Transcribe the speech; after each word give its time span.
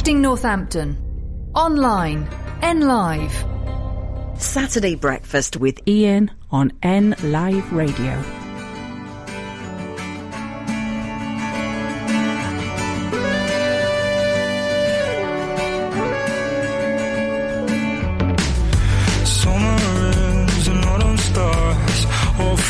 Connecting 0.00 0.22
Northampton. 0.22 1.50
Online. 1.54 2.26
N 2.62 2.80
Live. 2.80 3.44
Saturday 4.40 4.94
Breakfast 4.94 5.58
with 5.58 5.78
Ian 5.86 6.30
on 6.50 6.72
N 6.82 7.14
Live 7.22 7.70
Radio. 7.70 8.24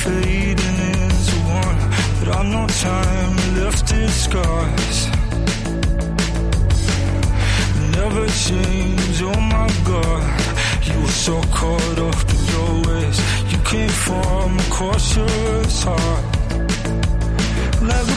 fading 0.03 0.57
is 0.57 1.26
the 1.26 1.40
one 1.46 1.79
that 2.18 2.29
I'm 2.36 2.50
no 2.50 2.67
time 2.67 3.36
left 3.62 3.93
in 3.93 4.08
scars. 4.08 5.00
never 8.11 8.27
change. 8.27 9.23
Oh 9.23 9.41
my 9.41 9.69
God, 9.85 10.41
you 10.85 11.00
were 11.00 11.09
so 11.09 11.41
caught 11.53 11.99
up 11.99 12.31
in 12.35 12.41
your 12.53 12.95
ways. 12.95 13.19
You 13.53 13.59
came 13.59 13.89
from 13.89 14.59
a 14.59 14.63
cautious 14.71 15.83
heart, 15.85 16.25
like. 17.83 18.11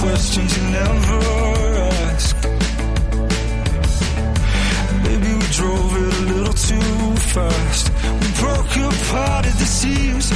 questions 0.00 0.56
you 0.56 0.64
never 0.70 1.18
ask. 2.08 2.36
Maybe 5.04 5.30
we 5.40 5.46
drove 5.60 5.92
it 6.04 6.14
a 6.20 6.24
little 6.32 6.56
too 6.68 7.16
fast. 7.34 7.84
We 8.20 8.28
broke 8.40 8.74
apart 8.88 9.44
at 9.46 9.56
the 9.62 9.68
seams. 9.78 10.32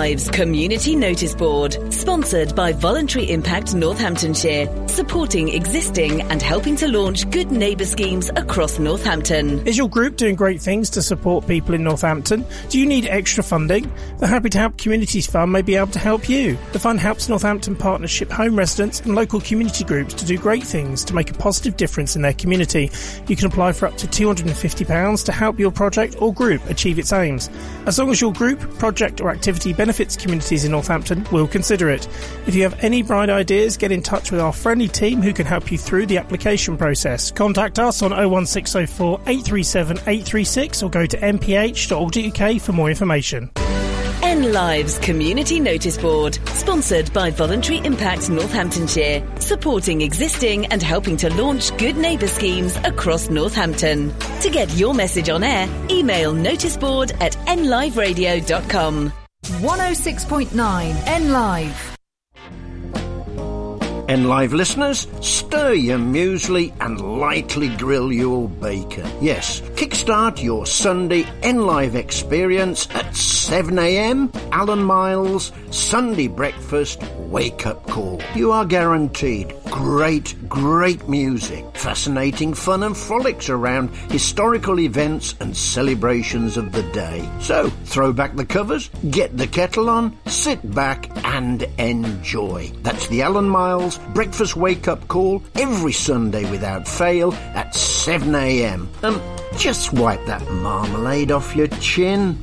Lives 0.00 0.30
Community 0.30 0.96
Notice 0.96 1.34
Board, 1.34 1.76
sponsored 1.92 2.56
by 2.56 2.72
Voluntary 2.72 3.30
Impact 3.30 3.74
Northamptonshire, 3.74 4.66
supporting 4.90 5.48
existing 5.48 6.20
and 6.22 6.42
helping 6.42 6.76
to 6.76 6.88
launch 6.88 7.28
good 7.30 7.50
neighbour 7.50 7.84
schemes 7.84 8.30
across 8.36 8.78
Northampton. 8.78 9.66
Is 9.66 9.78
your 9.78 9.88
group 9.88 10.16
doing 10.16 10.34
great 10.34 10.60
things 10.60 10.90
to 10.90 11.02
support 11.02 11.46
people 11.46 11.74
in 11.74 11.84
Northampton? 11.84 12.44
Do 12.68 12.78
you 12.78 12.86
need 12.86 13.06
extra 13.06 13.42
funding? 13.42 13.90
The 14.18 14.26
Happy 14.26 14.50
to 14.50 14.58
Help 14.58 14.76
Communities 14.76 15.26
Fund 15.26 15.52
may 15.52 15.62
be 15.62 15.76
able 15.76 15.92
to 15.92 15.98
help 15.98 16.28
you. 16.28 16.58
The 16.72 16.78
fund 16.78 17.00
helps 17.00 17.28
Northampton 17.28 17.76
Partnership 17.76 18.30
home 18.30 18.56
residents 18.56 19.00
and 19.00 19.14
local 19.14 19.40
community 19.40 19.84
groups 19.84 20.14
to 20.14 20.26
do 20.26 20.36
great 20.36 20.64
things 20.64 21.04
to 21.04 21.14
make 21.14 21.30
a 21.30 21.34
positive 21.34 21.76
difference 21.76 22.16
in 22.16 22.22
their 22.22 22.34
community. 22.34 22.90
You 23.28 23.36
can 23.36 23.46
apply 23.46 23.72
for 23.72 23.86
up 23.86 23.96
to 23.98 24.06
£250 24.06 25.24
to 25.24 25.32
help 25.32 25.58
your 25.58 25.70
project 25.70 26.20
or 26.20 26.34
group 26.34 26.68
achieve 26.68 26.98
its 26.98 27.12
aims. 27.12 27.48
As 27.86 27.98
long 27.98 28.10
as 28.10 28.20
your 28.20 28.32
group, 28.32 28.60
project 28.78 29.20
or 29.20 29.30
activity 29.30 29.72
benefits 29.72 30.16
communities 30.16 30.64
in 30.64 30.72
Northampton, 30.72 31.26
we'll 31.30 31.48
consider 31.48 31.88
it. 31.88 32.08
If 32.46 32.54
you 32.54 32.62
have 32.64 32.82
any 32.82 33.02
bright 33.02 33.30
ideas, 33.30 33.76
get 33.76 33.92
in 33.92 34.02
touch 34.02 34.30
with 34.30 34.40
our 34.40 34.52
friendly 34.80 35.10
team 35.10 35.20
who 35.20 35.32
can 35.32 35.44
help 35.44 35.70
you 35.70 35.76
through 35.76 36.06
the 36.06 36.16
application 36.16 36.76
process. 36.76 37.30
Contact 37.30 37.78
us 37.78 38.02
on 38.02 38.12
01604 38.12 39.20
837 39.26 39.98
836 39.98 40.82
or 40.82 40.90
go 40.90 41.06
to 41.06 41.18
nph.org.uk 41.18 42.60
for 42.62 42.72
more 42.72 42.88
information. 42.88 43.50
N 44.22 44.52
Lives 44.52 44.98
Community 44.98 45.60
Notice 45.60 45.98
Board, 45.98 46.38
sponsored 46.50 47.12
by 47.12 47.30
Voluntary 47.30 47.78
Impact 47.84 48.30
Northamptonshire, 48.30 49.26
supporting 49.38 50.02
existing 50.02 50.66
and 50.66 50.82
helping 50.82 51.16
to 51.18 51.34
launch 51.34 51.76
good 51.78 51.96
neighbour 51.96 52.28
schemes 52.28 52.76
across 52.84 53.28
Northampton. 53.28 54.12
To 54.40 54.50
get 54.50 54.70
your 54.76 54.94
message 54.94 55.28
on 55.28 55.42
air, 55.42 55.68
email 55.90 56.32
noticeboard 56.32 57.12
at 57.20 57.32
nliveradio.com. 57.46 59.12
106.9 59.42 61.06
N 61.06 61.32
Live. 61.32 61.89
N 64.10 64.24
Live 64.24 64.52
listeners, 64.52 65.06
stir 65.20 65.74
your 65.74 66.00
muesli 66.00 66.72
and 66.80 67.00
lightly 67.00 67.68
grill 67.76 68.12
your 68.12 68.48
bacon. 68.48 69.08
Yes, 69.20 69.60
kickstart 69.76 70.42
your 70.42 70.66
Sunday 70.66 71.24
N 71.44 71.64
Live 71.64 71.94
experience 71.94 72.88
at 72.92 73.06
7am. 73.12 74.34
Alan 74.50 74.82
Miles, 74.82 75.52
Sunday 75.70 76.26
breakfast, 76.26 77.00
wake 77.18 77.68
up 77.68 77.86
call. 77.86 78.20
You 78.34 78.50
are 78.50 78.64
guaranteed 78.64 79.52
great, 79.70 80.48
great 80.48 81.08
music, 81.08 81.64
fascinating 81.74 82.52
fun 82.54 82.82
and 82.82 82.96
frolics 82.96 83.48
around 83.48 83.88
historical 84.10 84.80
events 84.80 85.34
and 85.40 85.56
celebrations 85.56 86.56
of 86.56 86.72
the 86.72 86.82
day. 86.92 87.28
So, 87.40 87.70
throw 87.84 88.12
back 88.12 88.36
the 88.36 88.44
covers, 88.44 88.90
get 89.10 89.36
the 89.36 89.46
kettle 89.46 89.88
on, 89.88 90.18
sit 90.26 90.74
back 90.74 91.08
and 91.24 91.62
enjoy. 91.78 92.72
That's 92.82 93.06
the 93.08 93.22
Alan 93.22 93.48
Miles 93.48 93.98
breakfast 94.12 94.56
wake 94.56 94.88
up 94.88 95.06
call 95.08 95.42
every 95.54 95.92
Sunday 95.92 96.50
without 96.50 96.86
fail 96.88 97.32
at 97.54 97.72
7am. 97.74 98.88
Um, 99.04 99.20
just 99.56 99.92
wipe 99.92 100.24
that 100.26 100.42
marmalade 100.50 101.30
off 101.30 101.54
your 101.54 101.68
chin. 101.68 102.38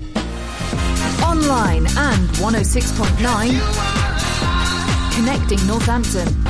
Online 1.24 1.86
and 1.98 2.30
106.9. 2.38 3.98
Connecting 5.16 5.68
Northampton. 5.68 6.47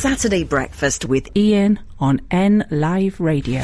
Saturday 0.00 0.44
breakfast 0.44 1.04
with 1.04 1.28
Ian 1.36 1.78
on 1.98 2.22
N 2.30 2.66
Live 2.70 3.20
Radio. 3.20 3.60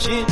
心。 0.00 0.29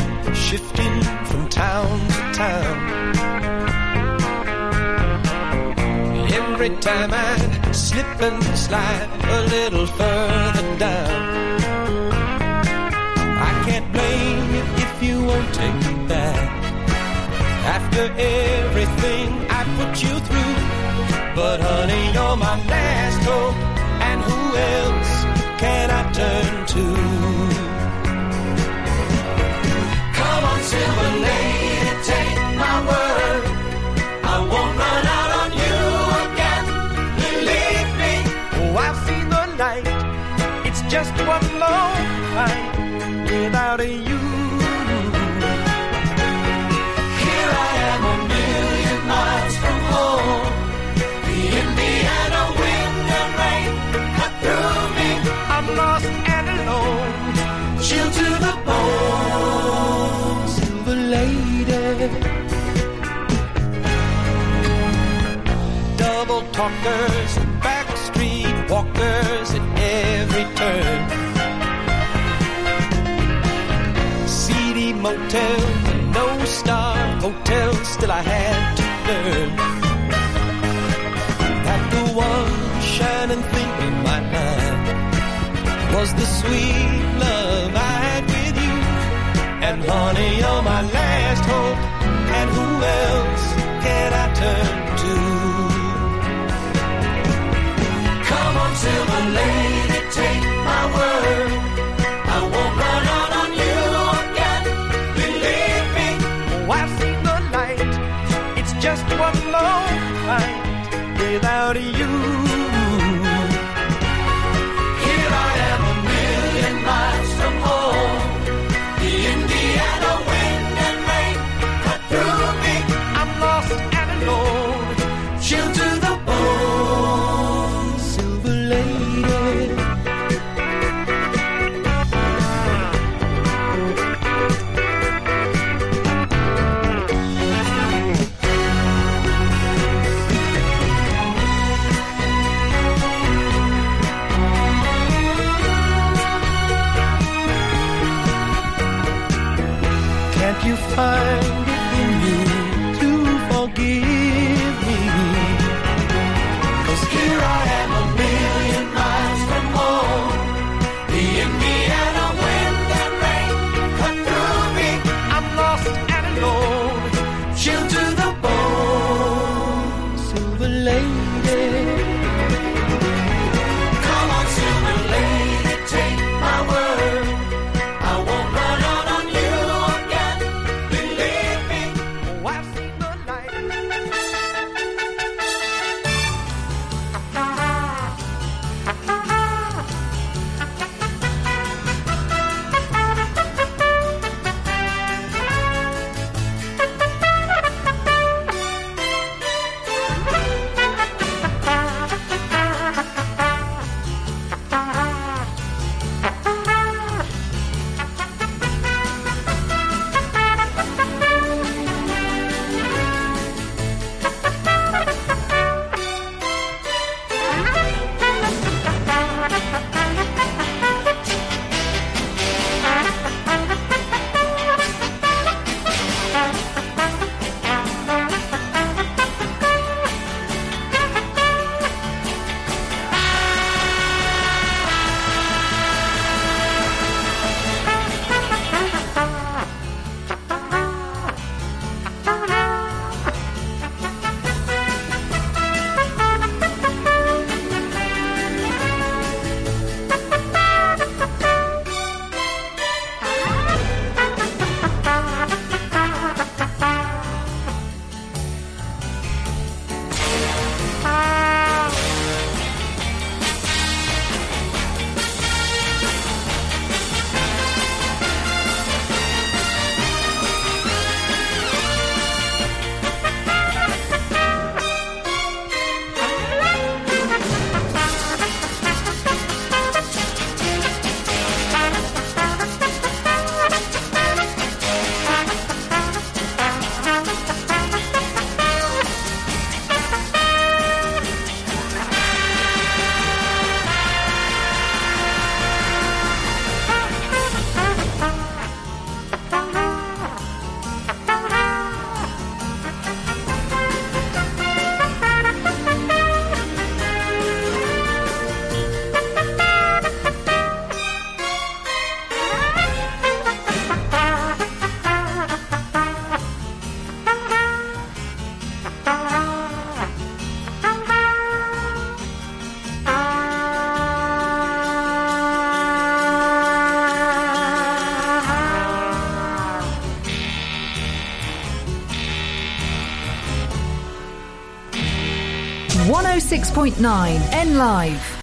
106.9 336.79 337.53
N 337.55 337.77
Live. 337.77 338.43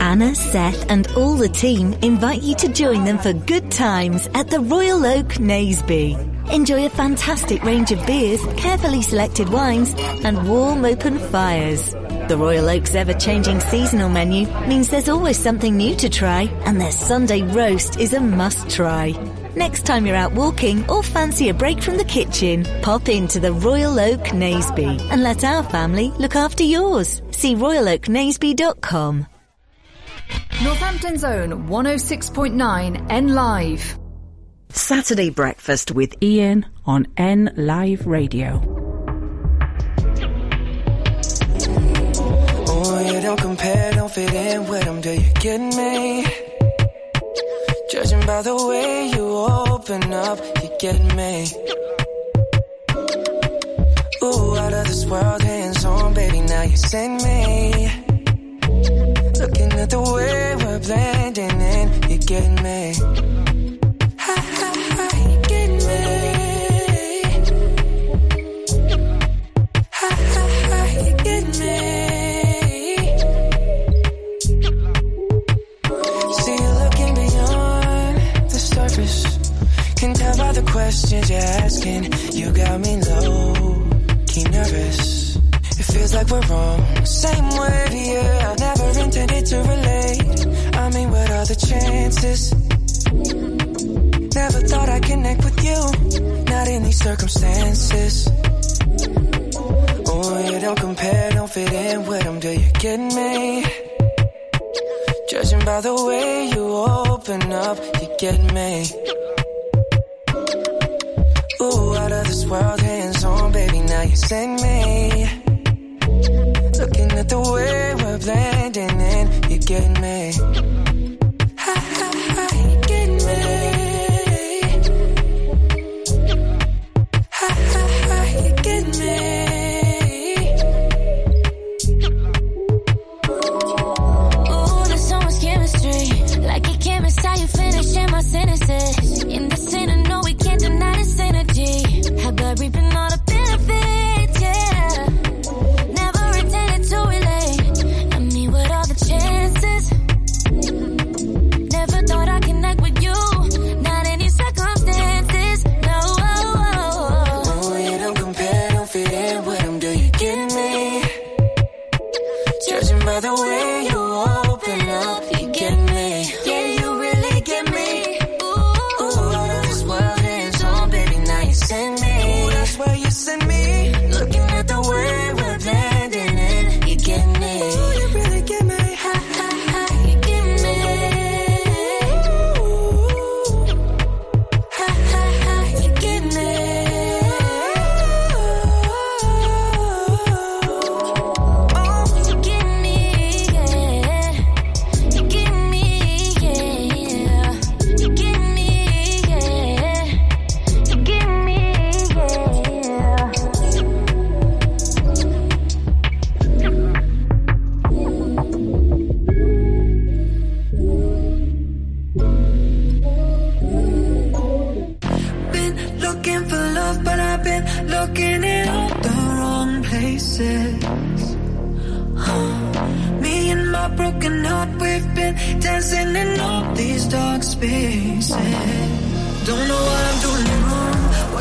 Anna, 0.00 0.36
Seth, 0.36 0.88
and 0.88 1.08
all 1.16 1.34
the 1.34 1.48
team 1.48 1.92
invite 1.94 2.42
you 2.42 2.54
to 2.54 2.68
join 2.68 3.04
them 3.04 3.18
for 3.18 3.32
good 3.32 3.72
times 3.72 4.28
at 4.34 4.50
the 4.50 4.60
Royal 4.60 5.04
Oak 5.04 5.26
Naseby. 5.40 6.14
Enjoy 6.52 6.86
a 6.86 6.90
fantastic 6.90 7.64
range 7.64 7.90
of 7.90 8.06
beers, 8.06 8.40
carefully 8.56 9.02
selected 9.02 9.48
wines, 9.48 9.94
and 10.24 10.48
warm 10.48 10.84
open 10.84 11.18
fires. 11.18 11.90
The 12.28 12.36
Royal 12.38 12.70
Oak's 12.70 12.94
ever 12.94 13.14
changing 13.14 13.58
seasonal 13.58 14.10
menu 14.10 14.46
means 14.68 14.90
there's 14.90 15.08
always 15.08 15.36
something 15.36 15.76
new 15.76 15.96
to 15.96 16.08
try, 16.08 16.42
and 16.66 16.80
their 16.80 16.92
Sunday 16.92 17.42
roast 17.42 17.98
is 17.98 18.12
a 18.12 18.20
must 18.20 18.70
try. 18.70 19.12
Next 19.56 19.86
time 19.86 20.04
you're 20.04 20.16
out 20.16 20.32
walking 20.32 20.88
or 20.90 21.02
fancy 21.02 21.48
a 21.48 21.54
break 21.54 21.80
from 21.80 21.96
the 21.96 22.04
kitchen, 22.04 22.66
pop 22.82 23.08
into 23.08 23.38
the 23.38 23.52
Royal 23.52 24.00
Oak 24.00 24.20
Naseby 24.32 25.00
and 25.12 25.22
let 25.22 25.44
our 25.44 25.62
family 25.62 26.08
look 26.18 26.34
after 26.34 26.64
yours. 26.64 27.22
See 27.30 27.54
royaloaknaseby.com. 27.54 29.26
Northampton 30.62 31.18
Zone 31.18 31.68
106.9 31.68 33.06
N 33.10 33.28
Live. 33.28 33.98
Saturday 34.70 35.30
breakfast 35.30 35.92
with 35.92 36.20
Ian 36.20 36.66
on 36.84 37.06
N 37.16 37.52
Live 37.56 38.08
Radio. 38.08 38.60
Oh, 42.66 43.12
you 43.12 43.20
don't 43.20 43.40
compare, 43.40 43.92
don't 43.92 44.10
fit 44.10 44.34
in 44.34 44.66
with 44.68 44.84
them, 44.84 45.00
do 45.00 45.12
you 45.12 45.32
get 45.34 45.60
me? 45.60 46.26
Judging 47.90 48.26
by 48.26 48.42
the 48.42 48.56
way 48.66 48.93
cualquier 50.84 51.14
mes. 51.14 51.33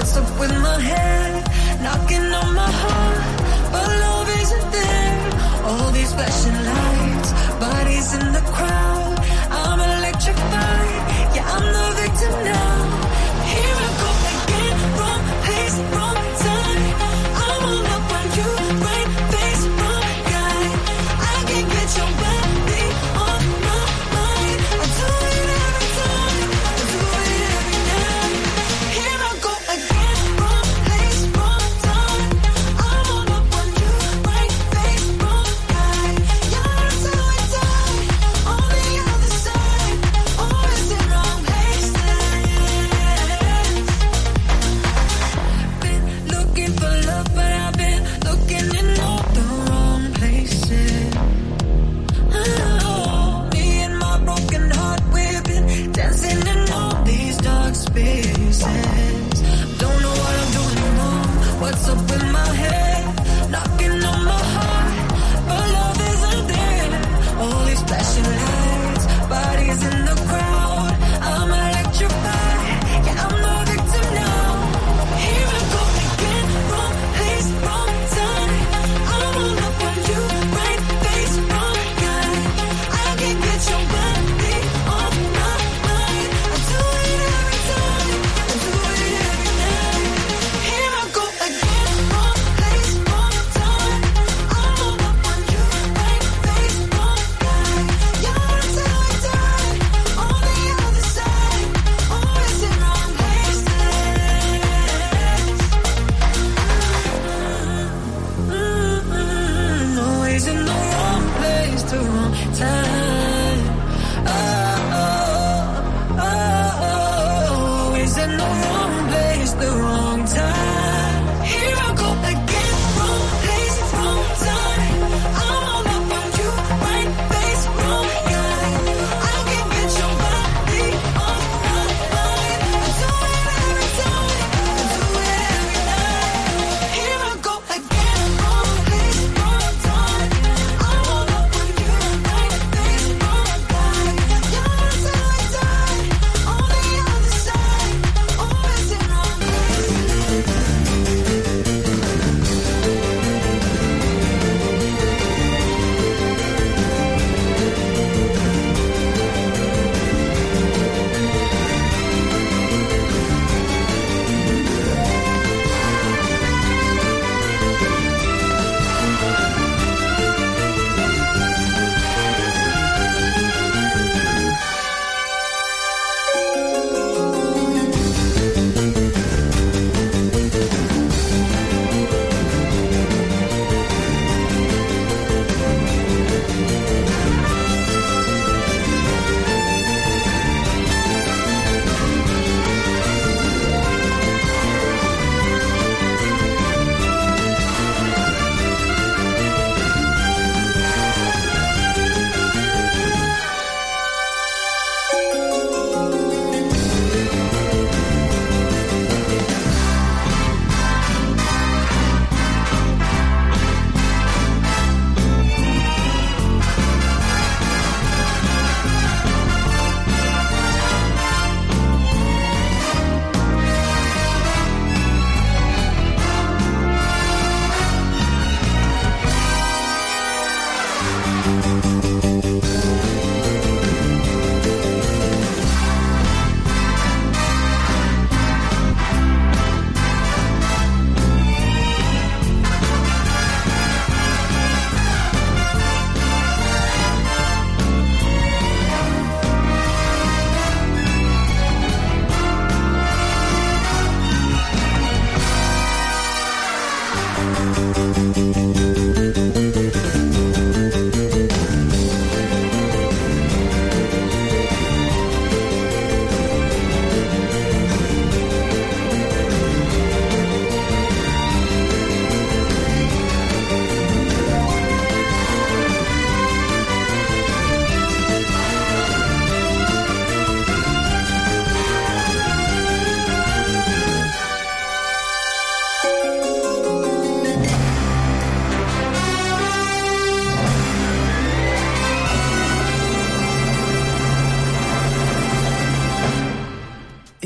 What's 0.04 0.18
up 0.18 0.38
with 0.38 0.52
my 0.62 0.82
head? 0.82 1.82
Knocking 1.82 2.26
on 2.40 2.54
my 2.54 2.72
heart, 2.84 3.24
but 3.72 3.88
love 4.04 4.28
isn't 4.42 4.72
there. 4.74 5.32
All 5.64 5.92
these 5.92 6.12
flashing 6.12 6.60
lights, 6.72 7.32
bodies 7.58 8.14
in 8.14 8.34
the 8.34 8.44
crowd. 8.52 9.18
I'm 9.50 9.80
electrified. 9.80 11.36
Yeah, 11.36 11.48
I'm 11.56 11.68
the 11.78 12.02
victim 12.02 12.44
now. 12.44 12.73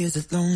Is 0.08 0.16
it 0.16 0.32
lonely 0.32 0.47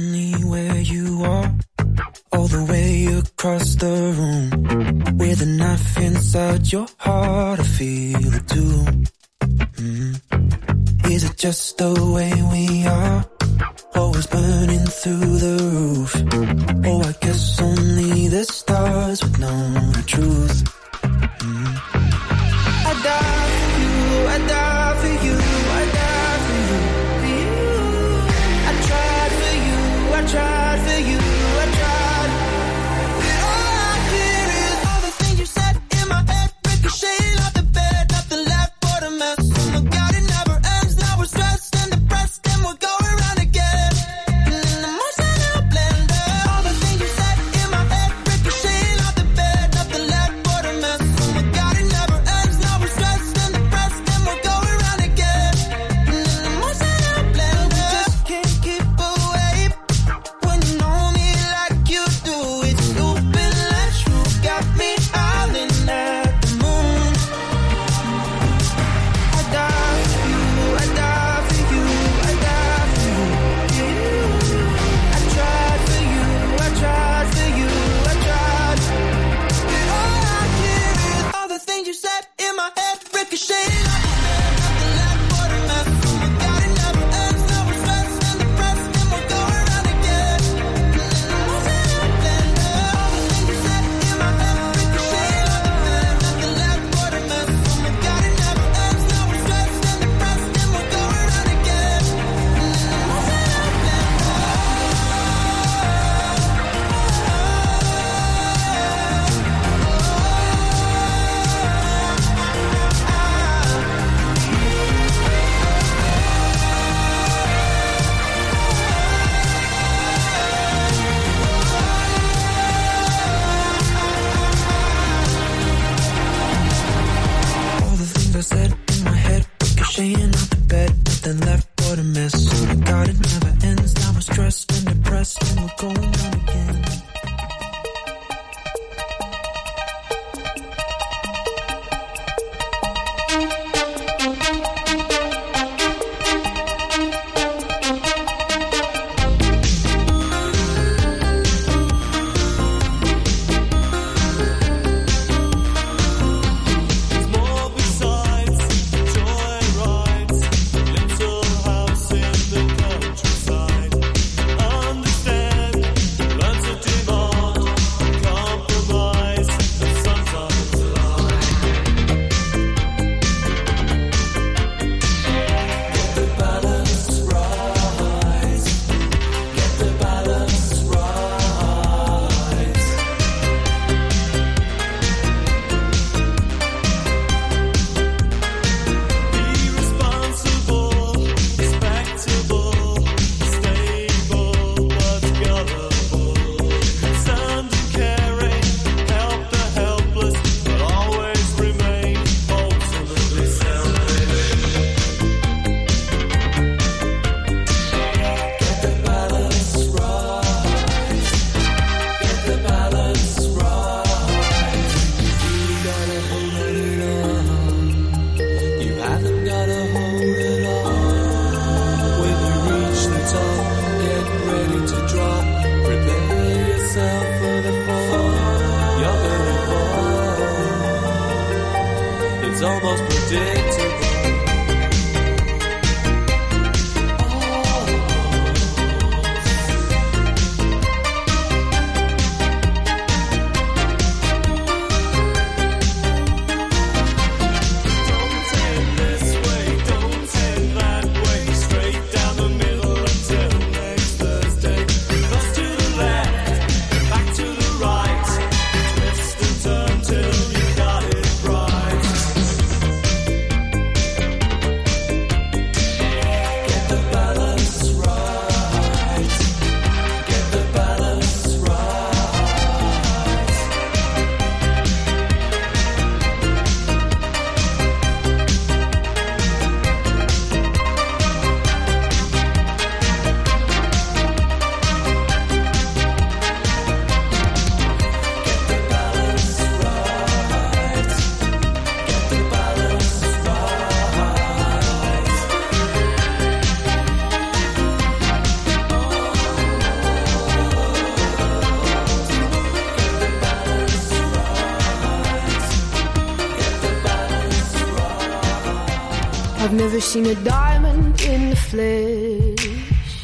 seen 310.12 310.26
a 310.26 310.36
diamond 310.44 311.22
in 311.22 311.52
the 311.52 311.56
flesh. 311.56 313.24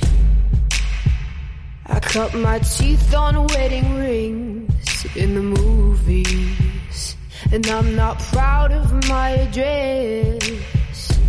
I 1.86 2.00
cut 2.00 2.34
my 2.36 2.60
teeth 2.60 3.14
on 3.14 3.46
wedding 3.48 3.96
rings 3.96 5.06
in 5.14 5.36
the 5.36 5.42
movies. 5.42 7.18
And 7.52 7.68
I'm 7.68 7.94
not 7.98 8.20
proud 8.32 8.72
of 8.72 8.86
my 9.10 9.32
address. 9.32 11.20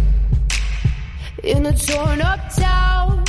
In 1.42 1.66
a 1.66 1.76
torn 1.76 2.20
up 2.22 2.54
town, 2.54 3.24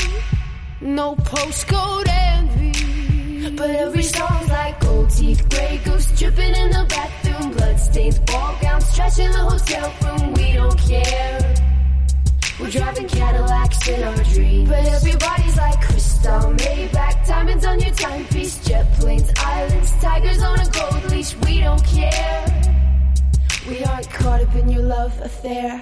no 0.81 1.15
postcode 1.15 2.07
envy. 2.07 3.49
But 3.55 3.71
every 3.71 4.03
song's 4.03 4.49
like 4.49 4.79
gold 4.81 5.09
teeth, 5.09 5.49
grey 5.49 5.81
goose 5.83 6.11
dripping 6.19 6.53
in 6.53 6.69
the 6.77 6.85
bathroom, 6.89 7.53
bloodstains, 7.53 8.19
ball 8.19 8.55
gowns, 8.61 8.95
trash 8.95 9.17
in 9.17 9.31
the 9.31 9.39
hotel 9.39 9.91
room. 10.03 10.33
We 10.35 10.53
don't 10.53 10.77
care. 10.77 11.38
Driving 12.71 13.07
Cadillacs 13.07 13.87
in 13.87 14.03
our 14.03 14.23
dreams. 14.25 14.69
But 14.69 14.85
everybody's 14.85 15.57
like 15.57 15.81
crystal, 15.81 16.53
Maybach, 16.53 17.27
diamonds 17.27 17.65
on 17.65 17.79
your 17.79 17.95
timepiece, 17.95 18.63
jet 18.63 18.85
planes, 18.93 19.31
islands, 19.37 19.91
tigers 19.99 20.43
on 20.43 20.59
a 20.59 20.69
gold 20.69 21.11
leash. 21.11 21.35
We 21.37 21.61
don't 21.61 21.83
care. 21.83 22.45
We 23.67 23.83
aren't 23.83 24.09
caught 24.11 24.41
up 24.41 24.53
in 24.55 24.69
your 24.69 24.83
love 24.83 25.19
affair, 25.21 25.81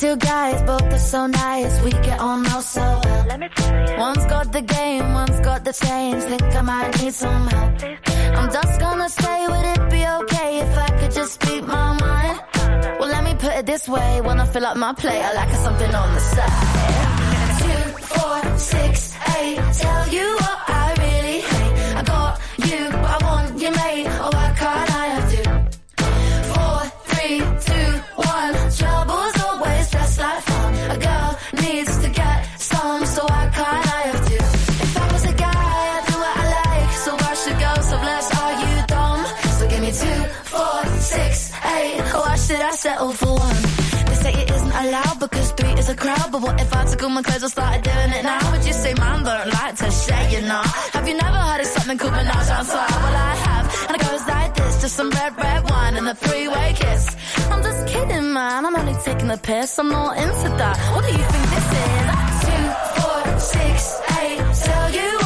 Two 0.00 0.14
guys, 0.16 0.62
both 0.62 0.82
are 0.82 0.98
so 0.98 1.26
nice, 1.26 1.82
we 1.82 1.90
get 1.90 2.20
on 2.20 2.46
oh 2.46 2.60
so 2.60 2.80
well. 2.80 3.26
Let 3.26 3.40
me 3.40 3.48
tell 3.48 3.90
you. 3.90 3.96
One's 3.98 4.24
got 4.26 4.52
the 4.52 4.62
game, 4.62 5.12
one's 5.12 5.40
got 5.40 5.64
the 5.64 5.72
change. 5.72 6.22
Think 6.22 6.42
I 6.54 6.62
might 6.62 7.02
need 7.02 7.12
some 7.14 7.46
help. 7.48 7.82
I'm 8.38 8.52
just 8.52 8.80
gonna 8.80 9.08
say, 9.08 9.46
would 9.48 9.66
it 9.74 9.90
be 9.90 10.06
okay 10.06 10.58
if 10.60 10.78
I 10.78 10.90
could 10.98 11.10
just 11.10 11.32
speak 11.40 11.66
my 11.66 11.98
mind? 11.98 12.40
Well, 13.00 13.08
let 13.08 13.24
me 13.24 13.34
put 13.34 13.52
it 13.58 13.66
this 13.66 13.88
way: 13.88 14.20
when 14.20 14.38
I 14.38 14.46
fill 14.46 14.66
up 14.66 14.76
my 14.76 14.92
plate, 14.92 15.20
I 15.20 15.32
like 15.32 15.52
something 15.66 15.92
on 15.92 16.14
the 16.14 16.20
side. 16.20 17.58
Two, 17.62 17.82
four, 18.14 18.58
six, 18.58 19.16
eight. 19.36 19.56
Tell 19.82 20.08
you 20.16 20.26
what 20.42 20.58
I 20.68 20.94
really 21.04 21.40
hate. 21.40 21.96
I 21.96 22.02
got 22.04 22.40
you, 22.68 22.80
but 22.92 23.10
I 23.16 23.18
want 23.26 23.60
you, 23.60 23.70
mate. 23.72 24.06
Oh, 24.22 24.30
why 24.32 24.54
can't 24.60 24.90
I 25.02 25.06
have 25.14 25.26
two? 25.34 25.48
Four, 26.52 26.78
three, 27.10 27.38
two, 27.66 27.90
one. 28.14 28.54
Trouble's 28.78 29.27
settle 42.98 43.12
for 43.12 43.34
one? 43.34 43.62
They 44.08 44.16
say 44.24 44.32
it 44.42 44.50
isn't 44.50 44.72
allowed 44.82 45.20
because 45.20 45.50
three 45.52 45.72
is 45.72 45.88
a 45.88 45.96
crowd. 45.96 46.28
But 46.32 46.42
what 46.42 46.60
if 46.60 46.74
I 46.74 46.84
took 46.84 47.02
all 47.02 47.10
my 47.10 47.22
clothes 47.22 47.42
and 47.42 47.52
started 47.52 47.82
doing 47.82 48.10
it 48.18 48.22
now? 48.22 48.50
Would 48.52 48.64
you 48.66 48.72
say 48.72 48.94
man 48.94 49.24
don't 49.24 49.48
like 49.58 49.74
to 49.76 49.90
share, 49.90 50.28
you 50.30 50.40
know? 50.42 50.62
Have 50.94 51.06
you 51.08 51.16
never 51.16 51.40
heard 51.48 51.60
of 51.60 51.66
something 51.66 51.98
called 51.98 52.12
menage 52.12 52.50
a? 52.50 52.60
Well, 53.04 53.16
I 53.30 53.34
have. 53.46 53.66
And 53.88 53.96
it 53.96 54.02
goes 54.08 54.26
like 54.26 54.54
this, 54.54 54.80
just 54.82 54.96
some 54.96 55.10
red, 55.10 55.36
red 55.36 55.70
wine 55.70 55.96
and 55.96 56.08
a 56.08 56.14
three-way 56.14 56.74
kiss. 56.76 57.16
I'm 57.50 57.62
just 57.62 57.86
kidding, 57.86 58.32
man. 58.32 58.66
I'm 58.66 58.76
only 58.76 58.96
taking 59.04 59.30
a 59.30 59.38
piss. 59.38 59.78
I'm 59.78 59.88
not 59.88 60.16
into 60.16 60.48
that. 60.60 60.76
What 60.94 61.04
do 61.06 61.12
you 61.20 61.26
think 61.32 61.44
this 61.54 61.68
is? 61.84 62.04
Two, 62.44 62.64
four, 62.98 63.38
six, 63.38 64.00
eight. 64.20 64.40
Tell 64.66 64.90
you 64.98 65.17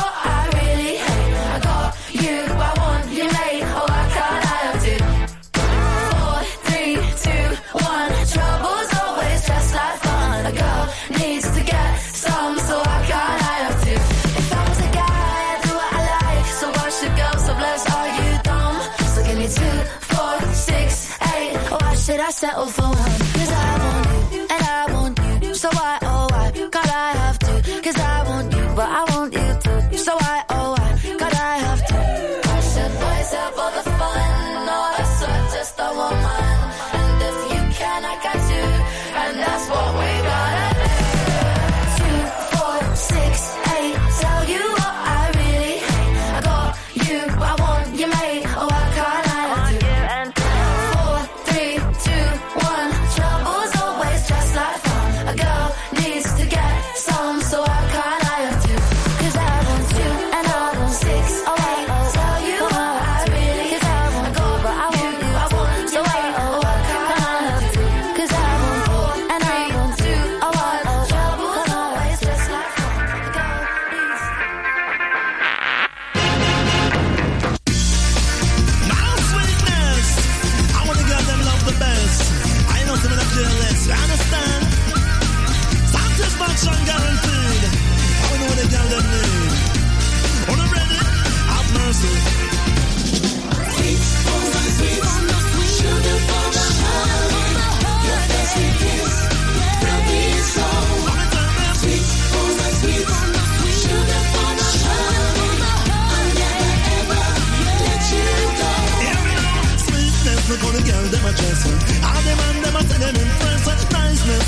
should 22.70 23.01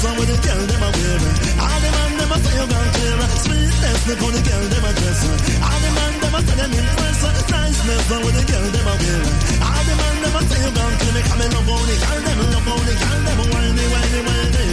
Niceness, 0.04 0.12
how 0.12 0.20
the 0.20 0.36
girl 0.44 0.60
them 0.68 0.84
a 0.84 0.88
wear. 0.92 1.16
All 1.64 1.80
them 1.80 2.28
a 2.28 2.36
say 2.44 2.52
you 2.52 2.66
clear. 2.92 3.24
Sweetness, 3.40 4.04
the 4.04 4.40
girl 4.44 4.64
them 4.68 4.84
a 4.84 4.92
dress. 4.92 5.22
Them 6.20 6.34
a 6.34 6.40
say 6.44 6.56
them 6.60 6.72
impress. 6.76 7.24
Niceness, 7.48 8.04
how 8.04 8.20
the 8.20 8.42
girl 8.44 8.66
them 8.68 8.84
a 8.84 8.94
wear. 9.00 9.24
Them 10.20 10.36
a 10.36 10.40
say 10.44 10.60
you 10.60 10.70
clear. 10.76 11.24
Come 11.24 11.40
love 11.40 11.64
girl 11.64 12.20
them, 12.20 12.38
love 12.52 12.68
girl 12.68 13.20
them 13.24 13.40
whiny, 13.48 13.84
whiny, 13.92 14.20
whiny. 14.28 14.64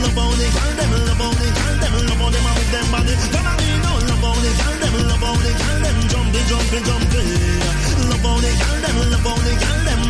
Love 0.00 0.16
girl 0.16 0.72
them, 0.72 0.92
love 1.04 1.20
girl 1.20 1.76
them, 1.76 1.92
love 2.08 2.32
them 2.32 2.46
with 2.56 2.70
them 2.72 2.86
body. 2.92 3.14
Now, 3.36 4.00
love 4.08 4.24
girl 4.24 4.76
them, 4.80 4.94
love 5.04 5.20
girl 5.20 5.80
them 5.84 5.96
jumpy, 6.08 6.40
jumpy, 6.48 6.78
jumpy. 6.80 7.20
Love 8.08 8.40
the 8.40 8.50
girl 8.56 8.78
them, 8.80 8.96
love 9.12 9.36
the 9.44 9.52
girl 9.60 9.80
them, 9.84 10.00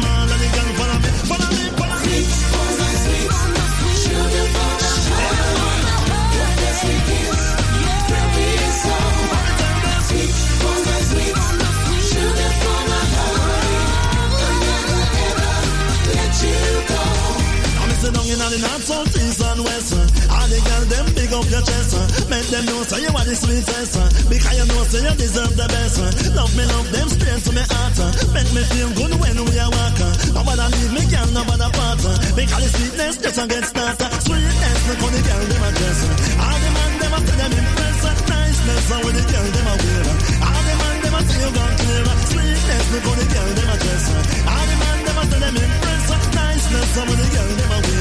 sit 18.51 18.61
the 18.61 18.69
north, 18.69 18.85
south, 18.85 19.17
east 19.17 19.43
and 19.43 19.61
west. 19.65 19.93
All 20.31 20.47
the 20.47 20.59
girls 20.63 20.87
them 20.91 21.07
big 21.15 21.33
up 21.33 21.47
your 21.51 21.63
chest. 21.63 21.93
Make 22.31 22.49
them 22.51 22.65
know 22.67 22.83
say 22.87 23.01
you 23.03 23.11
are 23.11 23.27
the 23.27 23.35
sweetest. 23.35 23.95
Because 24.29 24.57
you 24.59 24.67
know 24.67 24.83
say 24.87 25.03
you 25.03 25.15
deserve 25.17 25.55
the 25.57 25.67
best. 25.67 25.99
Love 26.35 26.53
me, 26.55 26.65
love 26.67 26.89
them 26.93 27.09
straight 27.09 27.43
to 27.43 27.51
me 27.53 27.65
heart. 27.67 27.99
Make 28.35 28.51
me 28.55 28.63
feel 28.71 28.91
good 28.95 29.13
when 29.19 29.37
we 29.47 29.55
are 29.59 29.71
walking. 29.71 30.15
Nobody 30.35 30.67
leave 30.79 30.93
me, 30.95 31.03
girl, 31.11 31.29
nobody 31.35 31.69
part. 31.75 32.03
Because 32.37 32.63
the 32.63 32.71
sweetness 32.77 33.15
just 33.19 33.39
a 33.41 33.45
get 33.47 33.65
started. 33.67 34.13
Sweetness, 34.23 34.79
look 34.87 35.01
how 35.03 35.11
the 35.11 35.21
girl 35.27 35.43
them 35.47 35.65
a 35.67 35.71
dress. 35.75 35.99
All 36.39 36.59
the 36.63 36.71
man 36.77 36.93
them 37.03 37.15
a 37.17 37.19
say 37.27 37.37
them 37.41 37.53
impress. 37.57 37.99
Niceness, 38.27 38.87
how 38.91 39.03
the 39.07 39.23
girl 39.27 39.47
them 39.55 39.67
a 39.67 39.75
wear. 39.81 40.07
All 40.47 40.63
the 40.67 40.75
man 40.81 40.97
them 41.03 41.15
a 41.17 41.21
say 41.27 41.39
you 41.43 41.51
gone 41.51 41.75
clear. 41.83 42.05
Sweetness, 42.31 42.87
look 42.95 43.07
how 43.07 43.15
the 43.17 43.27
girl 43.27 43.51
them 43.59 43.71
a 43.71 43.77
dress. 43.83 44.05
All 44.47 44.65
the 44.67 44.77
man 44.83 44.99
them 45.07 45.19
a 45.19 45.25
say 45.31 45.41
them 45.43 45.57
impress. 45.57 46.05
Niceness, 46.37 46.91
how 46.95 47.05
the 47.11 47.27
girl 47.35 47.51
them 47.59 47.73
a 47.75 47.79
wear. 47.87 47.96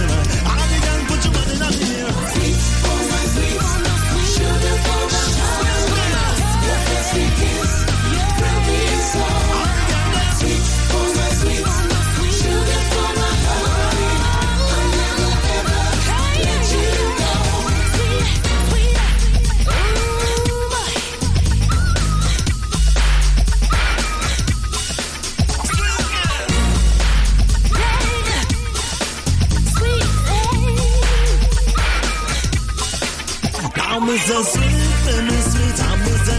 So. 34.25 34.41
Sweet, 34.41 34.74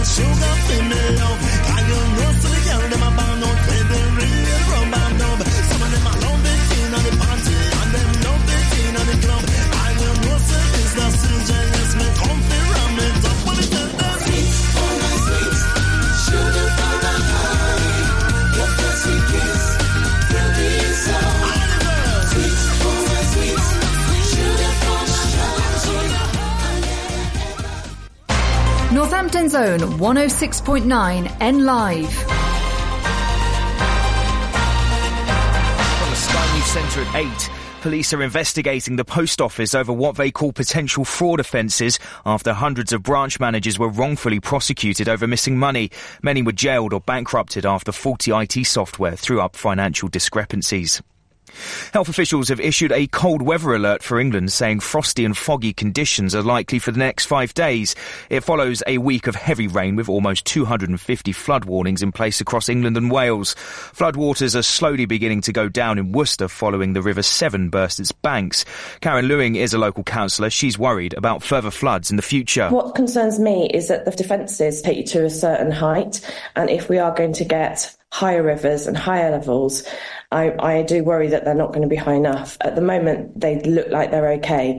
sugar, 0.07 0.55
for 0.67 1.56
Northampton 29.27 29.49
Zone 29.49 29.79
106.9 29.99 31.37
N 31.41 31.65
Live. 31.65 32.13
From 32.13 32.29
the 36.09 36.15
Sky 36.15 36.53
News 36.55 36.65
Centre 36.65 37.01
at 37.01 37.15
8. 37.43 37.49
Police 37.81 38.13
are 38.13 38.23
investigating 38.23 38.95
the 38.95 39.03
post 39.03 39.41
office 39.41 39.75
over 39.75 39.91
what 39.91 40.15
they 40.15 40.31
call 40.31 40.53
potential 40.53 41.03
fraud 41.03 41.41
offences 41.41 41.99
after 42.25 42.53
hundreds 42.53 42.93
of 42.93 43.03
branch 43.03 43.37
managers 43.37 43.77
were 43.77 43.89
wrongfully 43.89 44.39
prosecuted 44.39 45.09
over 45.09 45.27
missing 45.27 45.59
money. 45.59 45.91
Many 46.23 46.41
were 46.41 46.53
jailed 46.53 46.93
or 46.93 47.01
bankrupted 47.01 47.65
after 47.65 47.91
faulty 47.91 48.31
IT 48.31 48.65
software 48.65 49.17
threw 49.17 49.41
up 49.41 49.57
financial 49.57 50.07
discrepancies. 50.07 51.01
Health 51.93 52.09
officials 52.09 52.49
have 52.49 52.59
issued 52.59 52.91
a 52.91 53.07
cold 53.07 53.41
weather 53.41 53.73
alert 53.73 54.03
for 54.03 54.19
England, 54.19 54.51
saying 54.51 54.81
frosty 54.81 55.25
and 55.25 55.37
foggy 55.37 55.73
conditions 55.73 56.35
are 56.35 56.43
likely 56.43 56.79
for 56.79 56.91
the 56.91 56.99
next 56.99 57.25
five 57.25 57.53
days. 57.53 57.95
It 58.29 58.41
follows 58.41 58.83
a 58.87 58.97
week 58.97 59.27
of 59.27 59.35
heavy 59.35 59.67
rain 59.67 59.95
with 59.95 60.09
almost 60.09 60.45
250 60.45 61.31
flood 61.31 61.65
warnings 61.65 62.01
in 62.01 62.11
place 62.11 62.41
across 62.41 62.69
England 62.69 62.97
and 62.97 63.11
Wales. 63.11 63.55
Floodwaters 63.55 64.55
are 64.55 64.63
slowly 64.63 65.05
beginning 65.05 65.41
to 65.41 65.53
go 65.53 65.69
down 65.69 65.97
in 65.97 66.11
Worcester 66.11 66.47
following 66.47 66.93
the 66.93 67.01
River 67.01 67.23
Severn 67.23 67.69
burst 67.69 67.99
its 67.99 68.11
banks. 68.11 68.65
Karen 69.01 69.25
Lewing 69.25 69.55
is 69.55 69.73
a 69.73 69.77
local 69.77 70.03
councillor. 70.03 70.49
She's 70.49 70.77
worried 70.77 71.13
about 71.13 71.43
further 71.43 71.71
floods 71.71 72.11
in 72.11 72.17
the 72.17 72.23
future. 72.23 72.69
What 72.69 72.95
concerns 72.95 73.39
me 73.39 73.69
is 73.73 73.87
that 73.87 74.05
the 74.05 74.11
defences 74.11 74.81
take 74.81 74.97
you 74.97 75.03
to 75.05 75.25
a 75.25 75.29
certain 75.29 75.71
height, 75.71 76.21
and 76.55 76.69
if 76.69 76.89
we 76.89 76.97
are 76.97 77.13
going 77.13 77.33
to 77.33 77.45
get 77.45 77.95
higher 78.11 78.43
rivers 78.43 78.87
and 78.87 78.97
higher 78.97 79.31
levels, 79.31 79.83
I, 80.31 80.53
I 80.59 80.81
do 80.83 81.03
worry 81.03 81.27
that 81.29 81.45
they're 81.45 81.53
not 81.53 81.69
going 81.69 81.81
to 81.81 81.87
be 81.87 81.95
high 81.95 82.15
enough. 82.15 82.57
At 82.61 82.75
the 82.75 82.81
moment, 82.81 83.39
they 83.39 83.61
look 83.61 83.89
like 83.89 84.11
they're 84.11 84.33
okay. 84.33 84.77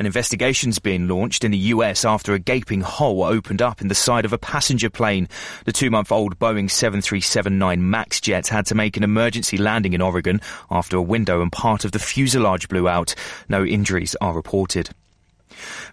An 0.00 0.06
investigation's 0.06 0.78
being 0.78 1.08
launched 1.08 1.42
in 1.42 1.50
the 1.50 1.58
US 1.58 2.04
after 2.04 2.32
a 2.32 2.38
gaping 2.38 2.82
hole 2.82 3.24
opened 3.24 3.60
up 3.60 3.80
in 3.80 3.88
the 3.88 3.96
side 3.96 4.24
of 4.24 4.32
a 4.32 4.38
passenger 4.38 4.88
plane. 4.88 5.28
The 5.64 5.72
two 5.72 5.90
month 5.90 6.12
old 6.12 6.38
Boeing 6.38 6.70
7379 6.70 7.90
MAX 7.90 8.20
jet 8.20 8.46
had 8.46 8.66
to 8.66 8.76
make 8.76 8.96
an 8.96 9.02
emergency 9.02 9.56
landing 9.56 9.94
in 9.94 10.00
Oregon 10.00 10.40
after 10.70 10.96
a 10.96 11.02
window 11.02 11.42
and 11.42 11.50
part 11.50 11.84
of 11.84 11.90
the 11.90 11.98
fuselage 11.98 12.68
blew 12.68 12.88
out. 12.88 13.16
No 13.48 13.64
injuries 13.64 14.14
are 14.20 14.34
reported. 14.34 14.90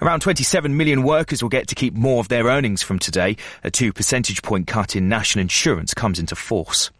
Around 0.01 0.21
27 0.21 0.75
million 0.75 1.03
workers 1.03 1.41
will 1.41 1.49
get 1.49 1.67
to 1.67 1.75
keep 1.75 1.93
more 1.93 2.19
of 2.19 2.27
their 2.27 2.45
earnings 2.45 2.83
from 2.83 2.99
today. 2.99 3.37
A 3.63 3.71
two 3.71 3.93
percentage 3.93 4.41
point 4.41 4.67
cut 4.67 4.95
in 4.95 5.09
national 5.09 5.41
insurance 5.41 5.93
comes 5.93 6.19
into 6.19 6.35
force. 6.35 6.91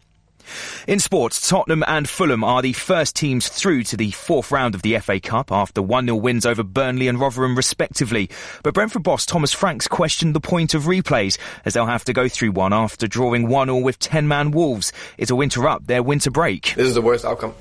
In 0.86 1.00
sports, 1.00 1.48
Tottenham 1.48 1.84
and 1.86 2.08
Fulham 2.08 2.44
are 2.44 2.62
the 2.62 2.72
first 2.72 3.16
teams 3.16 3.48
through 3.48 3.82
to 3.84 3.96
the 3.96 4.10
fourth 4.12 4.52
round 4.52 4.74
of 4.74 4.82
the 4.82 4.98
FA 4.98 5.18
Cup 5.20 5.50
after 5.50 5.82
1-0 5.82 6.20
wins 6.20 6.46
over 6.46 6.62
Burnley 6.62 7.08
and 7.08 7.18
Rotherham 7.18 7.56
respectively. 7.56 8.30
But 8.62 8.74
Brentford 8.74 9.02
boss 9.02 9.26
Thomas 9.26 9.52
Franks 9.52 9.88
questioned 9.88 10.34
the 10.34 10.40
point 10.40 10.74
of 10.74 10.84
replays 10.84 11.38
as 11.64 11.74
they'll 11.74 11.86
have 11.86 12.04
to 12.04 12.12
go 12.12 12.28
through 12.28 12.52
one 12.52 12.72
after 12.72 13.06
drawing 13.06 13.48
1-0 13.48 13.82
with 13.82 13.98
10-man 13.98 14.52
Wolves. 14.52 14.92
It'll 15.18 15.40
interrupt 15.40 15.86
their 15.86 16.02
winter 16.02 16.30
break. 16.30 16.74
This 16.76 16.88
is 16.88 16.94
the 16.94 17.02
worst 17.02 17.24
outcome. 17.24 17.54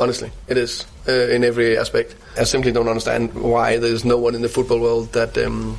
Honestly, 0.00 0.32
it 0.48 0.56
is 0.56 0.86
uh, 1.06 1.12
in 1.12 1.44
every 1.44 1.76
aspect. 1.76 2.16
I 2.38 2.44
simply 2.44 2.72
don't 2.72 2.88
understand 2.88 3.34
why 3.34 3.76
there's 3.76 4.04
no 4.04 4.16
one 4.16 4.34
in 4.34 4.40
the 4.40 4.48
football 4.48 4.80
world 4.80 5.12
that 5.12 5.36
um, 5.36 5.78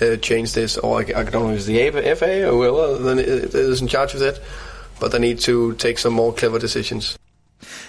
uh, 0.00 0.16
changed 0.16 0.54
this, 0.54 0.76
or 0.76 0.98
I, 1.00 1.20
I 1.20 1.22
don't 1.24 1.32
know, 1.32 1.56
the 1.56 2.14
FA 2.14 2.48
or 2.48 2.52
whoever 2.52 2.98
then 2.98 3.18
is 3.18 3.80
in 3.80 3.88
charge 3.88 4.12
of 4.12 4.20
that. 4.20 4.40
But 5.00 5.10
they 5.12 5.18
need 5.18 5.40
to 5.40 5.72
take 5.74 5.98
some 5.98 6.12
more 6.12 6.34
clever 6.34 6.58
decisions. 6.58 7.18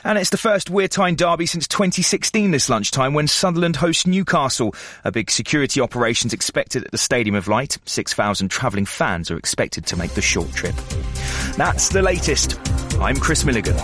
And 0.05 0.17
it's 0.17 0.29
the 0.29 0.37
first 0.37 0.69
Wear 0.69 0.87
Tyne 0.87 1.15
derby 1.15 1.45
since 1.45 1.67
2016 1.67 2.51
this 2.51 2.69
lunchtime 2.69 3.13
when 3.13 3.27
Sunderland 3.27 3.75
hosts 3.75 4.07
Newcastle. 4.07 4.73
A 5.03 5.11
big 5.11 5.29
security 5.29 5.81
operation's 5.81 6.33
expected 6.33 6.85
at 6.85 6.91
the 6.91 6.97
Stadium 6.97 7.35
of 7.35 7.47
Light. 7.47 7.77
6,000 7.85 8.49
travelling 8.49 8.85
fans 8.85 9.29
are 9.31 9.37
expected 9.37 9.85
to 9.87 9.97
make 9.97 10.11
the 10.11 10.21
short 10.21 10.51
trip. 10.53 10.75
That's 11.57 11.89
the 11.89 12.01
latest. 12.01 12.57
I'm 12.99 13.17
Chris 13.17 13.43
Milligan. 13.43 13.75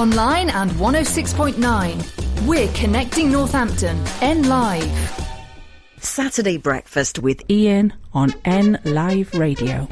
Online 0.00 0.48
and 0.48 0.70
106.9. 0.70 2.46
We're 2.46 2.72
connecting 2.72 3.30
Northampton. 3.30 4.02
N 4.22 4.48
Live. 4.48 5.26
Saturday 5.98 6.56
breakfast 6.56 7.18
with 7.18 7.42
Ian 7.50 7.92
on 8.14 8.32
N 8.46 8.80
Live 8.84 9.34
Radio. 9.34 9.86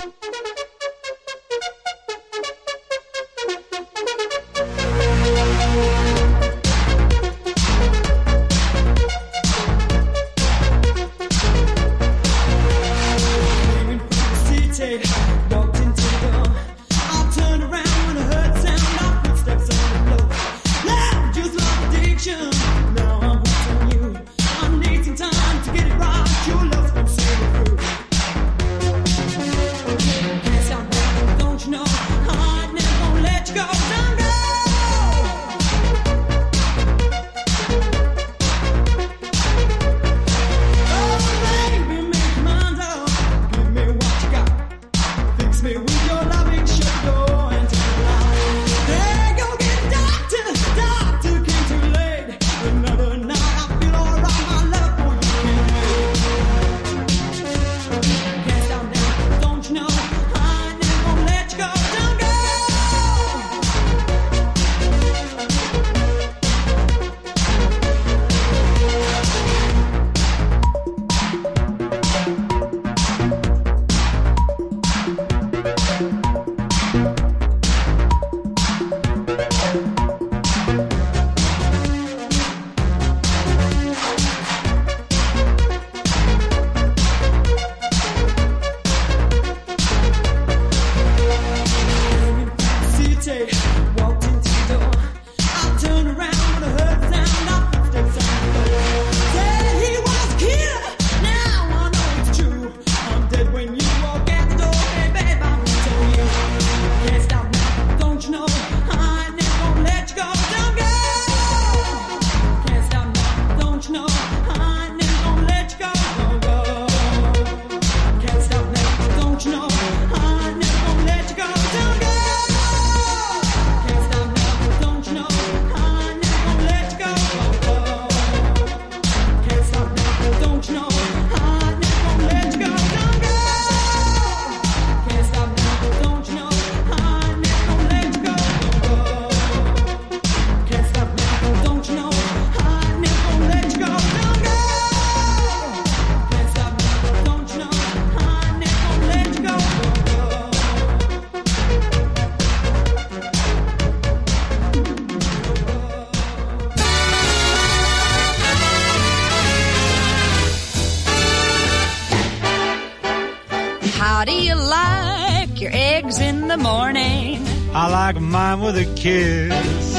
Kiss. 169.02 169.94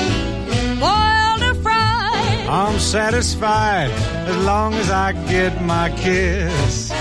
Boiled 0.79 1.41
or 1.49 1.55
fried? 1.63 2.47
I'm 2.47 2.77
satisfied 2.79 3.91
as 4.31 4.37
long 4.45 4.73
as 4.73 4.89
I 4.91 5.13
get 5.27 5.61
my 5.61 5.89
kiss. 6.05 6.91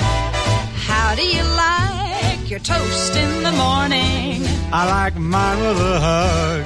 How 0.88 1.14
do 1.14 1.24
you 1.36 1.42
like 1.42 2.50
your 2.50 2.60
toast 2.60 3.16
in 3.16 3.42
the 3.42 3.52
morning? 3.52 4.42
I 4.72 4.82
like 4.96 5.16
mine 5.16 5.58
with 5.66 5.80
a 5.94 5.98
hug. 6.08 6.64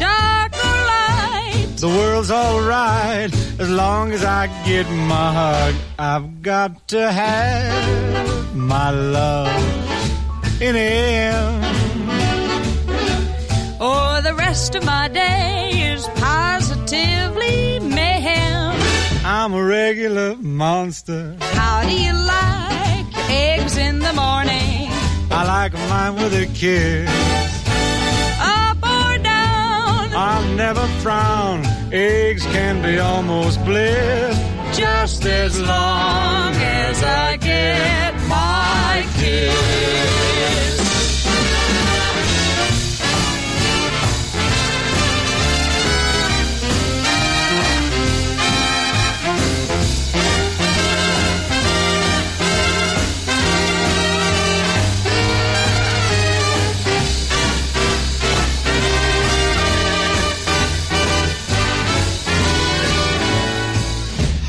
Dark 0.00 0.52
or 0.66 0.76
light? 0.92 1.76
The 1.84 1.88
world's 1.88 2.30
alright 2.30 3.32
as 3.64 3.70
long 3.70 4.12
as 4.12 4.24
I 4.24 4.46
get 4.64 4.86
my 5.14 5.28
hug. 5.40 5.74
I've 5.98 6.42
got 6.42 6.88
to 6.88 7.00
have 7.12 8.56
my 8.56 8.90
love 8.90 10.62
in 10.62 10.74
him. 10.74 11.35
Rest 14.56 14.74
of 14.74 14.84
my 14.86 15.06
day 15.08 15.92
is 15.92 16.08
positively 16.14 17.78
mayhem. 17.80 18.74
I'm 19.22 19.52
a 19.52 19.62
regular 19.62 20.34
monster. 20.36 21.36
How 21.60 21.82
do 21.82 21.94
you 21.94 22.14
like 22.14 23.06
your 23.14 23.26
eggs 23.28 23.76
in 23.76 23.98
the 23.98 24.14
morning? 24.14 24.88
I 25.30 25.40
like 25.54 25.74
mine 25.74 26.14
with 26.14 26.32
a 26.32 26.46
kiss. 26.54 27.06
Up 28.40 28.78
or 28.78 29.18
down? 29.18 30.14
I'll 30.26 30.48
never 30.54 30.86
frown. 31.02 31.60
Eggs 31.92 32.44
can 32.46 32.80
be 32.80 32.98
almost 32.98 33.62
bliss. 33.66 34.34
Just 34.74 35.26
as 35.26 35.60
long 35.60 36.54
as 36.54 37.02
I 37.02 37.36
get 37.36 38.14
my 38.26 39.04
kiss. 39.18 40.15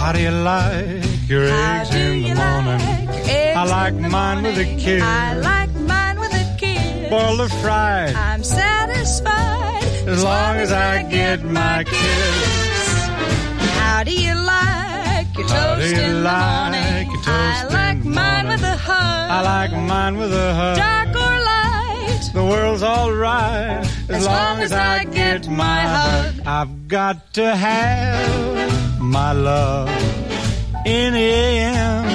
How 0.07 0.13
do 0.13 0.21
you 0.21 0.31
like 0.31 1.03
your 1.27 1.43
eggs 1.43 1.93
in 1.93 2.23
the 2.23 2.35
morning? 2.35 2.79
I 3.57 3.65
like 3.65 3.93
mine 3.93 4.41
with 4.41 4.57
a 4.57 4.63
kiss. 4.79 5.03
I 5.03 5.33
like 5.33 5.73
mine 5.81 6.17
with 6.17 6.31
a 6.31 6.55
kiss. 6.57 7.09
Boiled 7.09 7.41
or 7.41 7.49
fried, 7.49 8.15
I'm 8.15 8.41
satisfied 8.41 9.83
as 10.07 10.23
long 10.23 10.55
as 10.63 10.71
I 10.71 11.03
get 11.11 11.43
my 11.43 11.83
kiss. 11.83 13.07
How 13.81 14.05
do 14.05 14.13
you 14.13 14.33
like 14.33 15.27
your 15.37 15.45
How 15.49 15.75
do 15.75 15.81
toast 15.81 15.93
you 15.93 16.01
in 16.01 16.23
the 16.23 16.31
morning? 16.31 17.11
your 17.11 17.21
toast 17.23 17.27
I 17.27 17.67
like 17.67 18.05
in 18.05 18.13
mine 18.15 18.45
morning? 18.45 18.61
with 18.61 18.63
a 18.63 18.77
hug. 18.77 19.29
I 19.29 19.41
like 19.41 19.71
mine 19.73 20.15
with 20.15 20.31
a 20.31 20.53
hug. 20.53 20.77
Dark 20.77 21.09
or 21.09 21.35
light? 21.51 22.29
The 22.33 22.45
world's 22.45 22.81
alright 22.81 23.83
as, 24.07 24.09
As 24.09 24.25
long 24.25 24.61
as 24.61 24.71
I 24.71 25.03
get 25.03 25.49
my 25.49 25.81
hug. 25.81 26.47
I've 26.47 26.87
got 26.87 27.33
to 27.33 27.53
have 27.53 28.57
my 28.99 29.31
love 29.31 29.96
in 30.87 31.13
him. 31.13 32.05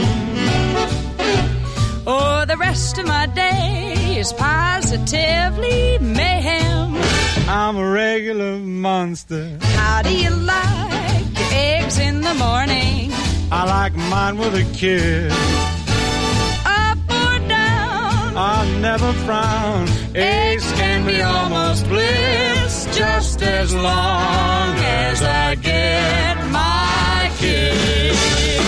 Or 2.07 2.41
oh, 2.41 2.45
the 2.47 2.57
rest 2.57 2.99
of 2.99 3.07
my 3.07 3.27
day 3.27 4.17
is 4.19 4.33
positively 4.33 5.99
mayhem. 5.99 6.95
I'm 7.49 7.77
a 7.77 7.89
regular 7.91 8.57
monster. 8.59 9.59
How 9.61 10.03
do 10.03 10.13
you 10.25 10.31
like 10.31 11.39
your 11.39 11.53
eggs 11.53 11.99
in 11.99 12.23
the 12.23 12.35
morning? 12.35 13.13
I 13.53 13.63
like 13.77 13.95
mine 13.95 14.39
with 14.39 14.55
a 14.55 14.65
kiss. 14.81 15.33
Up 16.65 16.99
or 17.21 17.39
down? 17.49 18.37
I'll 18.37 18.71
never 18.81 19.13
frown. 19.25 19.87
Eggs 20.15 20.73
can 20.73 21.07
be 21.07 21.21
almost 21.21 21.87
bliss, 21.89 22.89
just 22.97 23.43
as 23.43 23.75
long 23.75 24.69
as 25.05 25.23
I 25.23 25.57
get 25.57 26.37
my 26.51 27.31
kiss. 27.37 28.62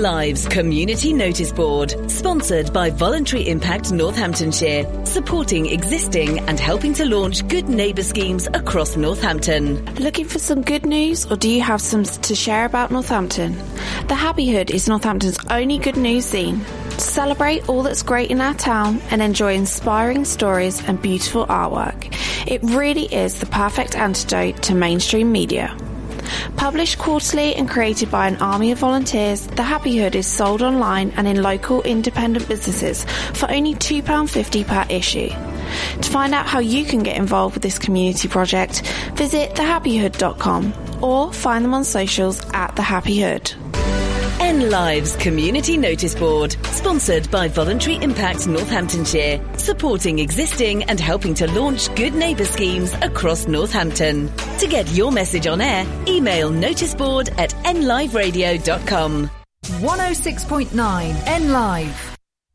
Live's 0.00 0.48
community 0.48 1.12
notice 1.12 1.52
board, 1.52 2.10
sponsored 2.10 2.72
by 2.72 2.88
Voluntary 2.88 3.46
Impact 3.46 3.92
Northamptonshire, 3.92 5.04
supporting 5.04 5.66
existing 5.66 6.38
and 6.48 6.58
helping 6.58 6.94
to 6.94 7.04
launch 7.04 7.46
good 7.48 7.68
neighbour 7.68 8.02
schemes 8.02 8.48
across 8.54 8.96
Northampton. 8.96 9.84
Looking 9.96 10.26
for 10.26 10.38
some 10.38 10.62
good 10.62 10.86
news, 10.86 11.30
or 11.30 11.36
do 11.36 11.50
you 11.50 11.60
have 11.60 11.82
some 11.82 12.04
to 12.04 12.34
share 12.34 12.64
about 12.64 12.90
Northampton? 12.90 13.54
The 14.08 14.14
Happy 14.14 14.50
Hood 14.50 14.70
is 14.70 14.88
Northampton's 14.88 15.38
only 15.50 15.76
good 15.76 15.98
news 15.98 16.24
zine. 16.32 16.64
Celebrate 16.98 17.68
all 17.68 17.82
that's 17.82 18.02
great 18.02 18.30
in 18.30 18.40
our 18.40 18.54
town 18.54 19.02
and 19.10 19.20
enjoy 19.20 19.52
inspiring 19.52 20.24
stories 20.24 20.82
and 20.88 21.00
beautiful 21.02 21.44
artwork. 21.46 22.16
It 22.46 22.62
really 22.62 23.04
is 23.14 23.38
the 23.38 23.46
perfect 23.46 23.96
antidote 23.96 24.62
to 24.62 24.74
mainstream 24.74 25.30
media. 25.30 25.76
Published 26.56 26.98
quarterly 26.98 27.54
and 27.54 27.68
created 27.68 28.10
by 28.10 28.28
an 28.28 28.36
army 28.36 28.72
of 28.72 28.78
volunteers, 28.78 29.46
The 29.46 29.62
Happy 29.62 29.98
Hood 29.98 30.14
is 30.14 30.26
sold 30.26 30.62
online 30.62 31.10
and 31.16 31.26
in 31.26 31.42
local 31.42 31.82
independent 31.82 32.48
businesses 32.48 33.04
for 33.34 33.50
only 33.50 33.74
£2.50 33.74 34.66
per 34.66 34.86
issue. 34.88 35.30
To 36.00 36.10
find 36.10 36.34
out 36.34 36.46
how 36.46 36.58
you 36.58 36.84
can 36.84 37.02
get 37.02 37.16
involved 37.16 37.54
with 37.54 37.62
this 37.62 37.78
community 37.78 38.28
project, 38.28 38.82
visit 39.14 39.54
thehappyhood.com 39.54 40.74
or 41.02 41.32
find 41.32 41.64
them 41.64 41.74
on 41.74 41.84
socials 41.84 42.42
at 42.52 42.76
The 42.76 42.82
Happy 42.82 43.20
Hood. 43.20 43.52
N 44.60 44.68
Live's 44.68 45.16
community 45.16 45.78
notice 45.78 46.14
board, 46.14 46.54
sponsored 46.66 47.30
by 47.30 47.48
Voluntary 47.48 47.96
Impact 47.96 48.46
Northamptonshire, 48.46 49.42
supporting 49.56 50.18
existing 50.18 50.84
and 50.84 51.00
helping 51.00 51.32
to 51.34 51.50
launch 51.52 51.94
good 51.94 52.14
neighbour 52.14 52.44
schemes 52.44 52.92
across 53.00 53.48
Northampton. 53.48 54.30
To 54.58 54.66
get 54.66 54.86
your 54.92 55.12
message 55.12 55.46
on 55.46 55.62
air, 55.62 55.86
email 56.06 56.50
noticeboard 56.50 57.30
at 57.38 57.50
nliveradio.com. 57.64 59.30
106.9 59.64 61.26
N 61.26 61.52
Live. 61.52 62.19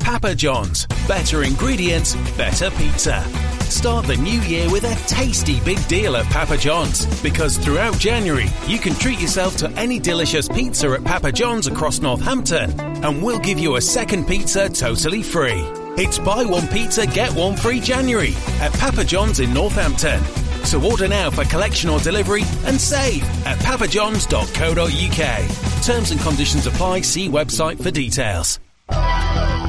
Papa 0.00 0.34
John's. 0.34 0.86
Better 1.06 1.44
ingredients, 1.44 2.16
better 2.36 2.72
pizza. 2.72 3.22
Start 3.70 4.06
the 4.06 4.16
new 4.16 4.40
year 4.40 4.68
with 4.68 4.82
a 4.82 4.96
tasty 5.06 5.60
big 5.60 5.78
deal 5.86 6.16
at 6.16 6.26
Papa 6.26 6.56
John's 6.56 7.06
because 7.22 7.56
throughout 7.56 7.96
January 7.98 8.48
you 8.66 8.78
can 8.78 8.94
treat 8.94 9.20
yourself 9.20 9.56
to 9.58 9.70
any 9.72 10.00
delicious 10.00 10.48
pizza 10.48 10.90
at 10.90 11.04
Papa 11.04 11.30
John's 11.30 11.68
across 11.68 12.00
Northampton 12.00 12.72
and 12.80 13.22
we'll 13.22 13.38
give 13.38 13.60
you 13.60 13.76
a 13.76 13.80
second 13.80 14.26
pizza 14.26 14.68
totally 14.68 15.22
free. 15.22 15.62
It's 15.96 16.18
buy 16.18 16.44
one 16.44 16.66
pizza, 16.66 17.06
get 17.06 17.32
one 17.32 17.56
free 17.56 17.78
January 17.78 18.34
at 18.60 18.72
Papa 18.72 19.04
John's 19.04 19.38
in 19.38 19.54
Northampton. 19.54 20.20
So 20.64 20.82
order 20.82 21.06
now 21.06 21.30
for 21.30 21.44
collection 21.44 21.90
or 21.90 22.00
delivery 22.00 22.42
and 22.64 22.80
save 22.80 23.22
at 23.46 23.58
papajohns.co.uk. 23.58 25.84
Terms 25.84 26.10
and 26.10 26.20
conditions 26.20 26.66
apply. 26.66 27.02
See 27.02 27.28
website 27.28 27.80
for 27.80 27.92
details. 27.92 28.58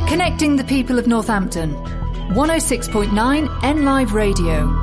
Connecting 0.08 0.56
the 0.56 0.64
people 0.64 1.00
of 1.00 1.08
Northampton. 1.08 1.74
106.9 2.34 3.64
N 3.64 3.86
Live 3.86 4.14
Radio. 4.14 4.80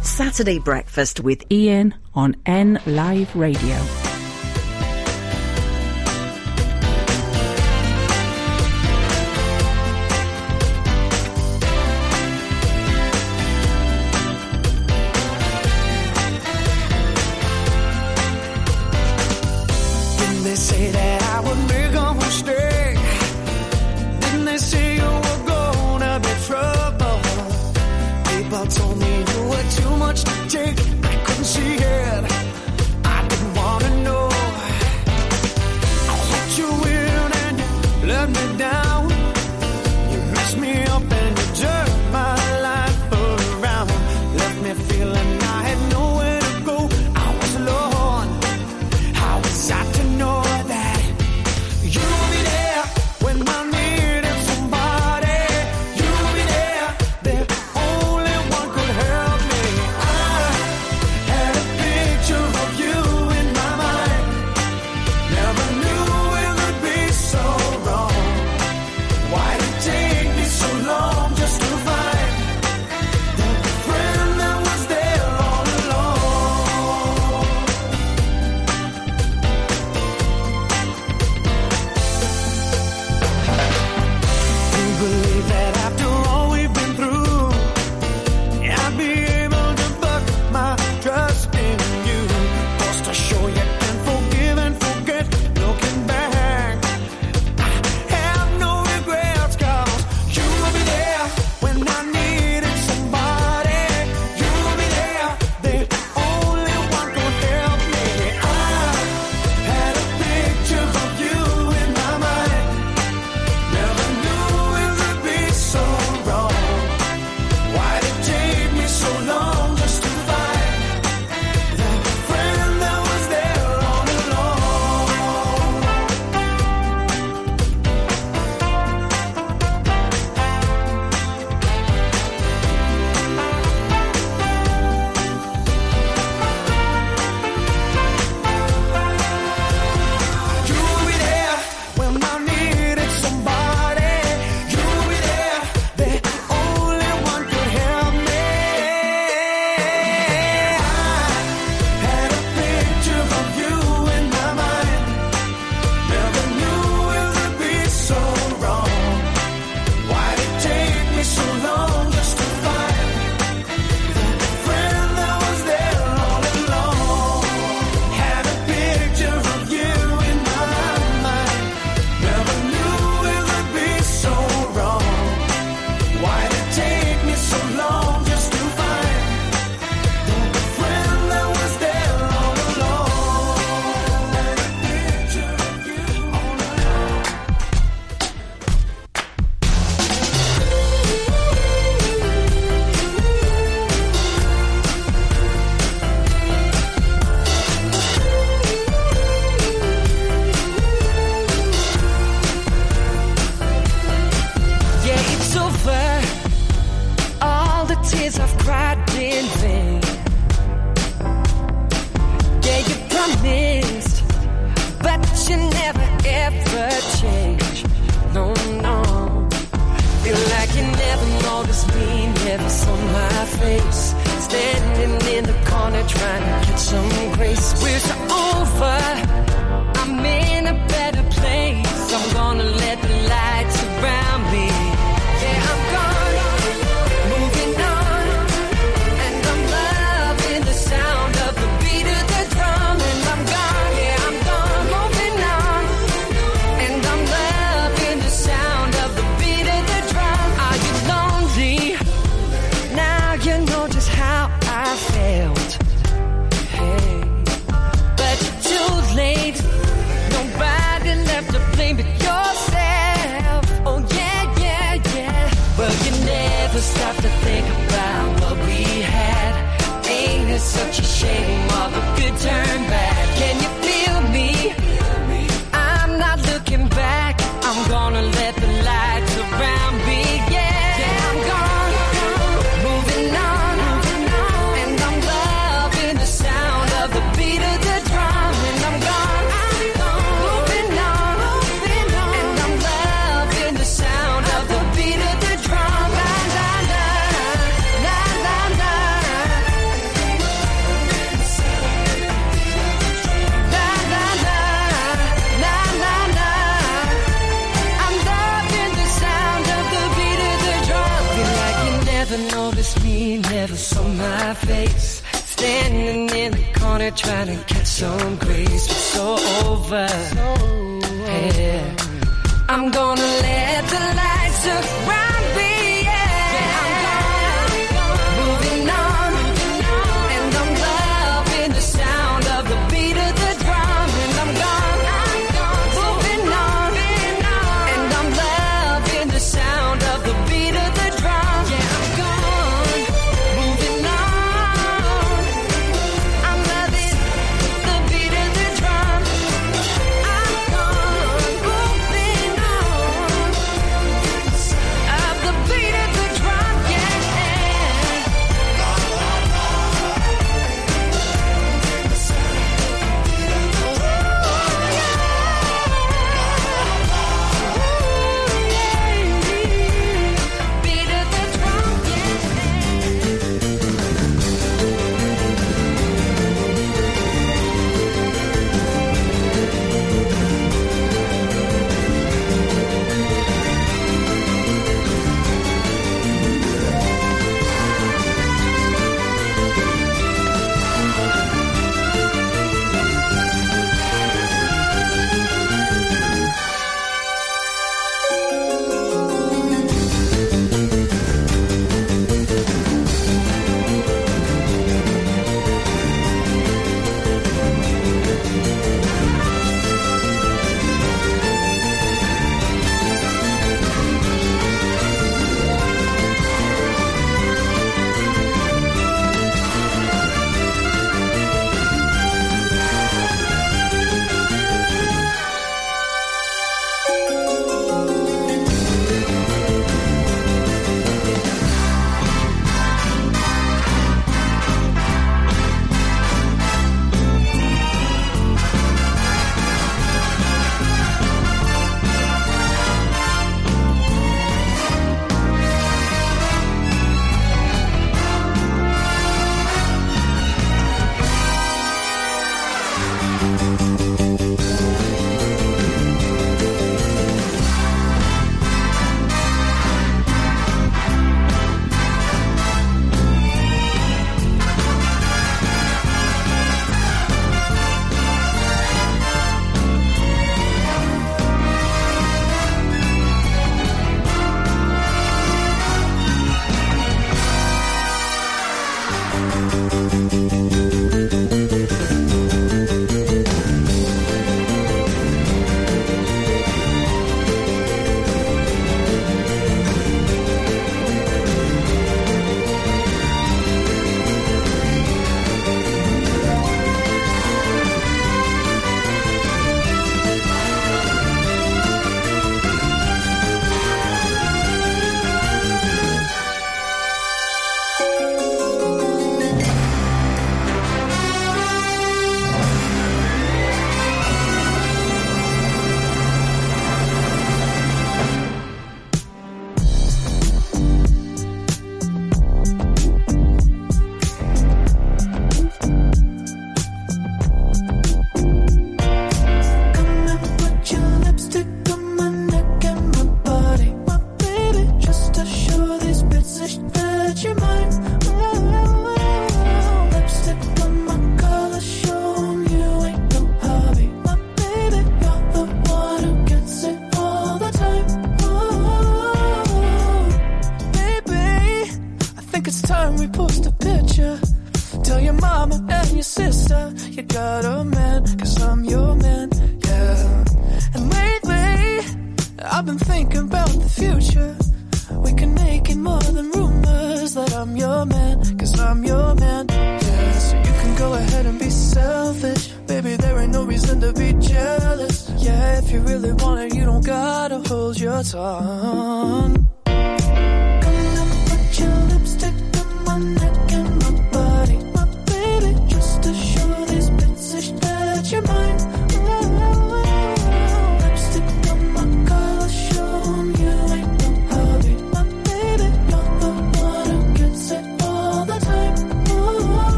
Saturday 0.00 0.58
breakfast 0.58 1.20
with 1.20 1.44
Ian 1.50 1.94
on 2.14 2.36
N 2.46 2.80
Live 2.86 3.34
Radio. 3.34 4.07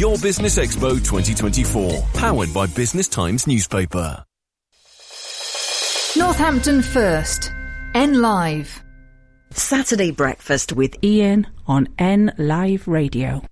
Your 0.00 0.16
Business 0.16 0.58
Expo 0.58 0.92
2024, 0.92 2.02
powered 2.14 2.54
by 2.54 2.66
Business 2.68 3.06
Times 3.06 3.46
newspaper. 3.46 4.24
Northampton 6.16 6.80
First, 6.80 7.52
N 7.94 8.22
Live. 8.22 8.82
Saturday 9.50 10.10
Breakfast 10.10 10.72
with 10.72 10.96
Ian 11.04 11.48
on 11.66 11.86
N 11.98 12.32
Live 12.38 12.88
Radio. 12.88 13.42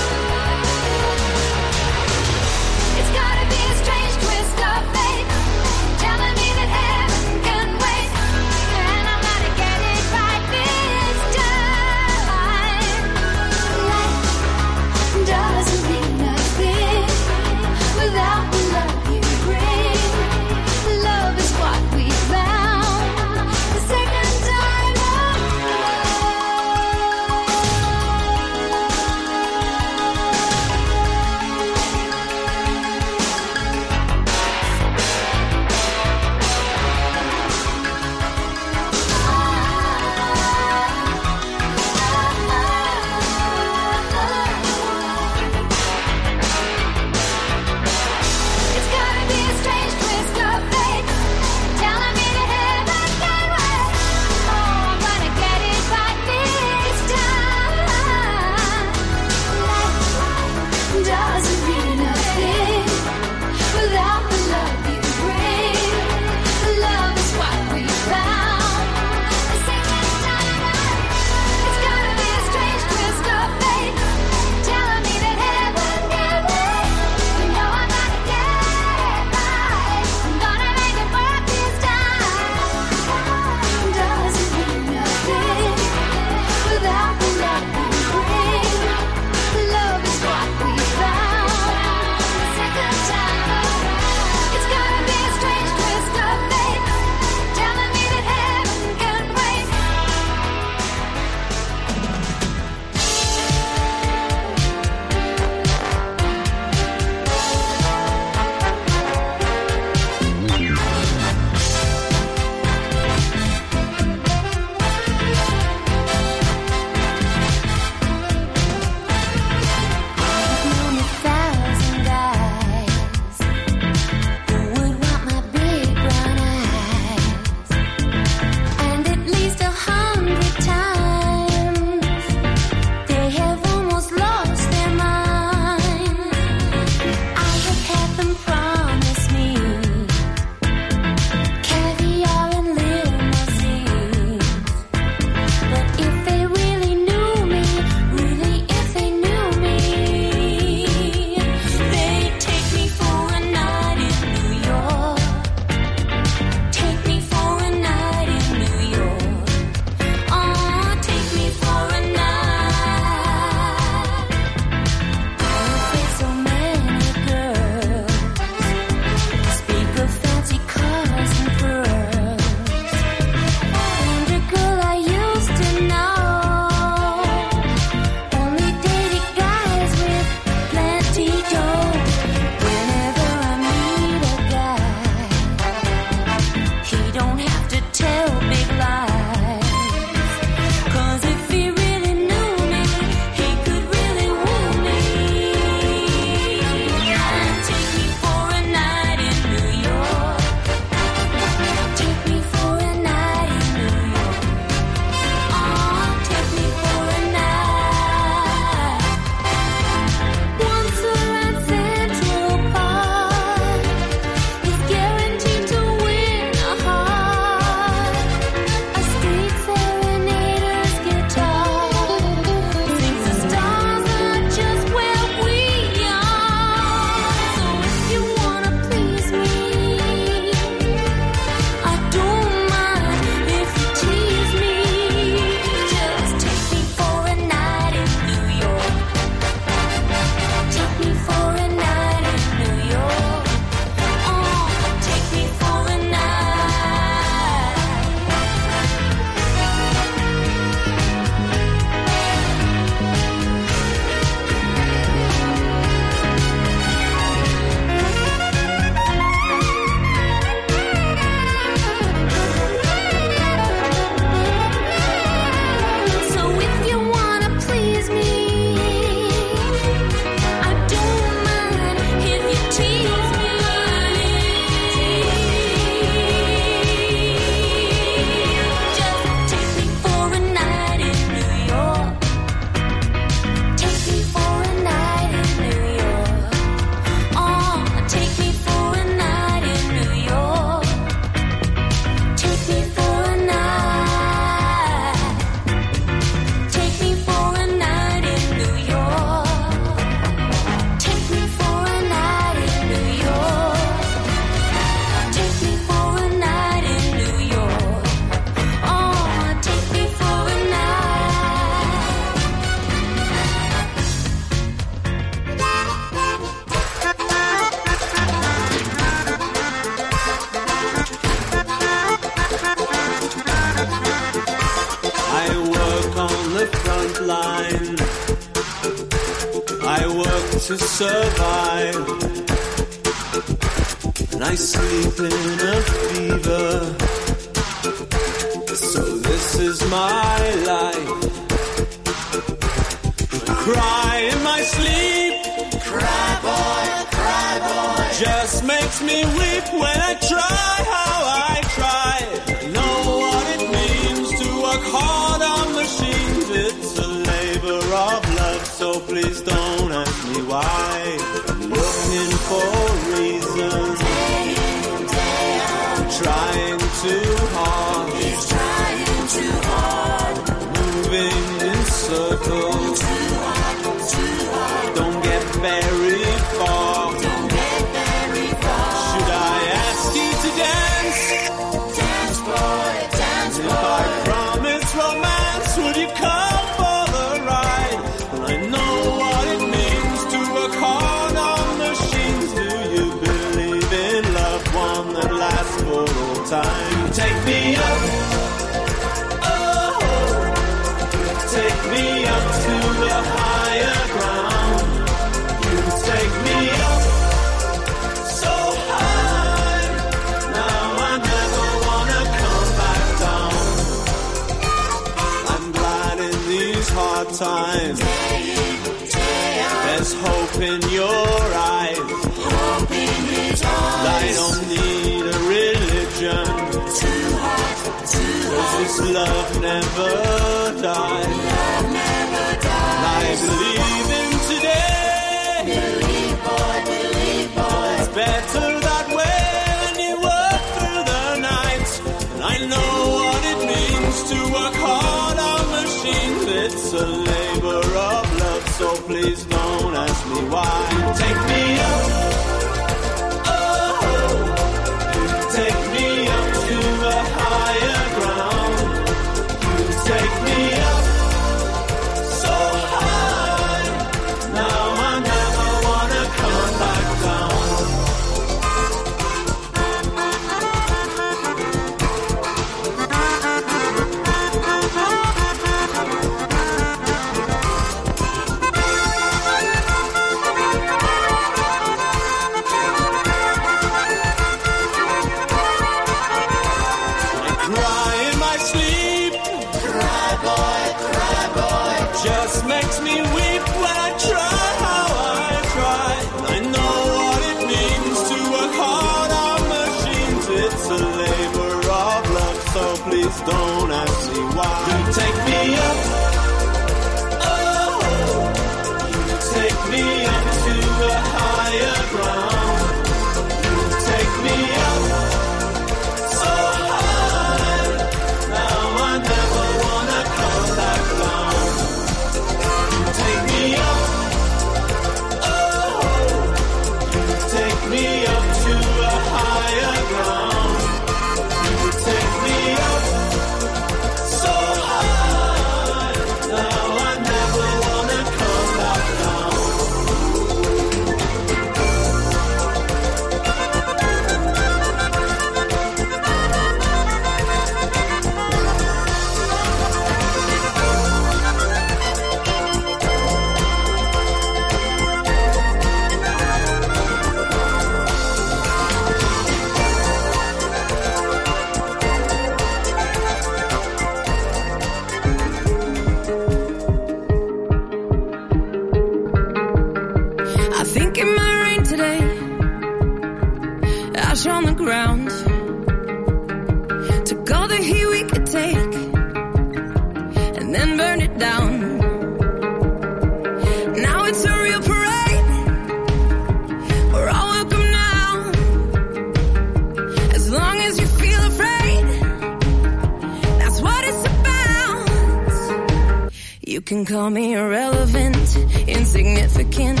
can 596.90 597.04
call 597.04 597.30
me 597.30 597.52
irrelevant, 597.52 598.56
insignificant. 598.88 600.00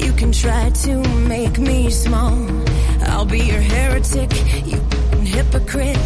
You 0.00 0.12
can 0.14 0.32
try 0.32 0.68
to 0.68 0.96
make 1.28 1.60
me 1.60 1.88
small. 1.90 2.34
I'll 3.02 3.24
be 3.24 3.38
your 3.38 3.60
heretic, 3.60 4.32
you 4.66 4.80
hypocrite. 5.22 5.96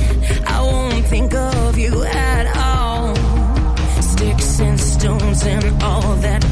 I 0.47 0.61
won't 0.61 1.07
think 1.07 1.33
of 1.33 1.79
you 1.79 2.03
at 2.03 2.47
all. 2.59 3.17
Sticks 4.03 4.61
and 4.61 4.79
stones 4.79 5.47
and 5.47 5.83
all 5.83 6.15
that. 6.17 6.43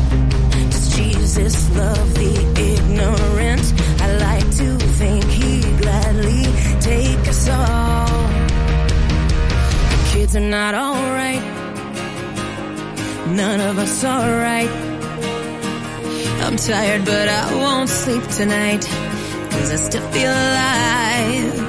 Does 0.70 0.96
Jesus 0.96 1.76
love 1.76 2.14
the 2.14 2.34
ignorant? 2.72 3.66
I 4.00 4.08
like 4.26 4.48
to 4.56 4.78
think 5.00 5.24
he 5.24 5.60
gladly 5.82 6.44
take 6.80 7.28
us 7.28 7.46
all. 7.50 8.08
Kids 10.14 10.34
are 10.34 10.48
not 10.56 10.74
alright 10.74 11.65
none 13.34 13.60
of 13.60 13.78
us 13.78 14.04
are 14.04 14.30
right. 14.38 14.70
I'm 16.44 16.56
tired, 16.56 17.04
but 17.04 17.28
I 17.28 17.54
won't 17.54 17.88
sleep 17.88 18.22
tonight, 18.28 18.84
cause 19.50 19.72
I 19.72 19.76
still 19.76 20.08
feel 20.12 20.30
alive. 20.30 21.65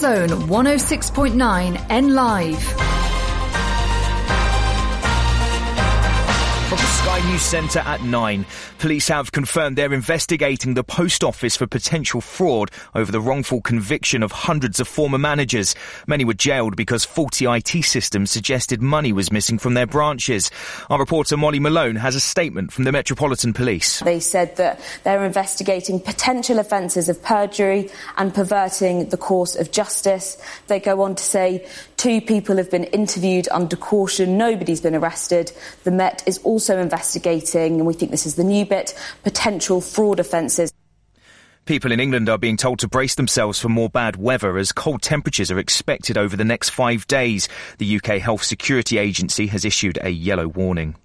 Zone 0.00 0.30
106.9 0.48 1.86
N 1.90 2.14
Live. 2.14 2.62
from 6.70 6.78
the 6.78 6.84
Sky 6.84 7.28
News 7.28 7.42
Centre 7.42 7.80
at 7.80 8.04
9. 8.04 8.46
Police 8.80 9.08
have 9.08 9.30
confirmed 9.30 9.76
they're 9.76 9.92
investigating 9.92 10.72
the 10.72 10.82
post 10.82 11.22
office 11.22 11.54
for 11.54 11.66
potential 11.66 12.22
fraud 12.22 12.70
over 12.94 13.12
the 13.12 13.20
wrongful 13.20 13.60
conviction 13.60 14.22
of 14.22 14.32
hundreds 14.32 14.80
of 14.80 14.88
former 14.88 15.18
managers. 15.18 15.74
Many 16.06 16.24
were 16.24 16.32
jailed 16.32 16.76
because 16.76 17.04
faulty 17.04 17.44
IT 17.44 17.84
systems 17.84 18.30
suggested 18.30 18.80
money 18.80 19.12
was 19.12 19.30
missing 19.30 19.58
from 19.58 19.74
their 19.74 19.86
branches. 19.86 20.50
Our 20.88 20.98
reporter 20.98 21.36
Molly 21.36 21.60
Malone 21.60 21.96
has 21.96 22.14
a 22.14 22.20
statement 22.20 22.72
from 22.72 22.84
the 22.84 22.92
Metropolitan 22.92 23.52
Police. 23.52 24.00
They 24.00 24.18
said 24.18 24.56
that 24.56 24.80
they're 25.04 25.26
investigating 25.26 26.00
potential 26.00 26.58
offences 26.58 27.10
of 27.10 27.22
perjury 27.22 27.90
and 28.16 28.32
perverting 28.32 29.10
the 29.10 29.18
course 29.18 29.56
of 29.56 29.72
justice. 29.72 30.42
They 30.68 30.80
go 30.80 31.02
on 31.02 31.16
to 31.16 31.22
say 31.22 31.68
two 32.00 32.22
people 32.22 32.56
have 32.56 32.70
been 32.70 32.84
interviewed 32.84 33.46
under 33.50 33.76
caution, 33.76 34.38
nobody's 34.38 34.80
been 34.80 34.94
arrested. 34.94 35.52
The 35.84 35.90
Met 35.90 36.22
is 36.26 36.38
also 36.38 36.78
investigating, 36.78 37.74
and 37.74 37.86
we 37.86 37.92
think 37.92 38.10
this 38.10 38.24
is 38.24 38.36
the 38.36 38.44
new 38.44 38.64
bit, 38.64 38.98
potential 39.22 39.82
fraud 39.82 40.18
offences. 40.18 40.72
People 41.66 41.92
in 41.92 42.00
England 42.00 42.30
are 42.30 42.38
being 42.38 42.56
told 42.56 42.78
to 42.78 42.88
brace 42.88 43.16
themselves 43.16 43.60
for 43.60 43.68
more 43.68 43.90
bad 43.90 44.16
weather 44.16 44.56
as 44.56 44.72
cold 44.72 45.02
temperatures 45.02 45.50
are 45.50 45.58
expected 45.58 46.16
over 46.16 46.38
the 46.38 46.44
next 46.44 46.70
five 46.70 47.06
days. 47.06 47.50
The 47.76 47.96
UK 47.96 48.18
Health 48.18 48.44
Security 48.44 48.96
Agency 48.96 49.48
has 49.48 49.66
issued 49.66 49.98
a 50.00 50.08
yellow 50.08 50.48
warning. 50.48 50.96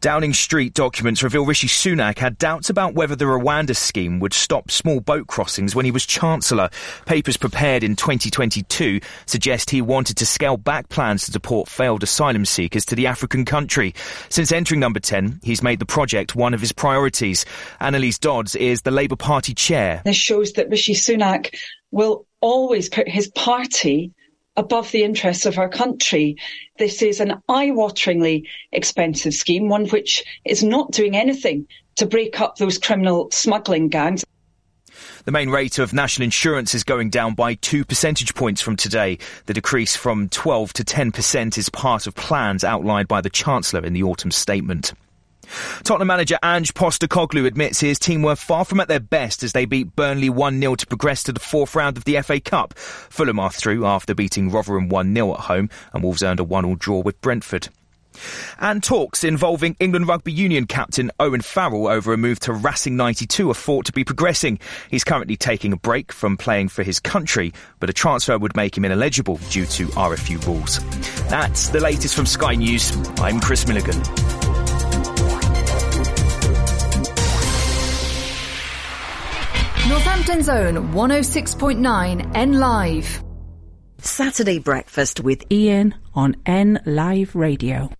Downing 0.00 0.32
Street 0.32 0.74
documents 0.74 1.22
reveal 1.22 1.44
Rishi 1.44 1.68
Sunak 1.68 2.18
had 2.18 2.38
doubts 2.38 2.70
about 2.70 2.94
whether 2.94 3.16
the 3.16 3.24
Rwanda 3.24 3.76
scheme 3.76 4.20
would 4.20 4.32
stop 4.32 4.70
small 4.70 5.00
boat 5.00 5.26
crossings 5.26 5.74
when 5.74 5.84
he 5.84 5.90
was 5.90 6.06
Chancellor. 6.06 6.70
Papers 7.06 7.36
prepared 7.36 7.82
in 7.82 7.96
2022 7.96 9.00
suggest 9.26 9.70
he 9.70 9.82
wanted 9.82 10.16
to 10.16 10.26
scale 10.26 10.56
back 10.56 10.88
plans 10.88 11.24
to 11.24 11.32
deport 11.32 11.68
failed 11.68 12.02
asylum 12.02 12.44
seekers 12.44 12.84
to 12.86 12.94
the 12.94 13.06
African 13.06 13.44
country. 13.44 13.94
Since 14.28 14.52
entering 14.52 14.80
number 14.80 15.00
10, 15.00 15.40
he's 15.42 15.62
made 15.62 15.78
the 15.78 15.86
project 15.86 16.34
one 16.34 16.54
of 16.54 16.60
his 16.60 16.72
priorities. 16.72 17.44
Anneliese 17.80 18.20
Dodds 18.20 18.56
is 18.56 18.82
the 18.82 18.90
Labour 18.90 19.16
Party 19.16 19.54
chair. 19.54 20.02
This 20.04 20.16
shows 20.16 20.52
that 20.54 20.68
Rishi 20.68 20.94
Sunak 20.94 21.54
will 21.90 22.26
always 22.40 22.88
put 22.88 23.08
his 23.08 23.28
party 23.28 24.12
above 24.56 24.90
the 24.92 25.04
interests 25.04 25.46
of 25.46 25.58
our 25.58 25.68
country. 25.68 26.36
This 26.78 27.02
is 27.02 27.20
an 27.20 27.42
eye-wateringly 27.48 28.46
expensive 28.72 29.34
scheme, 29.34 29.68
one 29.68 29.86
which 29.88 30.24
is 30.44 30.62
not 30.62 30.92
doing 30.92 31.16
anything 31.16 31.66
to 31.96 32.06
break 32.06 32.40
up 32.40 32.56
those 32.56 32.78
criminal 32.78 33.30
smuggling 33.30 33.88
gangs. 33.88 34.24
The 35.24 35.32
main 35.32 35.50
rate 35.50 35.78
of 35.78 35.92
national 35.92 36.24
insurance 36.24 36.74
is 36.74 36.84
going 36.84 37.10
down 37.10 37.34
by 37.34 37.54
two 37.54 37.84
percentage 37.84 38.34
points 38.34 38.60
from 38.60 38.76
today. 38.76 39.18
The 39.46 39.54
decrease 39.54 39.96
from 39.96 40.28
12 40.28 40.72
to 40.74 40.84
10% 40.84 41.58
is 41.58 41.68
part 41.68 42.06
of 42.06 42.14
plans 42.14 42.62
outlined 42.62 43.08
by 43.08 43.20
the 43.20 43.30
Chancellor 43.30 43.84
in 43.84 43.92
the 43.92 44.04
autumn 44.04 44.30
statement. 44.30 44.92
Tottenham 45.84 46.08
manager 46.08 46.38
Ange 46.42 46.74
Postecoglou 46.74 47.46
admits 47.46 47.80
his 47.80 47.98
team 47.98 48.22
were 48.22 48.36
far 48.36 48.64
from 48.64 48.80
at 48.80 48.88
their 48.88 49.00
best 49.00 49.42
as 49.42 49.52
they 49.52 49.64
beat 49.64 49.94
Burnley 49.96 50.30
1-0 50.30 50.76
to 50.78 50.86
progress 50.86 51.22
to 51.24 51.32
the 51.32 51.40
fourth 51.40 51.74
round 51.74 51.96
of 51.96 52.04
the 52.04 52.20
FA 52.22 52.40
Cup. 52.40 52.74
Fulham 52.78 53.38
are 53.38 53.50
through 53.50 53.86
after 53.86 54.14
beating 54.14 54.50
Rotherham 54.50 54.88
1-0 54.88 55.34
at 55.34 55.40
home 55.40 55.70
and 55.92 56.02
Wolves 56.02 56.22
earned 56.22 56.40
a 56.40 56.44
1-all 56.44 56.76
draw 56.76 57.00
with 57.00 57.20
Brentford. 57.20 57.68
And 58.58 58.82
talks 58.82 59.24
involving 59.24 59.76
England 59.78 60.08
Rugby 60.08 60.32
Union 60.32 60.66
captain 60.66 61.10
Owen 61.20 61.42
Farrell 61.42 61.86
over 61.86 62.12
a 62.12 62.16
move 62.16 62.40
to 62.40 62.52
Racing 62.52 62.96
92 62.96 63.50
are 63.50 63.54
thought 63.54 63.86
to 63.86 63.92
be 63.92 64.04
progressing. 64.04 64.58
He's 64.90 65.04
currently 65.04 65.36
taking 65.36 65.72
a 65.72 65.76
break 65.76 66.12
from 66.12 66.36
playing 66.36 66.68
for 66.68 66.82
his 66.82 67.00
country, 67.00 67.52
but 67.78 67.90
a 67.90 67.92
transfer 67.92 68.38
would 68.38 68.56
make 68.56 68.76
him 68.76 68.84
ineligible 68.84 69.38
due 69.50 69.66
to 69.66 69.86
RFU 69.88 70.44
rules. 70.46 70.78
That's 71.28 71.68
the 71.68 71.80
latest 71.80 72.14
from 72.14 72.26
Sky 72.26 72.54
News. 72.54 72.96
I'm 73.18 73.40
Chris 73.40 73.66
Milligan. 73.66 74.02
Northampton's 79.88 80.48
own 80.48 80.92
106.9 80.92 82.32
N 82.34 82.52
Live. 82.58 83.22
Saturday 83.98 84.58
breakfast 84.58 85.20
with 85.20 85.44
Ian 85.52 85.94
on 86.12 86.34
N 86.44 86.80
Live 86.84 87.36
Radio. 87.36 87.90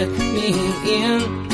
Let 0.00 0.18
me 0.18 0.48
in. 0.94 1.49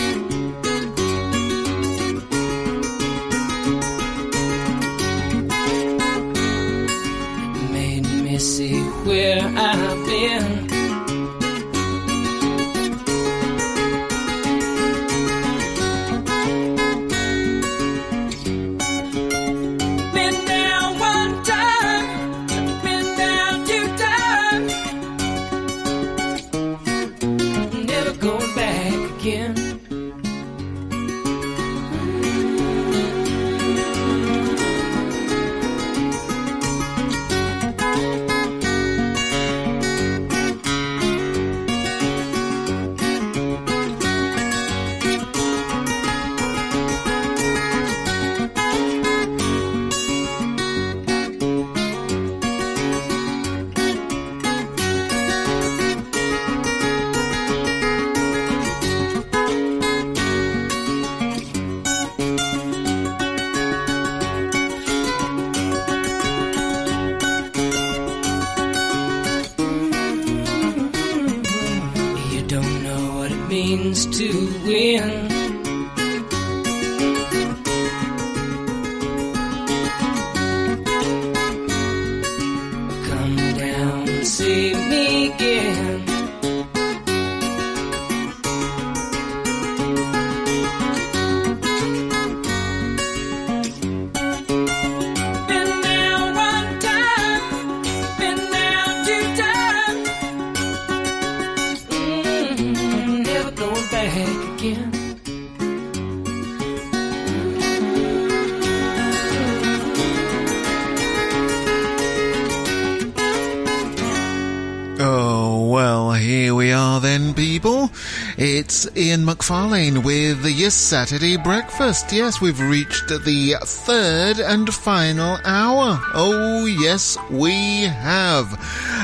McFarlane 119.47 120.03
with 120.03 120.45
Yes 120.45 120.75
Saturday 120.75 121.37
Breakfast. 121.37 122.11
Yes, 122.11 122.41
we've 122.41 122.59
reached 122.59 123.07
the 123.07 123.55
third 123.63 124.41
and 124.41 124.75
final 124.75 125.39
hour. 125.45 126.01
Oh, 126.15 126.67
yes, 126.67 127.17
we 127.31 127.83
have. 127.83 128.59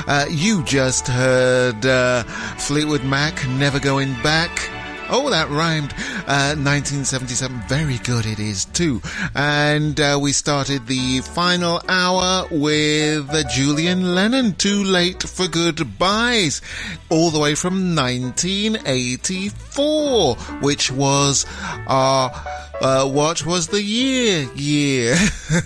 Uh, 0.09 0.25
you 0.29 0.65
just 0.65 1.07
heard 1.07 1.87
uh, 1.87 2.25
Fleetwood 2.59 3.05
Mac, 3.05 3.47
Never 3.51 3.79
Going 3.79 4.15
Back. 4.25 4.72
Oh, 5.15 5.29
that 5.29 5.51
rhymed. 5.51 5.93
Uh, 6.27 6.57
1977. 6.57 7.65
Very 7.69 7.99
good 7.99 8.25
it 8.25 8.39
is 8.39 8.65
too. 8.65 9.03
And 9.35 10.01
uh, 10.01 10.19
we 10.19 10.33
started 10.33 10.87
the 10.87 11.21
final 11.21 11.83
hour 11.87 12.47
with 12.51 13.29
uh, 13.29 13.43
Julian 13.51 14.15
Lennon, 14.15 14.55
Too 14.55 14.83
Late 14.83 15.23
for 15.23 15.49
Goodbyes, 15.49 16.63
all 17.11 17.31
the 17.31 17.39
way 17.39 17.55
from 17.55 17.95
1984, 17.95 20.37
which 20.63 20.91
was 20.91 21.45
our 21.87 22.33
uh, 22.81 23.07
what 23.07 23.45
was 23.45 23.69
the 23.69 23.83
year? 23.83 24.49
Year. 24.55 25.11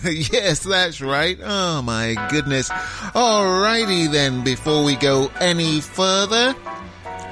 yes, 0.05 0.64
that's 0.64 1.01
right. 1.01 1.39
Oh 1.40 1.82
my 1.82 2.16
goodness. 2.31 2.68
Alrighty 2.68 4.10
then, 4.10 4.43
before 4.43 4.82
we 4.82 4.97
go 4.97 5.31
any 5.40 5.81
further, 5.81 6.56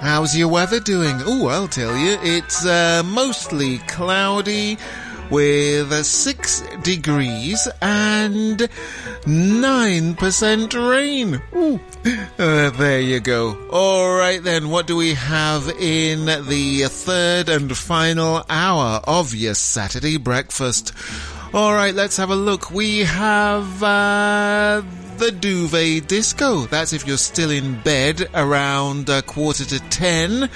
How's 0.04 0.36
your 0.36 0.48
weather 0.48 0.80
doing? 0.80 1.16
Oh, 1.24 1.46
I'll 1.46 1.66
tell 1.66 1.96
you. 1.96 2.18
It's 2.20 2.66
uh, 2.66 3.02
mostly 3.06 3.78
cloudy 3.78 4.76
with 5.30 5.90
uh, 5.90 6.02
6 6.02 6.62
degrees 6.82 7.66
and 7.80 8.58
9% 9.24 10.90
rain. 10.90 11.40
Ooh. 11.56 11.80
Uh, 12.38 12.68
there 12.68 13.00
you 13.00 13.18
go. 13.20 13.56
All 13.70 14.14
right 14.14 14.42
then, 14.42 14.68
what 14.68 14.86
do 14.86 14.94
we 14.94 15.14
have 15.14 15.70
in 15.70 16.26
the 16.26 16.84
third 16.90 17.48
and 17.48 17.74
final 17.74 18.44
hour 18.50 19.00
of 19.04 19.34
your 19.34 19.54
Saturday 19.54 20.18
breakfast? 20.18 20.92
All 21.54 21.72
right, 21.72 21.94
let's 21.94 22.16
have 22.16 22.30
a 22.30 22.34
look. 22.34 22.72
We 22.72 23.04
have 23.04 23.80
uh, 23.80 24.82
the 25.18 25.30
duvet 25.30 26.08
disco. 26.08 26.62
That's 26.62 26.92
if 26.92 27.06
you're 27.06 27.16
still 27.16 27.52
in 27.52 27.80
bed 27.82 28.28
around 28.34 29.08
a 29.08 29.22
quarter 29.22 29.64
to 29.64 29.78
ten. 29.88 30.50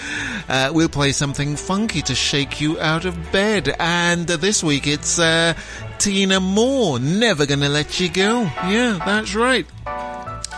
Uh, 0.49 0.73
we'll 0.75 0.89
play 0.89 1.12
something 1.12 1.55
funky 1.55 2.03
to 2.03 2.16
shake 2.16 2.61
you 2.61 2.81
out 2.81 3.05
of 3.05 3.31
bed. 3.31 3.77
And 3.79 4.29
uh, 4.29 4.39
this 4.39 4.65
week 4.65 4.89
it's 4.89 5.20
uh, 5.20 5.55
Tina 5.99 6.41
Moore, 6.41 6.99
Never 6.99 7.47
Gonna 7.47 7.69
Let 7.69 8.01
You 8.01 8.09
Go. 8.09 8.51
Yeah, 8.66 8.99
that's 9.07 9.37
right. 9.37 9.66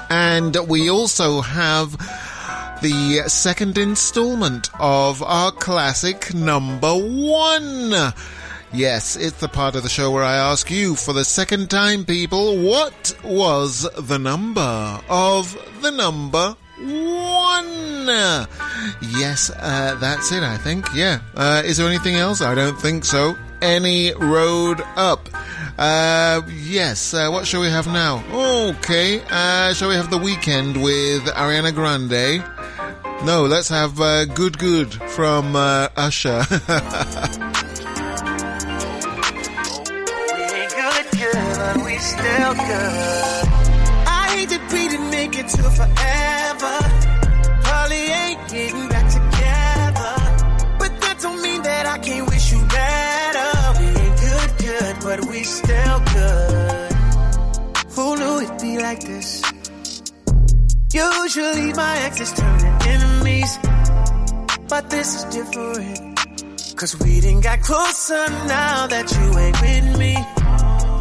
And 0.09 0.57
we 0.67 0.89
also 0.89 1.43
have 1.43 1.99
the 2.81 3.25
second 3.27 3.77
installment 3.77 4.71
of 4.81 5.23
our 5.23 5.53
classic 5.53 6.33
number 6.33 6.95
one. 6.95 8.15
Yes, 8.73 9.17
it's 9.17 9.39
the 9.39 9.49
part 9.49 9.75
of 9.75 9.83
the 9.83 9.89
show 9.89 10.13
where 10.13 10.23
I 10.23 10.37
ask 10.37 10.71
you 10.71 10.95
for 10.95 11.13
the 11.13 11.25
second 11.25 11.71
time, 11.71 12.05
people, 12.05 12.57
what 12.57 13.17
was 13.25 13.83
the 13.99 14.17
number 14.19 15.01
of 15.09 15.53
the 15.83 15.91
number 15.91 16.55
one? 16.79 18.07
Yes, 19.19 19.51
uh, 19.51 19.97
that's 20.01 20.31
it, 20.31 20.45
I 20.45 20.57
think. 20.57 20.87
Yeah. 20.95 21.19
Uh, 21.35 21.63
is 21.65 21.79
there 21.79 21.89
anything 21.89 22.15
else? 22.15 22.43
I 22.43 22.55
don't 22.55 22.81
think 22.81 23.05
so. 23.05 23.37
Any 23.61 24.15
road 24.15 24.81
up. 24.95 25.29
Uh, 25.77 26.43
yes, 26.49 27.13
uh, 27.13 27.29
what 27.29 27.49
shall 27.49 27.63
we 27.63 27.71
have 27.71 27.89
now? 27.89 28.23
Okay, 28.33 29.21
uh, 29.31 29.75
shall 29.75 29.89
we 29.89 29.97
have 29.97 30.11
the 30.11 30.19
Weeknd 30.19 30.81
with 30.81 31.25
Ariana 31.35 31.75
Grande? 31.75 32.45
No, 33.27 33.45
let's 33.47 33.69
have 33.69 34.01
uh, 34.01 34.27
Good 34.27 34.59
Good 34.59 34.95
from 34.95 35.57
Usher. 35.57 36.45
still 42.01 42.55
good. 42.55 43.45
I 44.07 44.23
hate 44.35 44.49
that 44.49 44.65
we 44.73 44.89
didn't 44.89 45.11
make 45.11 45.35
it 45.39 45.49
to 45.49 45.63
forever. 45.79 46.77
Probably 47.63 48.05
ain't 48.21 48.41
getting 48.49 48.89
back 48.89 49.07
together. 49.19 50.13
But 50.79 50.93
that 51.03 51.17
don't 51.21 51.43
mean 51.43 51.63
that 51.63 51.87
I 51.87 51.99
can't 51.99 52.29
wish 52.29 52.53
you 52.53 52.61
better. 52.67 53.51
We 53.81 53.87
ain't 54.03 54.17
good, 54.27 54.51
good, 54.67 54.97
but 55.03 55.19
we 55.31 55.45
still 55.45 55.99
good. 56.15 56.93
Who 57.95 58.17
knew 58.17 58.41
it'd 58.45 58.61
be 58.61 58.79
like 58.79 59.01
this? 59.01 59.43
Usually 60.93 61.73
my 61.75 61.99
exes 62.07 62.33
turn 62.33 62.59
to 62.61 62.71
enemies. 62.89 63.59
But 64.69 64.89
this 64.89 65.09
is 65.17 65.25
different. 65.37 66.19
Cause 66.77 66.99
we 66.99 67.21
didn't 67.21 67.43
got 67.43 67.61
closer 67.61 68.27
now 68.49 68.87
that 68.87 69.07
you 69.13 69.39
ain't 69.39 69.61
with 69.61 69.99
me. 69.99 70.40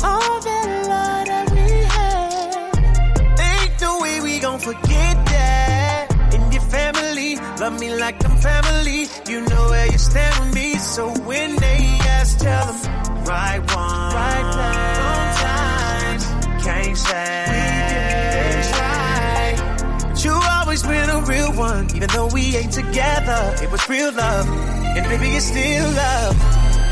All 0.03 0.39
that 0.41 0.67
love 0.87 1.25
that 1.27 1.51
we 1.51 1.67
had. 1.95 3.39
Ain't 3.39 3.81
no 3.81 4.01
way 4.01 4.21
we 4.21 4.39
gon' 4.39 4.59
forget 4.59 5.15
that. 5.25 6.33
And 6.33 6.53
your 6.53 6.63
family, 6.63 7.35
love 7.59 7.79
me 7.79 7.95
like 7.95 8.23
I'm 8.25 8.37
family. 8.37 9.07
You 9.27 9.41
know 9.41 9.69
where 9.69 9.91
you 9.91 9.97
stand 9.97 10.45
with 10.45 10.55
me. 10.55 10.75
So 10.75 11.09
when 11.29 11.55
they 11.55 11.81
ask, 12.17 12.39
tell 12.39 12.65
them, 12.65 13.25
right 13.25 13.59
one, 13.59 14.13
right 14.21 14.47
place. 14.55 14.95
Sometimes, 15.01 16.63
can't 16.65 16.97
say. 16.97 17.45
We 17.53 17.63
didn't 17.93 18.73
try. 18.73 20.09
But 20.09 20.23
you 20.23 20.31
always 20.33 20.69
always 20.69 20.83
been 20.83 21.09
a 21.09 21.21
real 21.21 21.51
one, 21.53 21.87
even 21.95 22.07
though 22.09 22.27
we 22.27 22.55
ain't 22.55 22.71
together. 22.71 23.55
It 23.63 23.71
was 23.71 23.89
real 23.89 24.11
love, 24.13 24.47
and 24.47 25.05
baby, 25.09 25.35
it's 25.35 25.45
still 25.47 25.89
love. 25.91 26.35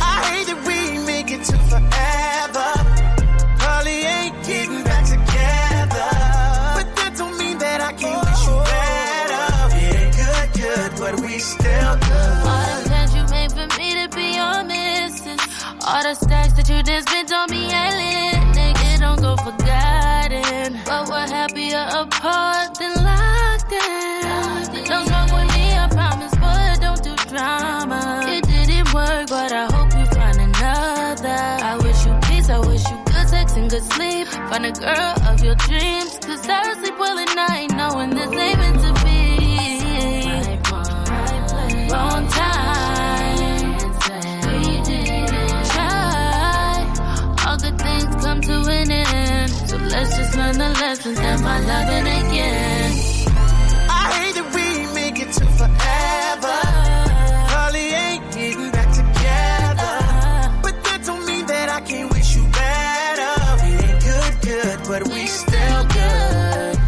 I 0.02 0.24
hate 0.32 0.48
that 0.48 0.66
we 0.66 1.06
make 1.06 1.30
it 1.32 1.44
to 1.44 1.58
forever. 1.70 2.77
All 15.88 16.04
the 16.04 16.16
stacks 16.16 16.52
that 16.60 16.68
you 16.68 16.84
just 16.84 17.08
spent 17.08 17.32
on 17.32 17.48
me 17.50 17.64
lit. 17.64 18.36
Nigga, 18.60 19.00
don't 19.00 19.22
go 19.22 19.38
forgotten. 19.38 20.76
But 20.84 21.08
we're 21.08 21.32
happier 21.32 21.88
apart 21.96 22.76
than 22.76 22.92
locked 23.08 23.72
in. 23.72 24.84
Don't 24.84 25.08
wrong 25.08 25.32
with 25.32 25.48
me, 25.56 25.66
I 25.80 25.88
promise, 25.88 26.36
but 26.44 26.82
don't 26.84 27.02
do 27.02 27.16
drama. 27.32 28.20
It 28.28 28.44
didn't 28.44 28.94
work, 28.94 29.30
but 29.32 29.54
I 29.54 29.72
hope 29.72 29.96
you 29.96 30.06
find 30.12 30.36
another. 30.36 31.40
I 31.72 31.80
wish 31.80 32.06
you 32.06 32.14
peace, 32.28 32.50
I 32.50 32.60
wish 32.60 32.84
you 32.84 32.98
good 33.08 33.30
sex 33.30 33.56
and 33.56 33.70
good 33.70 33.84
sleep. 33.96 34.28
Find 34.28 34.66
a 34.66 34.74
girl 34.74 35.14
of 35.32 35.42
your 35.42 35.56
dreams. 35.56 36.20
Cause 36.20 36.50
I 36.50 36.74
sleep 36.84 37.00
well 37.00 37.18
at 37.18 37.34
night, 37.34 37.72
knowing 37.72 38.10
this 38.10 38.28
ain't 38.36 38.67
let's 49.98 50.16
just 50.16 50.38
learn 50.38 50.58
the 50.58 50.70
lessons 50.82 51.20
and 51.20 51.42
my 51.42 51.60
loving 51.60 52.08
again. 52.22 52.92
I 53.90 54.04
hate 54.18 54.36
that 54.38 54.48
we 54.56 54.68
make 54.94 55.18
it 55.26 55.32
to 55.40 55.46
forever. 55.60 56.58
Probably 57.52 57.88
ain't 58.06 58.24
getting 58.36 58.72
back 58.72 58.90
together. 59.02 59.94
But 60.64 60.76
that 60.86 61.00
don't 61.04 61.26
mean 61.26 61.46
that 61.48 61.70
I 61.70 61.82
can't 61.82 62.10
wish 62.14 62.36
you 62.36 62.44
better. 62.62 63.34
We 63.64 63.70
ain't 63.88 64.02
good, 64.10 64.34
good, 64.50 64.78
but 64.88 65.02
we 65.14 65.26
still 65.26 65.84
good. 65.98 66.80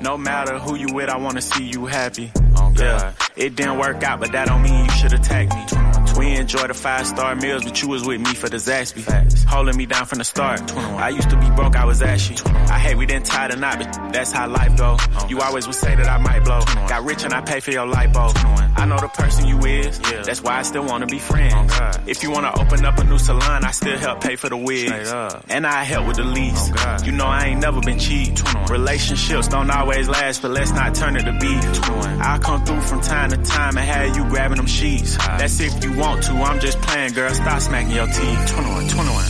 No 0.00 0.16
matter 0.16 0.58
who 0.58 0.76
you 0.76 0.94
with, 0.94 1.08
I 1.08 1.16
wanna 1.16 1.42
see 1.42 1.64
you 1.64 1.86
happy. 1.86 2.30
Oh, 2.56 2.72
yeah, 2.76 3.14
it 3.36 3.56
didn't 3.56 3.78
work 3.78 4.02
out, 4.04 4.20
but 4.20 4.30
that 4.32 4.46
don't 4.46 4.62
mean 4.62 4.84
you 4.84 4.90
should 4.92 5.12
attack 5.12 5.48
me. 5.56 5.91
We 6.22 6.36
enjoy 6.36 6.68
the 6.68 6.74
five 6.74 7.04
star 7.04 7.34
meals, 7.34 7.64
but 7.64 7.82
you 7.82 7.88
was 7.88 8.04
with 8.06 8.20
me 8.20 8.32
for 8.32 8.48
the 8.48 8.58
Zaxby. 8.58 9.02
Holding 9.48 9.76
me 9.76 9.86
down 9.86 10.06
from 10.06 10.18
the 10.18 10.24
start. 10.24 10.60
I 10.76 11.08
used 11.08 11.28
to 11.30 11.36
be 11.36 11.50
broke, 11.50 11.74
I 11.74 11.84
was 11.84 12.00
ashy. 12.00 12.36
I 12.46 12.78
hate 12.78 12.96
we 12.96 13.06
didn't 13.06 13.26
tie 13.26 13.48
the 13.48 13.56
knot, 13.56 13.78
but 13.80 14.12
that's 14.12 14.30
how 14.30 14.46
life 14.48 14.76
go. 14.76 14.96
You 15.28 15.40
always 15.40 15.66
would 15.66 15.74
say 15.74 15.96
that 15.96 16.06
I 16.06 16.18
might 16.18 16.44
blow. 16.44 16.60
Got 16.86 17.02
rich 17.02 17.24
and 17.24 17.34
I 17.34 17.40
pay 17.40 17.58
for 17.58 17.72
your 17.72 17.86
light 17.86 18.12
bulb. 18.12 18.36
I 18.76 18.86
know 18.86 18.98
the 18.98 19.08
person 19.08 19.48
you 19.48 19.58
is, 19.66 19.98
that's 19.98 20.40
why 20.42 20.58
I 20.58 20.62
still 20.62 20.84
wanna 20.84 21.06
be 21.06 21.18
friends. 21.18 21.72
If 22.06 22.22
you 22.22 22.30
wanna 22.30 22.52
open 22.56 22.84
up 22.84 22.98
a 22.98 23.04
new 23.04 23.18
salon, 23.18 23.64
I 23.64 23.72
still 23.72 23.98
help 23.98 24.20
pay 24.20 24.36
for 24.36 24.48
the 24.48 24.56
wigs. 24.56 25.12
And 25.48 25.66
I 25.66 25.82
help 25.82 26.06
with 26.06 26.18
the 26.18 26.24
lease. 26.24 26.70
You 27.04 27.10
know 27.10 27.26
I 27.26 27.46
ain't 27.46 27.60
never 27.60 27.80
been 27.80 27.98
cheap. 27.98 28.38
Relationships 28.70 29.48
don't 29.48 29.70
always 29.70 30.08
last, 30.08 30.40
but 30.42 30.52
let's 30.52 30.70
not 30.70 30.94
turn 30.94 31.16
it 31.16 31.24
to 31.24 31.32
beef. 31.32 31.90
I'll 32.22 32.38
come 32.38 32.64
through 32.64 32.80
from 32.82 33.00
time 33.00 33.30
to 33.30 33.38
time 33.38 33.76
and 33.76 33.86
have 33.86 34.16
you 34.16 34.24
grabbing 34.30 34.58
them 34.58 34.66
sheets. 34.66 35.16
That's 35.16 35.58
if 35.58 35.82
you 35.82 35.96
want 35.98 36.11
to, 36.20 36.32
I'm 36.32 36.60
just 36.60 36.80
playing, 36.80 37.12
girl. 37.14 37.32
Stop 37.34 37.60
smacking 37.60 37.92
your 37.92 38.06
teeth. 38.06 38.46
21, 38.48 38.88
21. 38.88 39.24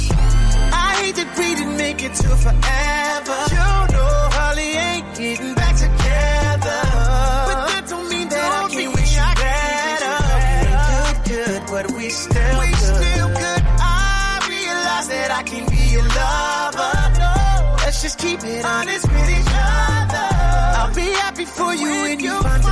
I 0.73 0.95
hate 1.01 1.17
that 1.17 1.39
we 1.39 1.55
didn't 1.55 1.77
make 1.77 2.03
it 2.03 2.15
to 2.15 2.29
forever. 2.29 3.39
You 3.53 3.77
know, 3.95 4.13
Holly 4.37 4.71
ain't 4.73 5.17
getting 5.17 5.55
back 5.55 5.75
together. 5.77 6.81
But 7.49 7.59
that 7.71 7.85
don't 7.89 8.09
mean 8.09 8.29
that 8.29 8.65
I 8.65 8.69
can't 8.71 8.95
wish 8.95 9.13
you 9.17 9.29
better. 9.43 10.17
We 10.33 10.73
ain't 10.73 11.25
good, 11.29 11.47
good, 11.47 11.63
but 11.71 11.85
we 11.97 12.09
still 12.11 12.59
we 12.61 12.67
good. 12.67 12.97
still 12.97 13.29
good. 13.29 13.63
I 13.79 14.41
realize 14.49 15.09
that 15.09 15.31
I 15.31 15.43
can 15.43 15.65
be 15.71 15.83
your 15.93 16.07
lover. 16.09 16.93
No, 17.21 17.77
let's 17.85 18.03
just 18.03 18.19
keep 18.19 18.41
it 18.45 18.65
honest 18.65 19.07
with 19.09 19.31
each 19.31 19.53
other. 19.53 20.29
I'll 20.79 20.95
be 20.95 21.09
happy 21.23 21.45
for 21.45 21.75
you 21.75 21.91
when 22.03 22.21
you 22.21 22.35
find 22.43 22.72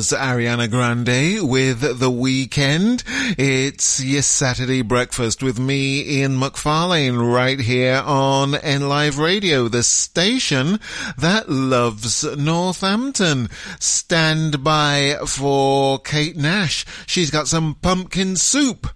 Was 0.00 0.12
Ariana 0.12 0.70
Grande 0.70 1.46
with 1.46 1.82
The 1.82 2.10
Weeknd. 2.10 3.04
It's 3.36 4.02
your 4.02 4.22
Saturday 4.22 4.80
breakfast 4.80 5.42
with 5.42 5.58
me, 5.58 6.20
Ian 6.20 6.38
McFarlane, 6.38 7.30
right 7.30 7.60
here 7.60 8.02
on 8.06 8.52
NLive 8.52 9.22
Radio, 9.22 9.68
the 9.68 9.82
station 9.82 10.80
that 11.18 11.50
loves 11.50 12.24
Northampton. 12.24 13.50
Stand 13.78 14.64
by 14.64 15.18
for 15.26 15.98
Kate 15.98 16.38
Nash. 16.38 16.86
She's 17.06 17.30
got 17.30 17.46
some 17.46 17.74
pumpkin 17.82 18.36
soup. 18.36 18.86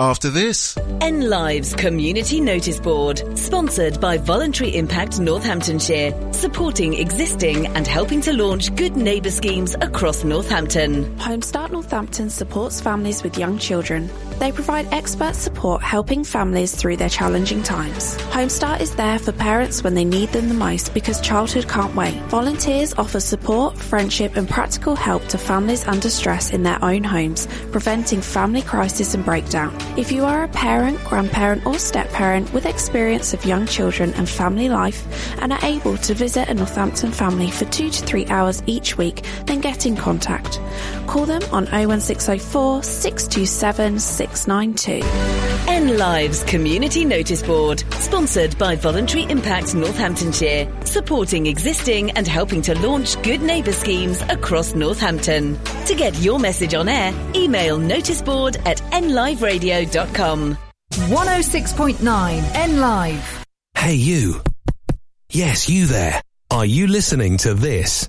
After 0.00 0.30
this, 0.30 0.78
N 1.02 1.28
Live's 1.28 1.74
Community 1.74 2.40
Notice 2.40 2.80
Board, 2.80 3.22
sponsored 3.38 4.00
by 4.00 4.16
Voluntary 4.16 4.74
Impact 4.74 5.20
Northamptonshire, 5.20 6.32
supporting 6.32 6.94
existing 6.94 7.66
and 7.66 7.86
helping 7.86 8.22
to 8.22 8.32
launch 8.32 8.74
good 8.76 8.96
neighbour 8.96 9.30
schemes 9.30 9.76
across 9.82 10.24
Northampton. 10.24 11.04
Homestart 11.18 11.70
Northampton 11.70 12.30
supports 12.30 12.80
families 12.80 13.22
with 13.22 13.36
young 13.36 13.58
children. 13.58 14.08
They 14.38 14.52
provide 14.52 14.90
expert 14.90 15.34
support 15.34 15.82
helping 15.82 16.24
families 16.24 16.74
through 16.74 16.96
their 16.96 17.10
challenging 17.10 17.62
times. 17.62 18.16
Homestart 18.32 18.80
is 18.80 18.96
there 18.96 19.18
for 19.18 19.32
parents 19.32 19.84
when 19.84 19.94
they 19.94 20.06
need 20.06 20.30
them 20.30 20.48
the 20.48 20.54
most 20.54 20.94
because 20.94 21.20
childhood 21.20 21.68
can't 21.68 21.94
wait. 21.94 22.14
Volunteers 22.30 22.94
offer 22.94 23.20
support, 23.20 23.76
friendship 23.76 24.36
and 24.36 24.48
practical 24.48 24.96
help 24.96 25.22
to 25.26 25.36
families 25.36 25.86
under 25.86 26.08
stress 26.08 26.52
in 26.52 26.62
their 26.62 26.82
own 26.82 27.04
homes, 27.04 27.46
preventing 27.70 28.22
family 28.22 28.62
crisis 28.62 29.12
and 29.12 29.26
breakdown. 29.26 29.76
If 29.96 30.12
you 30.12 30.24
are 30.24 30.44
a 30.44 30.48
parent, 30.48 31.02
grandparent 31.04 31.66
or 31.66 31.76
step-parent 31.76 32.52
with 32.52 32.64
experience 32.64 33.34
of 33.34 33.44
young 33.44 33.66
children 33.66 34.14
and 34.14 34.28
family 34.28 34.68
life 34.68 35.04
and 35.42 35.52
are 35.52 35.64
able 35.64 35.96
to 35.98 36.14
visit 36.14 36.48
a 36.48 36.54
Northampton 36.54 37.10
family 37.10 37.50
for 37.50 37.64
two 37.66 37.90
to 37.90 38.06
three 38.06 38.24
hours 38.26 38.62
each 38.66 38.96
week, 38.96 39.24
then 39.46 39.60
get 39.60 39.86
in 39.86 39.96
contact. 39.96 40.60
Call 41.08 41.26
them 41.26 41.42
on 41.52 41.66
01604 41.66 42.84
627 42.84 43.98
692. 43.98 45.00
N 45.68 45.98
Live's 45.98 46.44
Community 46.44 47.04
Notice 47.04 47.42
Board, 47.42 47.82
sponsored 47.94 48.56
by 48.58 48.76
Voluntary 48.76 49.24
Impact 49.24 49.74
Northamptonshire, 49.74 50.70
supporting 50.84 51.46
existing 51.46 52.12
and 52.12 52.28
helping 52.28 52.62
to 52.62 52.78
launch 52.80 53.20
good 53.22 53.42
neighbour 53.42 53.72
schemes 53.72 54.22
across 54.28 54.74
Northampton. 54.74 55.58
To 55.86 55.94
get 55.94 56.16
your 56.20 56.38
message 56.38 56.74
on 56.74 56.88
air, 56.88 57.12
email 57.34 57.78
noticeboard 57.78 58.64
at 58.66 58.78
nliveradio.com. 58.92 59.79
106.9 60.90 62.54
N 62.54 62.80
Live. 62.80 63.44
Hey, 63.76 63.94
you. 63.94 64.42
Yes, 65.30 65.68
you 65.68 65.86
there. 65.86 66.20
Are 66.50 66.66
you 66.66 66.86
listening 66.88 67.38
to 67.38 67.54
this? 67.54 68.08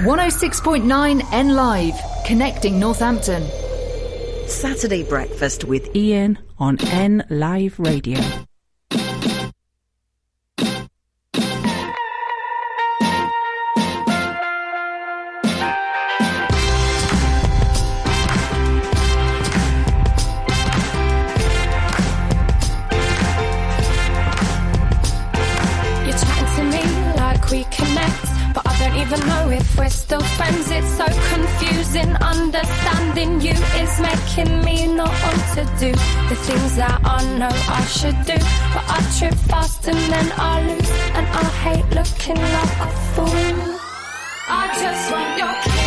106.9 0.00 1.28
N 1.30 1.54
Live. 1.54 1.94
Connecting 2.26 2.80
Northampton. 2.80 3.42
Saturday 4.48 5.02
breakfast 5.02 5.64
with 5.64 5.94
Ian 5.94 6.38
on 6.58 6.80
N 6.86 7.22
Live 7.28 7.78
Radio. 7.78 8.18
Friends. 30.50 30.70
It's 30.70 30.96
so 30.96 31.06
confusing. 31.34 32.10
Understanding 32.16 33.40
you 33.40 33.52
is 33.52 34.00
making 34.00 34.64
me 34.64 34.86
not 34.86 35.08
want 35.08 35.44
to 35.54 35.64
do 35.78 35.92
the 36.28 36.36
things 36.46 36.76
that 36.76 37.00
I 37.04 37.24
know 37.38 37.50
I 37.50 37.84
should 37.86 38.18
do. 38.26 38.38
But 38.74 38.84
I 38.88 38.98
trip 39.18 39.34
fast 39.48 39.88
and 39.88 39.98
then 40.12 40.32
I 40.36 40.62
lose, 40.68 40.90
and 41.16 41.26
I 41.26 41.44
hate 41.64 41.88
looking 41.94 42.40
like 42.56 42.76
a 42.86 42.90
fool. 43.12 43.80
I 44.52 44.66
just 44.82 45.12
want 45.12 45.38
your 45.38 45.54
kiss, 45.62 45.79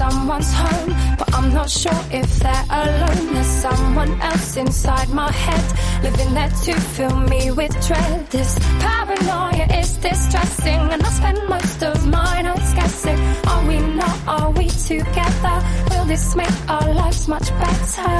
someone's 0.00 0.52
home, 0.52 0.90
but 1.18 1.28
I'm 1.36 1.52
not 1.52 1.68
sure 1.70 2.02
if 2.10 2.28
they're 2.42 2.66
alone. 2.82 3.22
There's 3.32 3.54
someone 3.66 4.12
else 4.20 4.56
inside 4.56 5.08
my 5.22 5.30
head, 5.44 5.66
living 6.02 6.34
there 6.34 6.52
to 6.66 6.72
fill 6.94 7.18
me 7.32 7.50
with 7.50 7.72
dread. 7.86 8.26
This 8.30 8.58
paranoia 8.84 9.66
is 9.80 9.90
distressing, 10.08 10.82
and 10.92 11.02
I 11.02 11.10
spend 11.20 11.40
most 11.48 11.82
of 11.82 11.96
my 12.18 12.42
nights 12.42 12.72
guessing: 12.74 13.18
Are 13.50 13.64
we 13.68 13.78
not? 14.00 14.18
Are 14.36 14.50
we 14.58 14.66
together? 14.92 15.56
Will 15.90 16.06
this 16.12 16.26
make 16.36 16.58
our 16.68 16.88
lives 17.02 17.28
much 17.28 17.48
better? 17.64 18.16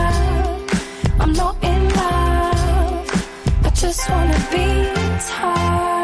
I'm 1.22 1.32
not 1.32 1.56
in 1.62 1.82
love, 2.00 3.06
I 3.64 3.70
just 3.74 4.02
wanna 4.10 4.40
be 4.52 4.66
touched. 5.28 5.95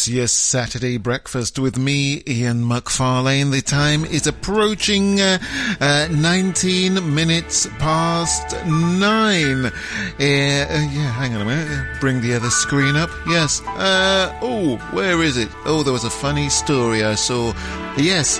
It's 0.00 0.08
your 0.08 0.28
Saturday 0.28 0.96
breakfast 0.96 1.58
with 1.58 1.76
me, 1.76 2.22
Ian 2.26 2.64
McFarlane. 2.64 3.50
The 3.50 3.60
time 3.60 4.06
is 4.06 4.26
approaching 4.26 5.20
uh, 5.20 5.38
uh, 5.78 6.08
19 6.10 7.14
minutes 7.14 7.66
past 7.78 8.56
nine. 8.64 9.66
Uh, 9.66 9.68
uh, 9.68 10.18
yeah, 10.18 11.12
hang 11.12 11.34
on 11.34 11.42
a 11.42 11.44
minute. 11.44 12.00
Bring 12.00 12.22
the 12.22 12.32
other 12.32 12.48
screen 12.48 12.96
up. 12.96 13.10
Yes. 13.26 13.60
Uh, 13.66 14.34
oh, 14.40 14.78
where 14.94 15.22
is 15.22 15.36
it? 15.36 15.50
Oh, 15.66 15.82
there 15.82 15.92
was 15.92 16.04
a 16.04 16.10
funny 16.10 16.48
story 16.48 17.04
I 17.04 17.14
saw. 17.14 17.52
Yes. 17.98 18.38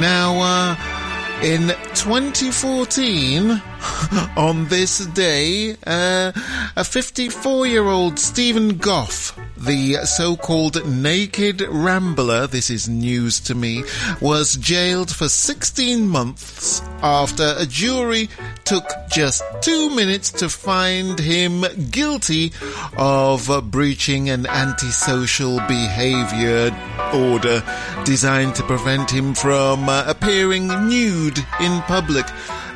Now, 0.00 0.40
uh, 0.40 1.42
in 1.42 1.68
2014, 1.92 3.60
on 4.36 4.66
this 4.68 5.04
day, 5.06 5.76
uh, 5.86 6.32
a 6.76 6.84
54 6.84 7.66
year 7.66 7.84
old 7.84 8.18
Stephen 8.18 8.76
Gough, 8.76 9.38
the 9.56 9.94
so 10.04 10.36
called 10.36 10.86
Naked 10.86 11.62
Rambler, 11.62 12.46
this 12.46 12.70
is 12.70 12.88
news 12.88 13.40
to 13.40 13.54
me, 13.54 13.84
was 14.20 14.56
jailed 14.56 15.14
for 15.14 15.28
16 15.28 16.06
months 16.08 16.82
after 17.02 17.54
a 17.56 17.66
jury 17.66 18.28
took 18.64 18.84
just 19.10 19.42
two 19.60 19.94
minutes 19.94 20.30
to 20.30 20.48
find 20.48 21.18
him 21.18 21.64
guilty 21.90 22.52
of 22.96 23.70
breaching 23.70 24.30
an 24.30 24.46
antisocial 24.46 25.58
behavior 25.66 26.70
order 27.14 27.62
designed 28.04 28.54
to 28.54 28.62
prevent 28.64 29.10
him 29.10 29.34
from 29.34 29.88
uh, 29.88 30.04
appearing 30.06 30.68
nude 30.88 31.38
in 31.60 31.80
public. 31.82 32.26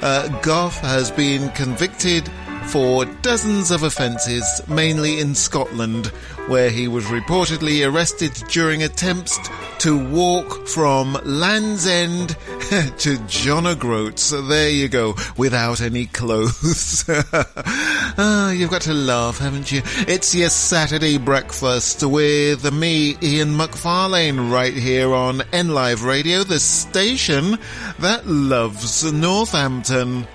Uh, 0.02 0.28
Gough 0.42 0.78
has 0.80 1.10
been 1.10 1.50
convicted 1.50 2.28
for 2.68 3.04
dozens 3.22 3.70
of 3.70 3.82
offences, 3.82 4.60
mainly 4.68 5.20
in 5.20 5.34
Scotland, 5.34 6.06
where 6.48 6.70
he 6.70 6.88
was 6.88 7.04
reportedly 7.06 7.86
arrested 7.88 8.32
during 8.48 8.82
attempts 8.82 9.38
to 9.78 9.96
walk 10.10 10.66
from 10.66 11.18
Land's 11.24 11.86
End 11.86 12.36
to 12.98 13.18
John 13.26 13.66
O'Groats. 13.66 14.30
There 14.30 14.68
you 14.68 14.88
go, 14.88 15.14
without 15.36 15.80
any 15.80 16.06
clothes. 16.06 17.04
ah, 17.08 18.50
you've 18.50 18.70
got 18.70 18.82
to 18.82 18.94
laugh, 18.94 19.38
haven't 19.38 19.70
you? 19.70 19.82
It's 20.08 20.34
your 20.34 20.50
Saturday 20.50 21.18
breakfast 21.18 22.02
with 22.02 22.72
me, 22.72 23.16
Ian 23.22 23.54
McFarlane, 23.56 24.50
right 24.50 24.74
here 24.74 25.14
on 25.14 25.38
NLive 25.52 26.04
Radio, 26.04 26.42
the 26.42 26.58
station 26.58 27.58
that 27.98 28.26
loves 28.26 29.10
Northampton. 29.12 30.26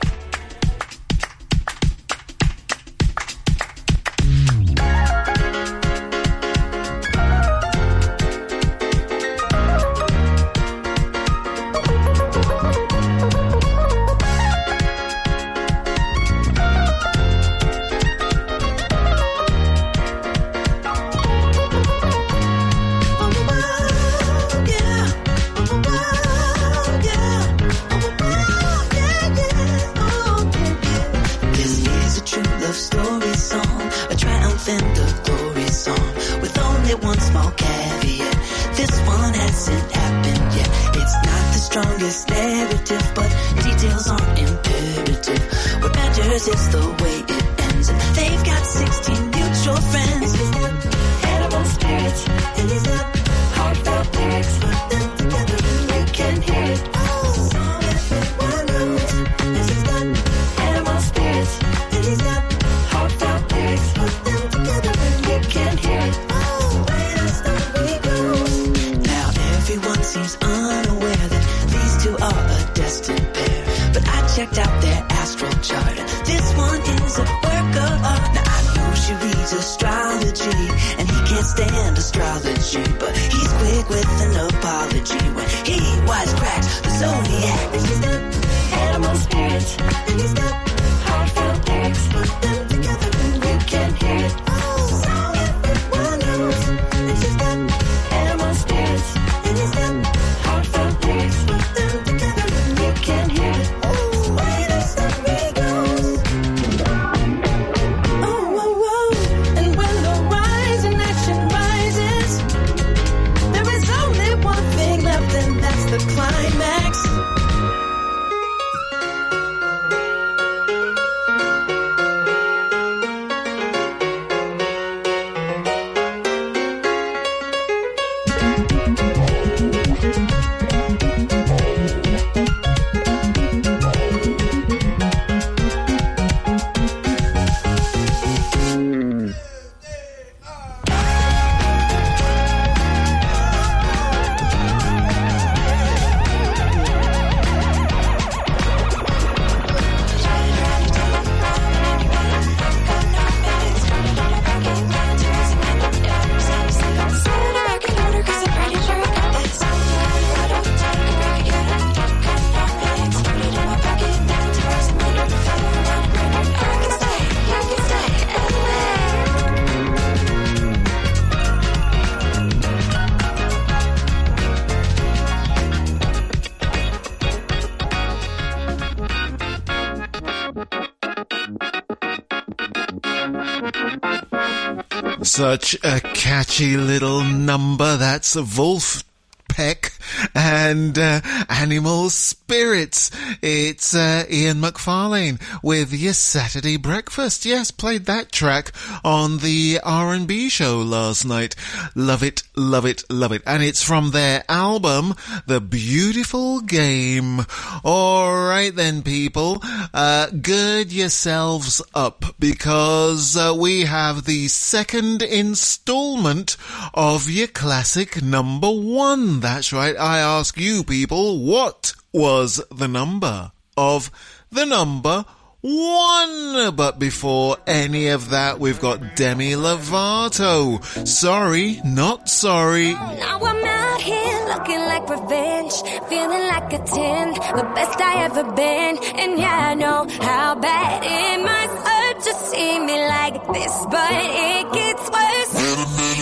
Such 185.41 185.75
a 185.83 185.99
catchy 185.99 186.77
little 186.77 187.23
number. 187.23 187.97
That's 187.97 188.35
a 188.35 188.43
Wolf 188.43 189.03
Peck 189.47 189.91
and 190.35 190.97
uh, 190.97 191.19
animal 191.49 192.11
spirits. 192.11 193.09
It's 193.41 193.95
uh, 193.95 194.25
Ian 194.29 194.61
McFarlane 194.61 195.41
with 195.63 195.93
your 195.93 196.13
Saturday 196.13 196.77
breakfast. 196.77 197.43
Yes, 197.43 197.71
played 197.71 198.05
that 198.05 198.31
track 198.31 198.71
on 199.03 199.39
the 199.39 199.79
R&B 199.83 200.49
show 200.49 200.77
last 200.77 201.25
night. 201.25 201.55
Love 201.95 202.21
it, 202.23 202.43
love 202.55 202.85
it, 202.85 203.03
love 203.09 203.31
it. 203.31 203.41
And 203.45 203.63
it's 203.63 203.83
from 203.83 204.11
their 204.11 204.43
album, 204.47 205.15
The 205.47 205.59
Beautiful 205.59 206.61
Game. 206.61 207.47
All 207.83 208.31
right 208.47 208.73
then, 208.75 209.01
people, 209.01 209.59
uh, 209.93 210.27
gird 210.29 210.91
yourselves 210.91 211.81
up 211.95 212.25
because 212.37 213.35
uh, 213.35 213.55
we 213.57 213.85
have 213.85 214.25
the 214.25 214.47
second 214.49 215.23
installment 215.23 216.57
of 216.93 217.29
your 217.29 217.47
classic 217.47 218.21
number 218.21 218.69
one. 218.69 219.39
That's 219.39 219.73
right. 219.73 219.95
I 219.97 220.19
ask 220.19 220.59
you 220.59 220.83
people, 220.83 221.43
what 221.43 221.93
was 222.13 222.61
the 222.69 222.87
number 222.87 223.51
of 223.75 224.11
the 224.51 224.65
number 224.65 225.25
one? 225.61 226.75
But 226.75 226.99
before 226.99 227.57
any 227.67 228.07
of 228.09 228.29
that, 228.31 228.59
we've 228.59 228.79
got 228.79 229.15
Demi 229.15 229.53
Lovato. 229.53 230.83
Sorry, 231.07 231.79
not 231.85 232.29
sorry. 232.29 232.93
Now 232.93 233.39
I'm 233.43 233.63
out 233.65 234.01
here 234.01 234.47
looking 234.47 234.79
like 234.79 235.09
revenge, 235.09 235.73
feeling 236.09 236.47
like 236.47 236.73
a 236.73 236.79
10, 236.79 237.33
the 237.33 237.71
best 237.75 238.01
I 238.01 238.23
ever 238.25 238.43
been. 238.53 238.97
And 239.19 239.39
yeah, 239.39 239.69
I 239.69 239.73
know 239.75 240.07
how 240.21 240.55
bad 240.55 241.03
it 241.03 241.43
must 241.43 241.87
hurt 241.87 242.17
to 242.25 242.33
see 242.49 242.79
me 242.79 242.97
like 243.07 243.35
this, 243.53 243.85
but 243.89 244.11
it 244.11 244.73
gets 244.73 245.09
worse. 245.09 245.53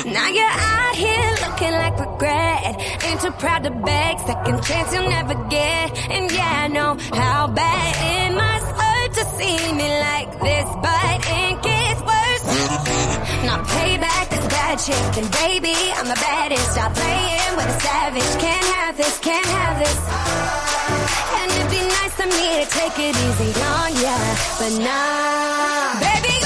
Now 0.06 0.30
you're 0.30 0.45
out 0.45 0.95
here 0.95 1.35
looking 1.48 1.72
like 1.72 2.00
regret, 2.00 3.03
ain't 3.06 3.22
too 3.22 3.32
proud 3.32 3.64
to 3.64 3.72
beg, 3.72 4.19
second 4.19 4.64
chance 4.64 4.93
you'll 4.93 5.09
never 5.09 5.35
get. 5.50 5.98
And 6.09 6.32
yeah, 6.32 6.64
I 6.64 6.68
know 6.68 6.98
how 7.14 7.48
bad 7.48 8.30
it 8.30 8.35
must 8.35 8.66
hurt 8.66 8.89
to 9.19 9.25
see 9.38 9.73
me 9.73 9.88
like 9.99 10.31
this, 10.39 10.67
but 10.80 11.17
it 11.43 11.56
gets 11.61 12.01
worse. 12.07 12.45
Not 13.43 13.67
payback 13.67 14.27
is 14.31 14.45
bad 14.48 14.75
chick, 14.80 15.11
and 15.19 15.30
baby, 15.43 15.75
I'm 15.98 16.07
the 16.07 16.15
baddest. 16.15 16.72
Stop 16.72 16.93
playing 16.95 17.53
with 17.57 17.67
a 17.67 17.80
savage. 17.81 18.31
Can't 18.39 18.67
have 18.75 18.95
this, 18.95 19.19
can't 19.19 19.45
have 19.59 19.75
this. 19.83 19.99
And 21.39 21.51
it'd 21.51 21.72
be 21.72 21.83
nice 21.99 22.15
of 22.23 22.30
me 22.31 22.48
to 22.59 22.65
take 22.80 22.98
it 23.07 23.15
easy 23.27 23.51
on 23.59 23.91
ya, 24.03 24.17
but 24.59 24.73
nah. 24.88 25.99
Baby, 25.99 26.39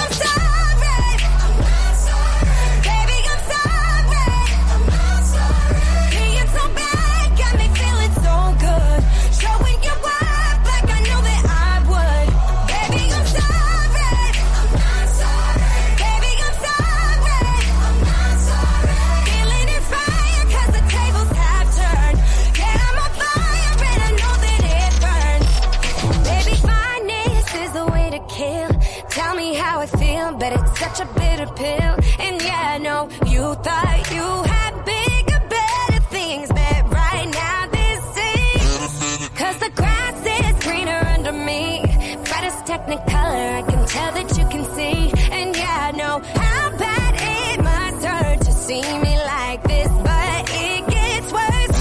such 30.93 31.07
a 31.07 31.13
bitter 31.19 31.47
pill. 31.53 31.93
And 32.19 32.41
yeah, 32.41 32.75
I 32.75 32.77
know 32.77 33.09
you 33.25 33.55
thought 33.65 34.11
you 34.11 34.27
had 34.53 34.73
bigger, 34.85 35.39
better 35.49 36.01
things, 36.09 36.47
but 36.49 36.81
right 36.91 37.29
now 37.43 37.67
this 37.77 38.03
is. 38.31 39.29
Cause 39.29 39.57
the 39.57 39.71
grass 39.75 40.17
is 40.37 40.63
greener 40.63 41.01
under 41.15 41.31
me. 41.31 41.81
Brightest 42.25 42.65
technicolor, 42.65 43.47
I 43.59 43.61
can 43.69 43.87
tell 43.87 44.11
that 44.17 44.29
you 44.37 44.45
can 44.53 44.63
see. 44.75 45.11
And 45.31 45.55
yeah, 45.55 45.89
I 45.89 45.97
know 45.97 46.21
how 46.35 46.77
bad 46.77 47.13
it 47.17 47.63
must 47.63 48.05
hurt 48.05 48.41
to 48.41 48.51
see 48.51 48.81
me 49.05 49.13
like 49.33 49.63
this, 49.63 49.91
but 50.09 50.41
it 50.67 50.81
gets 50.97 51.29
worse. 51.33 51.79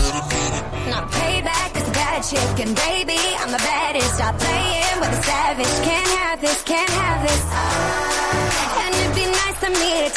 Not 0.89 1.11
payback 1.11 1.71
is 1.77 1.89
bad 1.91 2.21
chick, 2.31 2.67
and 2.67 2.75
baby, 2.77 3.21
I'm 3.41 3.51
the 3.51 3.63
baddest. 3.69 4.15
Stop 4.15 4.39
playing 4.39 5.01
with 5.01 5.19
a 5.19 5.23
savage. 5.23 5.75
Can't 5.89 6.11
have 6.19 6.41
this, 6.41 6.63
can't 6.63 6.91
have 6.91 7.02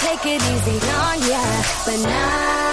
take 0.05 0.35
it 0.35 0.41
easy 0.53 0.77
oh 0.83 1.13
on 1.13 1.19
ya, 1.29 1.41
but 1.85 1.99
nah. 2.07 2.64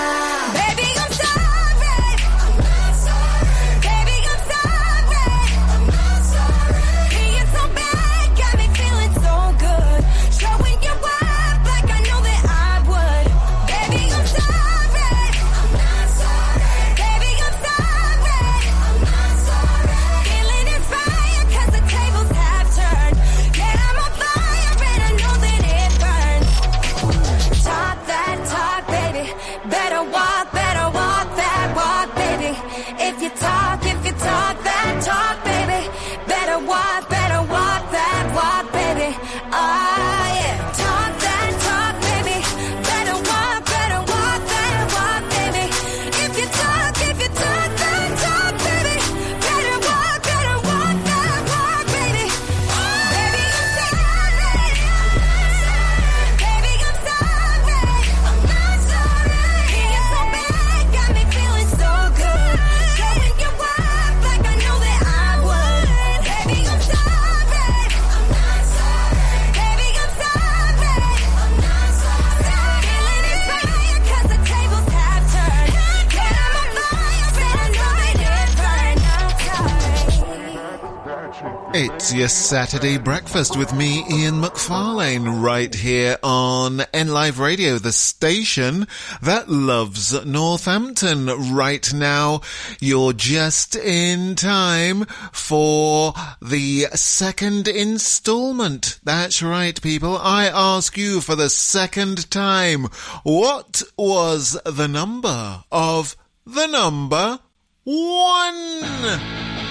Saturday 82.52 82.98
breakfast 82.98 83.56
with 83.56 83.72
me, 83.72 84.04
Ian 84.10 84.42
McFarlane, 84.42 85.42
right 85.42 85.74
here 85.74 86.18
on 86.22 86.82
N 86.92 87.08
Live 87.08 87.38
Radio, 87.38 87.78
the 87.78 87.92
station 87.92 88.86
that 89.22 89.48
loves 89.48 90.22
Northampton. 90.26 91.54
Right 91.54 91.90
now, 91.94 92.42
you're 92.78 93.14
just 93.14 93.74
in 93.74 94.34
time 94.34 95.06
for 95.32 96.12
the 96.42 96.88
second 96.92 97.68
installment. 97.68 99.00
That's 99.02 99.42
right, 99.42 99.80
people. 99.80 100.18
I 100.18 100.44
ask 100.44 100.98
you 100.98 101.22
for 101.22 101.34
the 101.34 101.48
second 101.48 102.30
time, 102.30 102.84
what 103.22 103.82
was 103.96 104.60
the 104.66 104.88
number 104.88 105.64
of 105.72 106.16
the 106.44 106.66
number 106.66 107.38
one? 107.84 109.62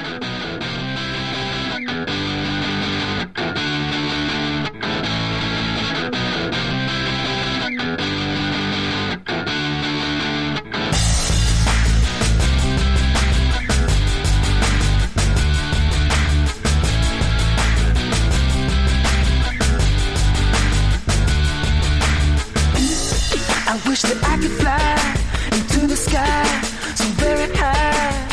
Could 24.42 24.52
fly 24.54 25.16
into 25.52 25.86
the 25.86 25.96
sky 25.96 26.62
so 26.96 27.06
very 27.24 27.48
high, 27.56 28.28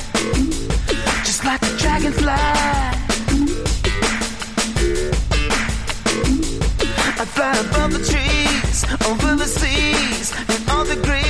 just 1.22 1.44
like 1.44 1.60
a 1.62 1.76
dragonfly. 1.76 2.32
I 7.20 7.24
fly 7.36 7.52
above 7.66 7.92
the 7.92 8.04
trees, 8.10 8.78
over 9.10 9.36
the 9.36 9.48
seas, 9.60 10.32
and 10.48 10.70
all 10.70 10.84
the 10.84 10.96
to 10.96 11.27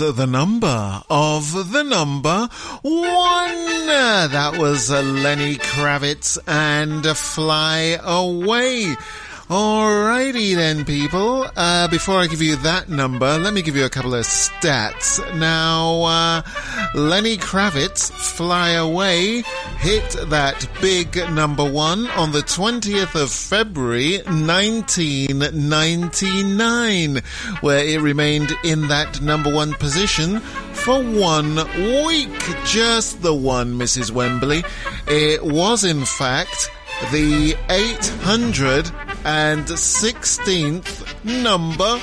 was 0.00 0.12
the 0.12 0.26
number 0.26 1.02
of 1.08 1.72
the 1.72 1.82
number 1.82 2.48
one? 2.82 3.86
That 3.86 4.56
was 4.58 4.90
uh, 4.90 5.00
Lenny 5.00 5.56
Kravitz 5.56 6.36
and 6.46 7.06
Fly 7.16 7.98
Away. 8.02 8.94
Alrighty 9.48 10.56
then, 10.56 10.84
people. 10.84 11.46
Uh, 11.54 11.86
before 11.86 12.18
I 12.18 12.26
give 12.26 12.42
you 12.42 12.56
that 12.56 12.88
number, 12.88 13.38
let 13.38 13.54
me 13.54 13.62
give 13.62 13.76
you 13.76 13.84
a 13.84 13.88
couple 13.88 14.16
of 14.16 14.24
stats. 14.24 15.20
Now, 15.36 16.02
uh, 16.02 16.42
Lenny 16.96 17.36
Kravitz, 17.36 18.10
Fly 18.10 18.70
Away, 18.70 19.42
hit 19.78 20.16
that 20.30 20.68
big 20.80 21.14
number 21.30 21.64
one 21.64 22.08
on 22.08 22.32
the 22.32 22.40
20th 22.40 23.14
of 23.14 23.30
February 23.30 24.16
1999, 24.26 27.22
where 27.60 27.86
it 27.86 28.00
remained 28.00 28.52
in 28.64 28.88
that 28.88 29.20
number 29.20 29.54
one 29.54 29.74
position 29.74 30.40
for 30.40 31.00
one 31.00 31.54
week. 32.04 32.36
Just 32.64 33.22
the 33.22 33.32
one, 33.32 33.74
Mrs. 33.74 34.10
Wembley. 34.10 34.64
It 35.06 35.44
was, 35.44 35.84
in 35.84 36.04
fact, 36.04 36.72
the 37.12 37.54
816th 39.26 41.24
number 41.42 41.98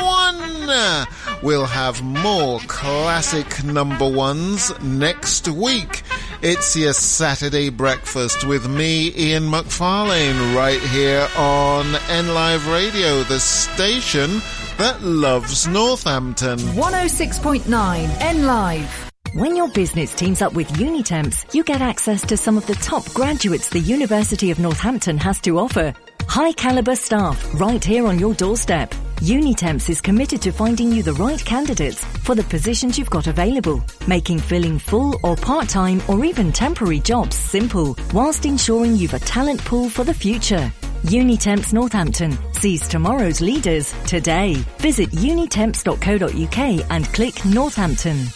one. 0.00 1.08
We'll 1.42 1.66
have 1.66 2.00
more 2.02 2.60
classic 2.68 3.64
number 3.64 4.08
ones 4.08 4.72
next 4.80 5.48
week. 5.48 6.02
It's 6.40 6.76
your 6.76 6.92
Saturday 6.92 7.68
breakfast 7.68 8.44
with 8.46 8.68
me, 8.68 9.12
Ian 9.16 9.50
McFarlane, 9.50 10.54
right 10.54 10.80
here 10.80 11.26
on 11.36 11.96
N 12.08 12.32
Live 12.32 12.68
Radio, 12.68 13.24
the 13.24 13.40
station 13.40 14.40
that 14.78 15.02
loves 15.02 15.66
Northampton. 15.66 16.58
106.9 16.58 18.20
N 18.20 18.46
Live. 18.46 19.10
When 19.34 19.56
your 19.56 19.68
business 19.70 20.14
teams 20.14 20.42
up 20.42 20.52
with 20.52 20.68
Unitemps, 20.74 21.52
you 21.54 21.64
get 21.64 21.80
access 21.80 22.24
to 22.26 22.36
some 22.36 22.56
of 22.56 22.66
the 22.66 22.74
top 22.76 23.04
graduates 23.14 23.68
the 23.68 23.80
University 23.80 24.52
of 24.52 24.60
Northampton 24.60 25.18
has 25.18 25.40
to 25.40 25.58
offer. 25.58 25.94
High 26.28 26.52
caliber 26.52 26.96
staff 26.96 27.60
right 27.60 27.82
here 27.82 28.06
on 28.06 28.18
your 28.18 28.34
doorstep. 28.34 28.90
Unitemps 29.20 29.88
is 29.88 30.00
committed 30.00 30.42
to 30.42 30.50
finding 30.52 30.90
you 30.90 31.02
the 31.02 31.12
right 31.14 31.42
candidates 31.44 32.04
for 32.04 32.34
the 32.34 32.42
positions 32.44 32.98
you've 32.98 33.10
got 33.10 33.26
available, 33.26 33.82
making 34.08 34.38
filling 34.38 34.78
full 34.78 35.18
or 35.22 35.36
part-time 35.36 36.02
or 36.08 36.24
even 36.24 36.50
temporary 36.50 37.00
jobs 37.00 37.36
simple, 37.36 37.96
whilst 38.12 38.46
ensuring 38.46 38.96
you've 38.96 39.14
a 39.14 39.18
talent 39.20 39.64
pool 39.64 39.88
for 39.88 40.04
the 40.04 40.14
future. 40.14 40.72
Unitemps 41.02 41.72
Northampton 41.72 42.36
sees 42.54 42.88
tomorrow's 42.88 43.40
leaders 43.40 43.92
today. 44.06 44.54
Visit 44.78 45.10
unitemps.co.uk 45.10 46.90
and 46.90 47.04
click 47.06 47.44
Northampton. 47.44 48.26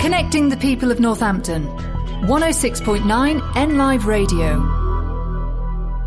Connecting 0.00 0.48
the 0.48 0.58
people 0.58 0.90
of 0.90 1.00
Northampton. 1.00 1.66
106.9 2.26 3.56
N 3.56 3.78
Live 3.78 4.06
Radio. 4.06 4.83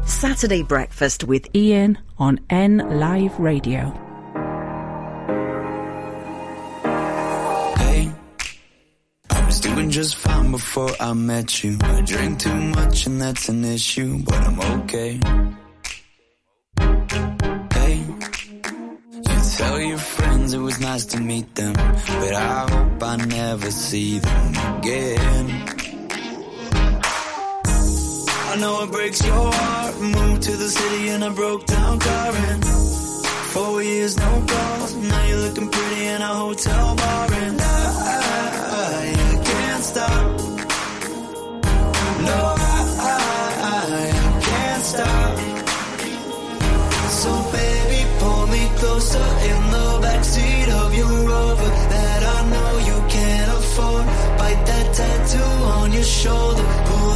Saturday 0.07 0.63
Breakfast 0.63 1.25
with 1.25 1.53
Ian 1.55 1.97
on 2.17 2.39
N 2.49 2.77
Live 2.99 3.37
Radio. 3.39 3.91
Hey, 7.77 8.11
I 9.29 9.45
was 9.45 9.59
doing 9.59 9.91
just 9.91 10.15
fine 10.15 10.51
before 10.51 10.91
I 10.99 11.13
met 11.13 11.63
you. 11.63 11.77
I 11.81 12.01
drink 12.01 12.39
too 12.39 12.55
much 12.55 13.05
and 13.05 13.21
that's 13.21 13.49
an 13.49 13.65
issue, 13.65 14.23
but 14.23 14.35
I'm 14.35 14.59
okay. 14.81 15.19
Hey, 17.73 18.05
you 19.13 19.41
tell 19.57 19.79
your 19.79 19.97
friends 19.97 20.53
it 20.53 20.59
was 20.59 20.79
nice 20.79 21.05
to 21.07 21.19
meet 21.19 21.53
them, 21.53 21.73
but 21.73 22.33
I 22.33 22.67
hope 22.71 23.03
I 23.03 23.15
never 23.17 23.69
see 23.71 24.19
them 24.19 24.77
again. 24.79 25.86
I 28.57 28.59
know 28.59 28.81
it 28.81 28.91
breaks 28.91 29.23
your 29.23 29.51
heart. 29.53 29.99
Moved 30.01 30.41
to 30.41 30.53
the 30.57 30.67
city 30.67 31.09
in 31.09 31.21
a 31.21 31.29
broke 31.29 31.67
down 31.67 31.99
car 31.99 32.33
and 32.33 32.65
four 33.53 33.83
years 33.83 34.17
no 34.17 34.43
calls. 34.47 34.95
Now 34.95 35.25
you're 35.25 35.43
looking 35.45 35.69
pretty 35.69 36.05
in 36.07 36.23
a 36.23 36.33
hotel 36.43 36.95
bar 36.95 37.33
and 37.33 37.61
I, 37.61 37.67
I 38.81 39.43
can't 39.49 39.83
stop. 39.83 40.39
No, 42.29 42.39
I, 42.57 43.21
I 43.75 44.41
can't 44.49 44.83
stop. 44.91 45.37
So 47.21 47.31
baby, 47.53 48.09
pull 48.17 48.47
me 48.47 48.63
closer 48.81 49.27
in 49.51 49.61
the 49.75 49.87
backseat 50.01 50.69
of 50.81 50.95
your 50.97 51.13
Rover 51.29 51.71
that 51.93 52.21
I 52.35 52.39
know 52.53 52.71
you 52.89 52.97
can't 53.07 53.51
afford. 53.51 54.05
Bite 54.39 54.63
that 54.65 54.95
tattoo 54.95 55.53
on 55.77 55.91
your 55.93 56.01
shoulder. 56.01 56.96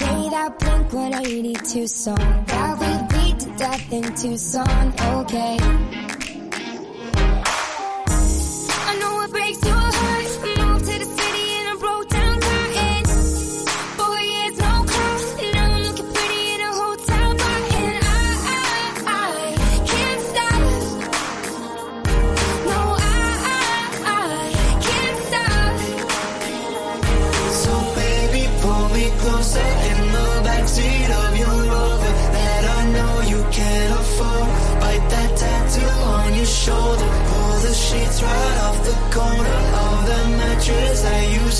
Play 0.00 0.28
that 0.30 0.58
Blink 0.58 0.92
182 0.92 1.86
song 1.86 2.44
that 2.46 2.72
we 2.80 2.90
beat 3.12 3.38
to 3.40 3.50
death 3.56 3.92
in 3.92 4.02
Tucson. 4.14 4.94
Okay. 5.18 6.09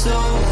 so 0.03 0.50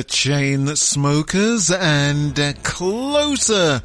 the 0.00 0.04
Chainsmokers 0.04 1.76
and 1.78 2.40
uh, 2.40 2.54
Closer. 2.62 3.82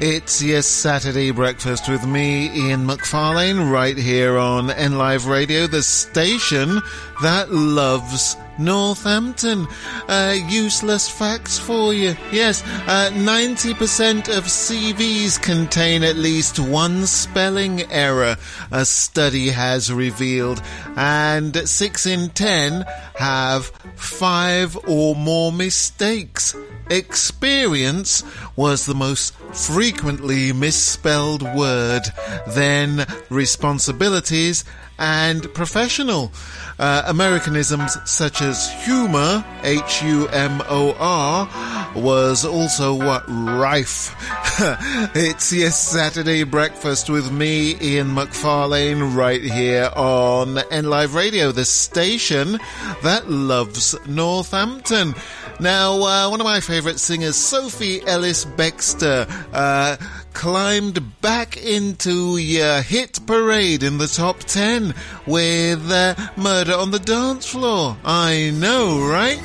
It's 0.00 0.42
your 0.42 0.60
Saturday 0.60 1.30
breakfast 1.30 1.88
with 1.88 2.04
me, 2.04 2.46
Ian 2.46 2.84
McFarlane, 2.84 3.70
right 3.70 3.96
here 3.96 4.38
on 4.38 4.72
N 4.72 4.98
Live 4.98 5.26
Radio, 5.26 5.68
the 5.68 5.84
station 5.84 6.80
that 7.22 7.52
loves 7.52 8.34
Northampton. 8.58 9.66
Uh, 10.08 10.36
useless 10.48 11.08
facts 11.08 11.58
for 11.58 11.94
you. 11.94 12.14
Yes, 12.30 12.62
uh, 12.86 13.10
90% 13.12 14.36
of 14.36 14.44
CVs 14.44 15.40
contain 15.40 16.02
at 16.02 16.16
least 16.16 16.58
one 16.58 17.06
spelling 17.06 17.90
error, 17.92 18.36
a 18.70 18.84
study 18.84 19.48
has 19.48 19.92
revealed, 19.92 20.62
and 20.96 21.68
6 21.68 22.06
in 22.06 22.30
10 22.30 22.84
have 23.16 23.66
5 23.96 24.88
or 24.88 25.14
more 25.14 25.52
mistakes. 25.52 26.54
Experience 26.90 28.22
was 28.56 28.84
the 28.84 28.94
most 28.94 29.34
frequently 29.54 30.52
misspelled 30.52 31.42
word, 31.54 32.02
then 32.48 33.06
responsibilities, 33.30 34.64
and 34.98 35.52
professional. 35.54 36.32
Uh, 36.78 37.02
Americanisms 37.06 37.96
such 38.10 38.42
as 38.42 38.70
humor, 38.84 39.44
H 39.62 40.02
U 40.02 40.26
M 40.28 40.62
O 40.68 40.94
R, 40.98 41.48
was 41.94 42.44
also 42.44 42.94
what 42.94 43.24
rife. 43.28 44.14
it's 45.14 45.52
yes 45.52 45.80
Saturday 45.80 46.44
breakfast 46.44 47.08
with 47.10 47.30
me, 47.30 47.76
Ian 47.80 48.08
McFarlane, 48.08 49.14
right 49.14 49.42
here 49.42 49.90
on 49.94 50.58
N 50.70 50.86
Live 50.90 51.14
Radio, 51.14 51.52
the 51.52 51.64
station 51.64 52.58
that 53.02 53.30
loves 53.30 53.94
Northampton. 54.06 55.14
Now, 55.60 56.02
uh, 56.02 56.30
one 56.30 56.40
of 56.40 56.44
my 56.44 56.60
favorite 56.60 56.98
singers, 56.98 57.36
Sophie 57.36 58.04
Ellis 58.04 58.44
Bextor, 58.44 59.30
uh, 59.52 59.96
climbed 60.32 61.20
back 61.20 61.56
into 61.56 62.36
your 62.36 62.82
hit 62.82 63.20
parade 63.26 63.82
in 63.82 63.98
the 63.98 64.06
top 64.06 64.38
10 64.40 64.94
with 65.26 65.90
uh, 65.90 66.14
Murder 66.36 66.74
on 66.74 66.90
the 66.90 66.98
Dance 66.98 67.46
Floor. 67.46 67.96
I 68.04 68.50
know, 68.54 69.00
right? 69.06 69.38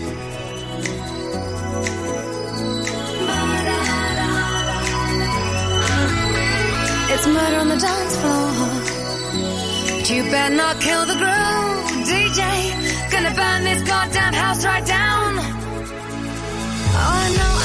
It's 7.09 7.27
murder 7.27 7.57
on 7.57 7.69
the 7.69 7.77
dance 7.77 8.15
floor. 8.21 8.47
You 10.15 10.23
better 10.31 10.55
not 10.55 10.79
kill 10.79 11.05
the 11.05 11.15
groove, 11.15 12.07
DJ. 12.07 13.11
Gonna 13.11 13.33
burn 13.35 13.63
this 13.63 13.81
goddamn 13.87 14.33
house 14.33 14.63
right 14.65 14.85
down. 14.85 15.33
Oh, 16.99 17.23
I 17.23 17.35
know. 17.37 17.56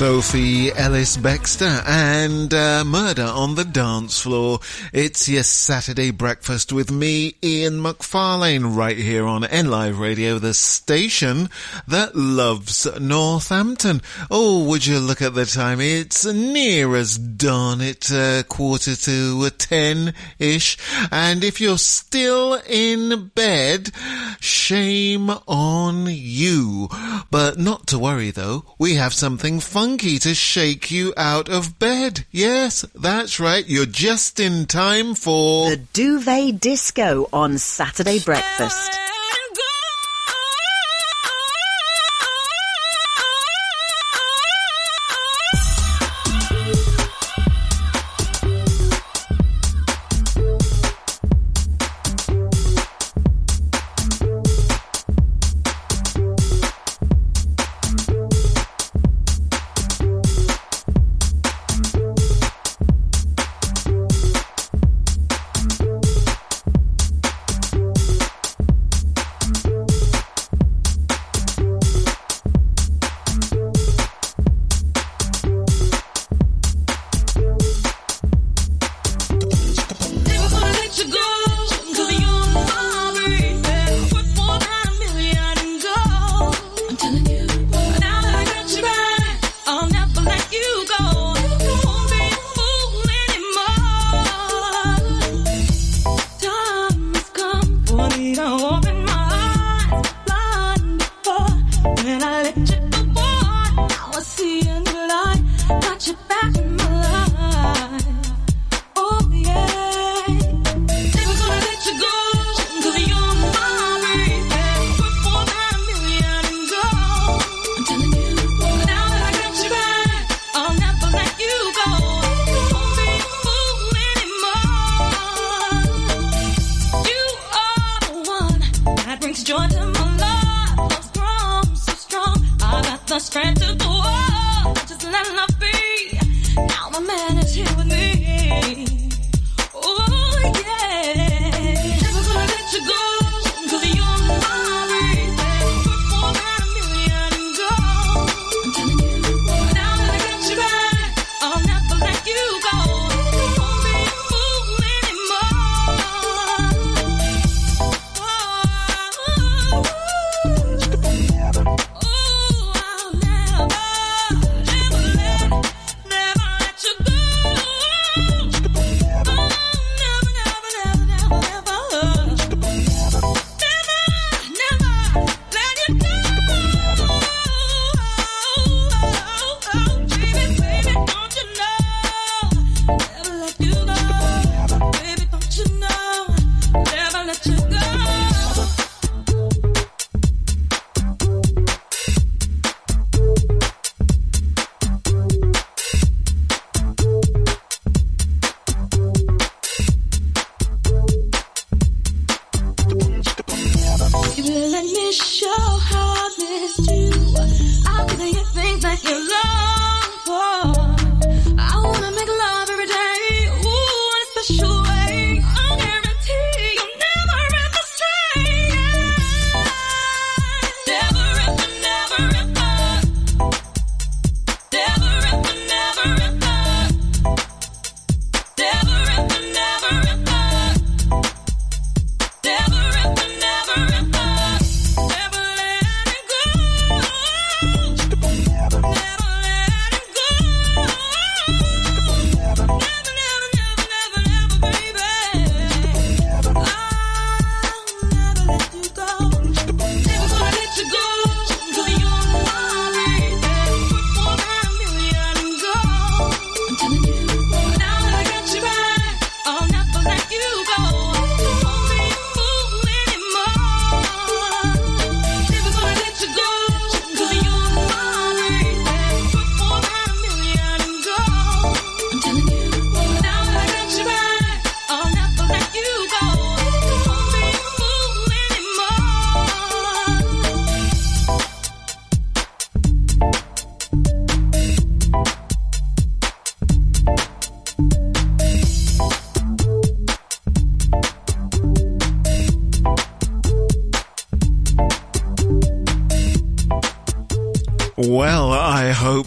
Sophie 0.00 0.72
Ellis 0.72 1.18
Bextor 1.18 1.86
and 1.86 2.54
uh, 2.54 2.82
Murder 2.86 3.26
on 3.26 3.54
the 3.54 3.66
Dance 3.66 4.22
Floor. 4.22 4.60
It's 4.94 5.28
your 5.28 5.42
Saturday 5.42 6.10
breakfast 6.10 6.72
with 6.72 6.90
me, 6.90 7.34
Ian 7.44 7.82
McFarlane, 7.82 8.74
right 8.74 8.96
here 8.96 9.26
on 9.26 9.44
N 9.44 9.70
Live 9.70 9.98
Radio, 9.98 10.38
the 10.38 10.54
station 10.54 11.50
that 11.86 12.16
loves 12.16 12.88
Northampton. 12.98 14.00
Oh, 14.30 14.64
would 14.64 14.86
you 14.86 14.98
look 15.00 15.20
at 15.20 15.34
the 15.34 15.44
time? 15.44 15.82
It's 15.82 16.24
near 16.24 16.96
as 16.96 17.18
dawn. 17.18 17.82
It's 17.82 18.10
uh, 18.10 18.44
quarter 18.48 18.96
to 18.96 19.50
ten-ish. 19.50 20.78
And 21.12 21.44
if 21.44 21.60
you're 21.60 21.76
still 21.76 22.54
in 22.66 23.32
bed, 23.34 23.90
shame 24.40 25.28
on 25.46 26.06
you. 26.08 26.88
But 27.30 27.58
not 27.58 27.86
to 27.88 27.98
worry 27.98 28.30
though, 28.30 28.64
we 28.78 28.94
have 28.94 29.12
something 29.12 29.60
funky 29.90 30.20
to 30.20 30.32
shake 30.32 30.88
you 30.92 31.12
out 31.16 31.48
of 31.48 31.76
bed. 31.80 32.24
Yes, 32.30 32.82
that's 32.94 33.40
right, 33.40 33.66
you're 33.66 33.86
just 33.86 34.38
in 34.38 34.64
time 34.66 35.16
for... 35.16 35.70
The 35.70 35.78
Duvet 35.92 36.60
Disco 36.60 37.28
on 37.32 37.58
Saturday 37.58 38.20
Breakfast. 38.20 39.09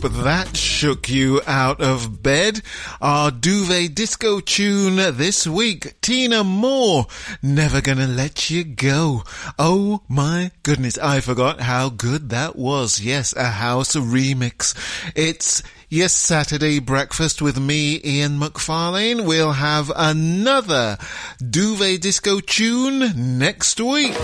That 0.09 0.55
shook 0.57 1.09
you 1.09 1.41
out 1.47 1.81
of 1.81 2.21
bed. 2.21 2.61
Our 3.01 3.31
duvet 3.31 3.95
disco 3.95 4.39
tune 4.39 4.97
this 5.17 5.47
week, 5.47 5.99
Tina 6.01 6.43
Moore, 6.43 7.07
Never 7.41 7.81
Gonna 7.81 8.07
Let 8.07 8.49
You 8.49 8.63
Go. 8.63 9.23
Oh 9.57 10.01
my 10.07 10.51
goodness, 10.63 10.97
I 10.97 11.19
forgot 11.19 11.61
how 11.61 11.89
good 11.89 12.29
that 12.29 12.55
was. 12.55 12.99
Yes, 12.99 13.33
a 13.35 13.45
house 13.45 13.95
remix. 13.95 14.75
It's 15.15 15.63
Yes, 15.89 16.13
Saturday 16.13 16.79
breakfast 16.79 17.39
with 17.39 17.59
me, 17.59 18.01
Ian 18.03 18.39
McFarlane. 18.39 19.25
We'll 19.25 19.51
have 19.51 19.91
another 19.95 20.97
duvet 21.37 22.01
disco 22.01 22.39
tune 22.39 23.37
next 23.37 23.79
week. 23.79 24.17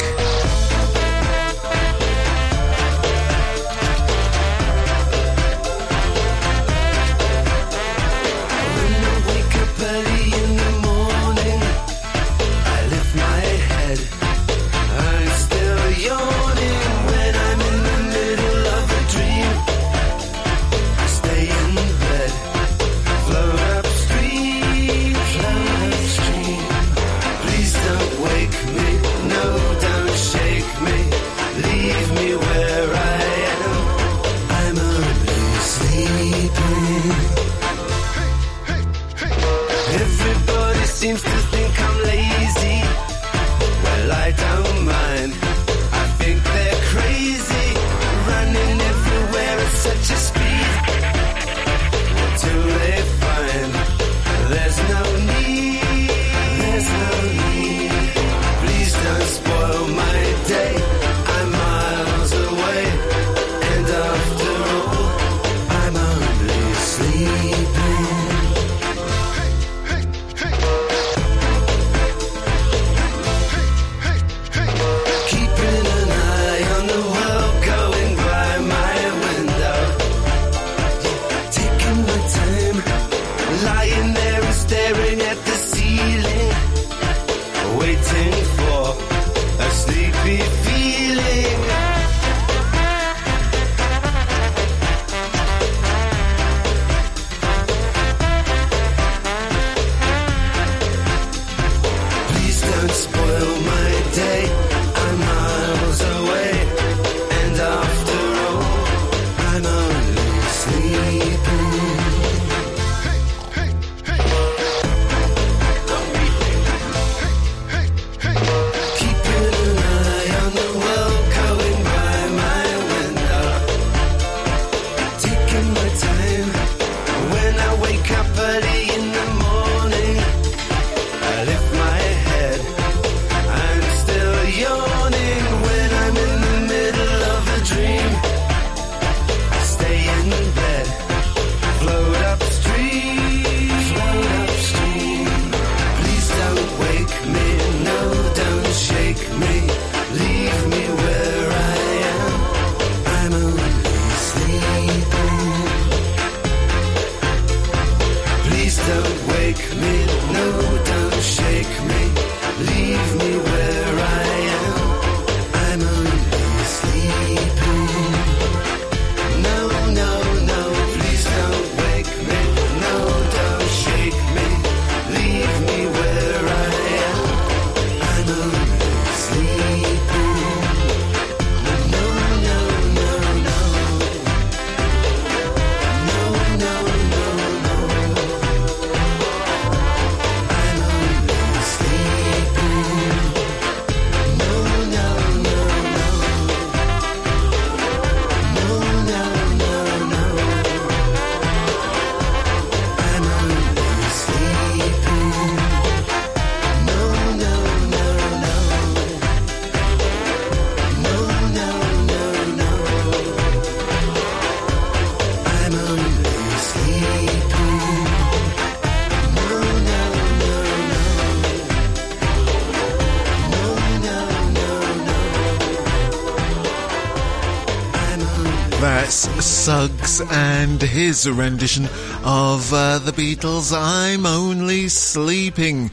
And 230.60 230.82
his 230.82 231.30
rendition 231.30 231.86
of 232.26 232.74
uh, 232.74 233.00
the 233.00 233.14
Beatles' 233.14 233.74
I'm 233.74 234.26
Only 234.26 234.90
Sleeping. 234.90 235.90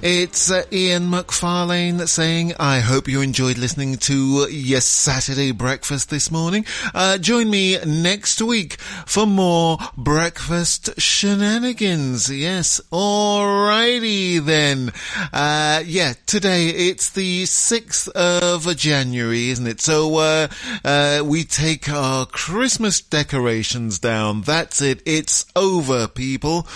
It's 0.00 0.50
uh, 0.50 0.64
Ian 0.72 1.10
McFarlane 1.10 2.08
saying, 2.08 2.54
I 2.58 2.80
hope 2.80 3.08
you 3.08 3.20
enjoyed 3.20 3.58
listening 3.58 3.96
to 3.98 4.46
Yes 4.50 4.86
Saturday 4.86 5.52
Breakfast 5.52 6.08
this 6.08 6.30
morning. 6.30 6.64
Uh, 6.94 7.18
join 7.18 7.50
me 7.50 7.78
next 7.84 8.40
week 8.40 8.80
for 9.04 9.26
more 9.26 9.76
breakfast 9.98 10.98
shenanigans. 10.98 12.30
Yes, 12.30 12.80
alrighty 13.76 14.44
then. 14.44 14.92
Uh, 15.32 15.82
yeah, 15.84 16.14
today 16.26 16.68
it's 16.68 17.10
the 17.10 17.44
6th 17.44 18.08
of 18.10 18.76
January, 18.76 19.50
isn't 19.50 19.66
it? 19.66 19.80
So, 19.80 20.16
uh, 20.16 20.48
uh, 20.84 21.22
we 21.24 21.44
take 21.44 21.88
our 21.88 22.26
Christmas 22.26 23.00
decorations 23.00 23.98
down. 23.98 24.42
That's 24.42 24.80
it. 24.80 25.02
It's 25.04 25.46
over, 25.54 26.08
people. 26.08 26.66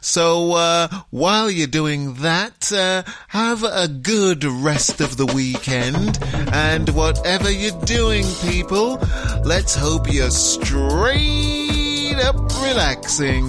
So, 0.00 0.52
uh, 0.52 0.88
while 1.10 1.50
you're 1.50 1.66
doing 1.66 2.14
that, 2.14 2.72
uh, 2.72 3.02
have 3.28 3.64
a 3.64 3.88
good 3.88 4.44
rest 4.44 5.00
of 5.00 5.16
the 5.16 5.26
weekend. 5.26 6.18
And 6.52 6.88
whatever 6.90 7.50
you're 7.50 7.80
doing, 7.84 8.26
people, 8.42 8.98
let's 9.44 9.74
hope 9.74 10.12
you're 10.12 10.30
straight 10.30 12.16
up 12.16 12.36
relaxing. 12.60 13.48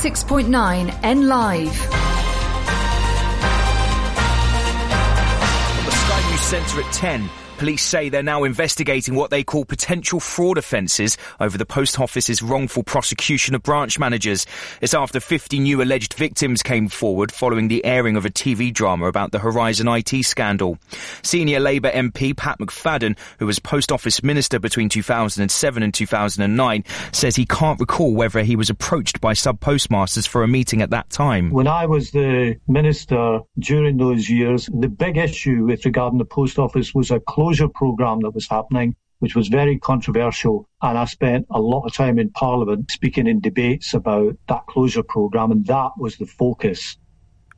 106.9 0.00 0.98
N 1.02 1.28
Live. 1.28 1.76
Centre 6.38 6.80
at 6.80 6.92
10. 6.94 7.28
Police 7.58 7.82
say 7.82 8.08
they're 8.08 8.22
now 8.22 8.44
investigating 8.44 9.14
what 9.14 9.30
they 9.30 9.44
call 9.44 9.66
potential 9.66 10.18
fraud 10.18 10.56
offences 10.56 11.18
over 11.38 11.58
the 11.58 11.66
Post 11.66 12.00
Office's 12.00 12.40
wrongful 12.40 12.82
prosecution 12.82 13.54
of 13.54 13.62
branch 13.62 13.98
managers. 13.98 14.46
It's 14.80 14.94
after 14.94 15.20
50 15.20 15.60
new 15.60 15.82
alleged 15.82 16.14
victims 16.14 16.62
came 16.62 16.88
forward 16.88 17.30
following 17.30 17.68
the 17.68 17.84
airing 17.84 18.16
of 18.16 18.24
a 18.24 18.30
TV 18.30 18.72
drama 18.72 19.06
about 19.06 19.30
the 19.30 19.38
Horizon 19.38 19.88
IT 19.88 20.24
scandal. 20.24 20.78
Senior 21.22 21.60
Labour 21.60 21.90
MP 21.90 22.36
Pat 22.36 22.58
McFadden, 22.58 23.16
who 23.38 23.46
was 23.46 23.58
Post 23.58 23.92
Office 23.92 24.22
Minister 24.22 24.58
between 24.58 24.88
2007 24.88 25.82
and 25.82 25.92
2009, 25.92 26.84
says 27.12 27.36
he 27.36 27.46
can't 27.46 27.80
recall 27.80 28.14
whether 28.14 28.42
he 28.42 28.56
was 28.56 28.70
approached 28.70 29.20
by 29.20 29.32
sub 29.32 29.60
postmasters 29.60 30.26
for 30.26 30.42
a 30.42 30.48
meeting 30.48 30.82
at 30.82 30.90
that 30.90 31.10
time. 31.10 31.50
When 31.50 31.66
I 31.66 31.86
was 31.86 32.10
the 32.10 32.56
minister 32.68 33.40
during 33.58 33.96
those 33.96 34.28
years, 34.28 34.68
the 34.72 34.88
big 34.88 35.16
issue 35.16 35.64
with 35.66 35.84
regarding 35.84 36.18
the 36.18 36.24
post 36.24 36.58
office 36.58 36.94
was 36.94 37.10
a 37.10 37.20
closure 37.20 37.68
programme 37.68 38.20
that 38.20 38.34
was 38.34 38.48
happening, 38.48 38.96
which 39.18 39.36
was 39.36 39.48
very 39.48 39.78
controversial. 39.78 40.68
And 40.82 40.96
I 40.98 41.04
spent 41.04 41.46
a 41.50 41.60
lot 41.60 41.84
of 41.86 41.94
time 41.94 42.18
in 42.18 42.30
Parliament 42.30 42.90
speaking 42.90 43.26
in 43.26 43.40
debates 43.40 43.94
about 43.94 44.36
that 44.48 44.66
closure 44.66 45.02
programme, 45.02 45.52
and 45.52 45.66
that 45.66 45.90
was 45.98 46.16
the 46.16 46.26
focus. 46.26 46.96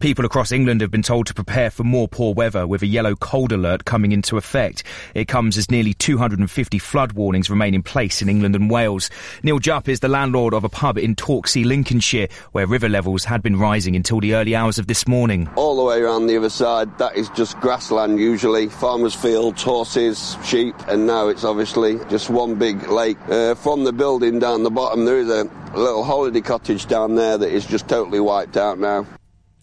People 0.03 0.25
across 0.25 0.51
England 0.51 0.81
have 0.81 0.91
been 0.91 1.01
told 1.01 1.29
to 1.29 1.33
prepare 1.33 1.71
for 1.71 1.85
more 1.85 2.09
poor 2.09 2.35
weather 2.35 2.67
with 2.67 2.83
a 2.83 2.89
yellow 2.89 3.15
cold 3.15 3.53
alert 3.53 3.85
coming 3.85 4.11
into 4.11 4.37
effect. 4.37 4.83
It 5.15 5.29
comes 5.29 5.57
as 5.57 5.71
nearly 5.71 5.95
250 5.95 6.81
flood 6.81 7.13
warnings 7.13 7.49
remain 7.49 7.73
in 7.73 7.85
place 7.85 8.21
in 8.21 8.29
England 8.29 8.57
and 8.57 8.69
Wales. 8.69 9.11
Neil 9.45 9.61
Jupp 9.61 9.89
is 9.89 10.01
the 10.01 10.09
landlord 10.09 10.55
of 10.55 10.65
a 10.65 10.69
pub 10.69 10.99
in 10.99 11.15
Torksey, 11.15 11.65
Lincolnshire, 11.65 12.27
where 12.51 12.67
river 12.67 12.89
levels 12.89 13.25
had 13.25 13.45
been 13.45 13.61
rising 13.61 13.95
until 13.95 14.19
the 14.19 14.35
early 14.35 14.57
hours 14.57 14.77
of 14.77 14.89
this 14.89 15.07
morning. 15.07 15.49
all 15.55 15.77
the 15.77 15.85
way 15.85 16.01
around 16.01 16.27
the 16.27 16.37
other 16.37 16.51
side, 16.51 16.99
that 16.99 17.15
is 17.15 17.29
just 17.29 17.57
grassland 17.61 18.19
usually, 18.19 18.69
farmers' 18.69 19.15
fields, 19.15 19.63
horses, 19.63 20.37
sheep, 20.45 20.75
and 20.89 21.07
now 21.07 21.29
it's 21.29 21.45
obviously 21.45 22.01
just 22.11 22.29
one 22.29 22.57
big 22.57 22.89
lake. 22.89 23.19
Uh, 23.29 23.55
from 23.55 23.85
the 23.85 23.93
building 23.93 24.41
down 24.41 24.65
the 24.65 24.71
bottom, 24.71 25.05
there 25.05 25.19
is 25.19 25.29
a 25.29 25.49
little 25.77 26.03
holiday 26.03 26.41
cottage 26.41 26.87
down 26.87 27.15
there 27.15 27.39
that 27.39 27.53
is 27.53 27.65
just 27.65 27.87
totally 27.87 28.19
wiped 28.19 28.57
out 28.57 28.81
now. 28.81 29.07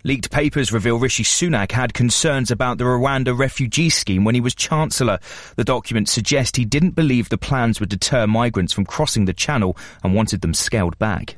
Leaked 0.03 0.31
papers 0.31 0.71
reveal 0.71 0.97
Rishi 0.97 1.23
Sunak 1.23 1.73
had 1.73 1.93
concerns 1.93 2.51
about 2.51 2.77
the 2.77 2.85
Rwanda 2.85 3.37
refugee 3.37 3.89
scheme 3.89 4.23
when 4.23 4.33
he 4.33 4.39
was 4.39 4.55
Chancellor. 4.55 5.19
The 5.57 5.65
documents 5.65 6.13
suggest 6.13 6.55
he 6.55 6.63
didn't 6.63 6.95
believe 6.95 7.27
the 7.27 7.37
plans 7.37 7.81
would 7.81 7.89
deter 7.89 8.25
migrants 8.25 8.71
from 8.71 8.85
crossing 8.85 9.25
the 9.25 9.33
channel 9.33 9.75
and 10.01 10.15
wanted 10.15 10.39
them 10.39 10.53
scaled 10.53 10.97
back. 10.99 11.35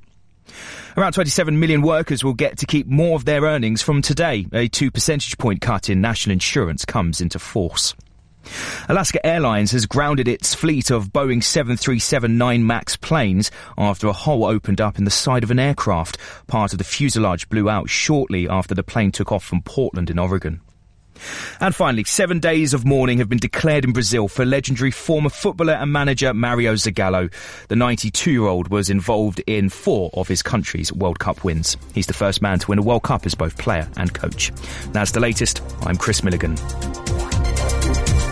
Around 0.95 1.13
27 1.13 1.59
million 1.59 1.81
workers 1.81 2.23
will 2.23 2.35
get 2.35 2.59
to 2.59 2.67
keep 2.67 2.85
more 2.85 3.15
of 3.15 3.25
their 3.25 3.41
earnings 3.41 3.81
from 3.81 4.03
today. 4.03 4.45
A 4.53 4.67
2 4.67 4.91
percentage 4.91 5.39
point 5.39 5.61
cut 5.61 5.89
in 5.89 5.99
national 5.99 6.33
insurance 6.33 6.85
comes 6.85 7.19
into 7.19 7.39
force. 7.39 7.95
Alaska 8.89 9.25
Airlines 9.25 9.71
has 9.71 9.85
grounded 9.85 10.27
its 10.27 10.53
fleet 10.53 10.89
of 10.89 11.11
Boeing 11.11 11.41
737-9 11.41 12.61
MAX 12.63 12.97
planes 12.97 13.51
after 13.77 14.07
a 14.07 14.13
hole 14.13 14.45
opened 14.45 14.81
up 14.81 14.97
in 14.97 15.05
the 15.05 15.11
side 15.11 15.43
of 15.43 15.51
an 15.51 15.59
aircraft. 15.59 16.17
Part 16.47 16.73
of 16.73 16.77
the 16.77 16.83
fuselage 16.83 17.49
blew 17.49 17.69
out 17.69 17.89
shortly 17.89 18.49
after 18.49 18.75
the 18.75 18.83
plane 18.83 19.11
took 19.11 19.31
off 19.31 19.43
from 19.43 19.61
Portland 19.61 20.09
in 20.09 20.19
Oregon. 20.19 20.61
And 21.59 21.75
finally, 21.75 22.03
seven 22.03 22.39
days 22.39 22.73
of 22.73 22.85
mourning 22.85 23.19
have 23.19 23.29
been 23.29 23.37
declared 23.37 23.85
in 23.85 23.93
Brazil 23.93 24.27
for 24.27 24.45
legendary 24.45 24.91
former 24.91 25.29
footballer 25.29 25.73
and 25.73 25.91
manager 25.91 26.33
Mario 26.33 26.73
Zagallo. 26.73 27.31
The 27.67 27.75
92-year-old 27.75 28.69
was 28.69 28.89
involved 28.89 29.41
in 29.47 29.69
four 29.69 30.09
of 30.13 30.27
his 30.27 30.41
country's 30.41 30.91
World 30.91 31.19
Cup 31.19 31.43
wins. 31.43 31.77
He's 31.93 32.07
the 32.07 32.13
first 32.13 32.41
man 32.41 32.59
to 32.59 32.67
win 32.69 32.79
a 32.79 32.83
World 32.83 33.03
Cup 33.03 33.25
as 33.25 33.35
both 33.35 33.57
player 33.57 33.87
and 33.97 34.13
coach. 34.13 34.51
That's 34.91 35.11
the 35.11 35.19
latest. 35.19 35.61
I'm 35.81 35.97
Chris 35.97 36.23
Milligan. 36.23 36.57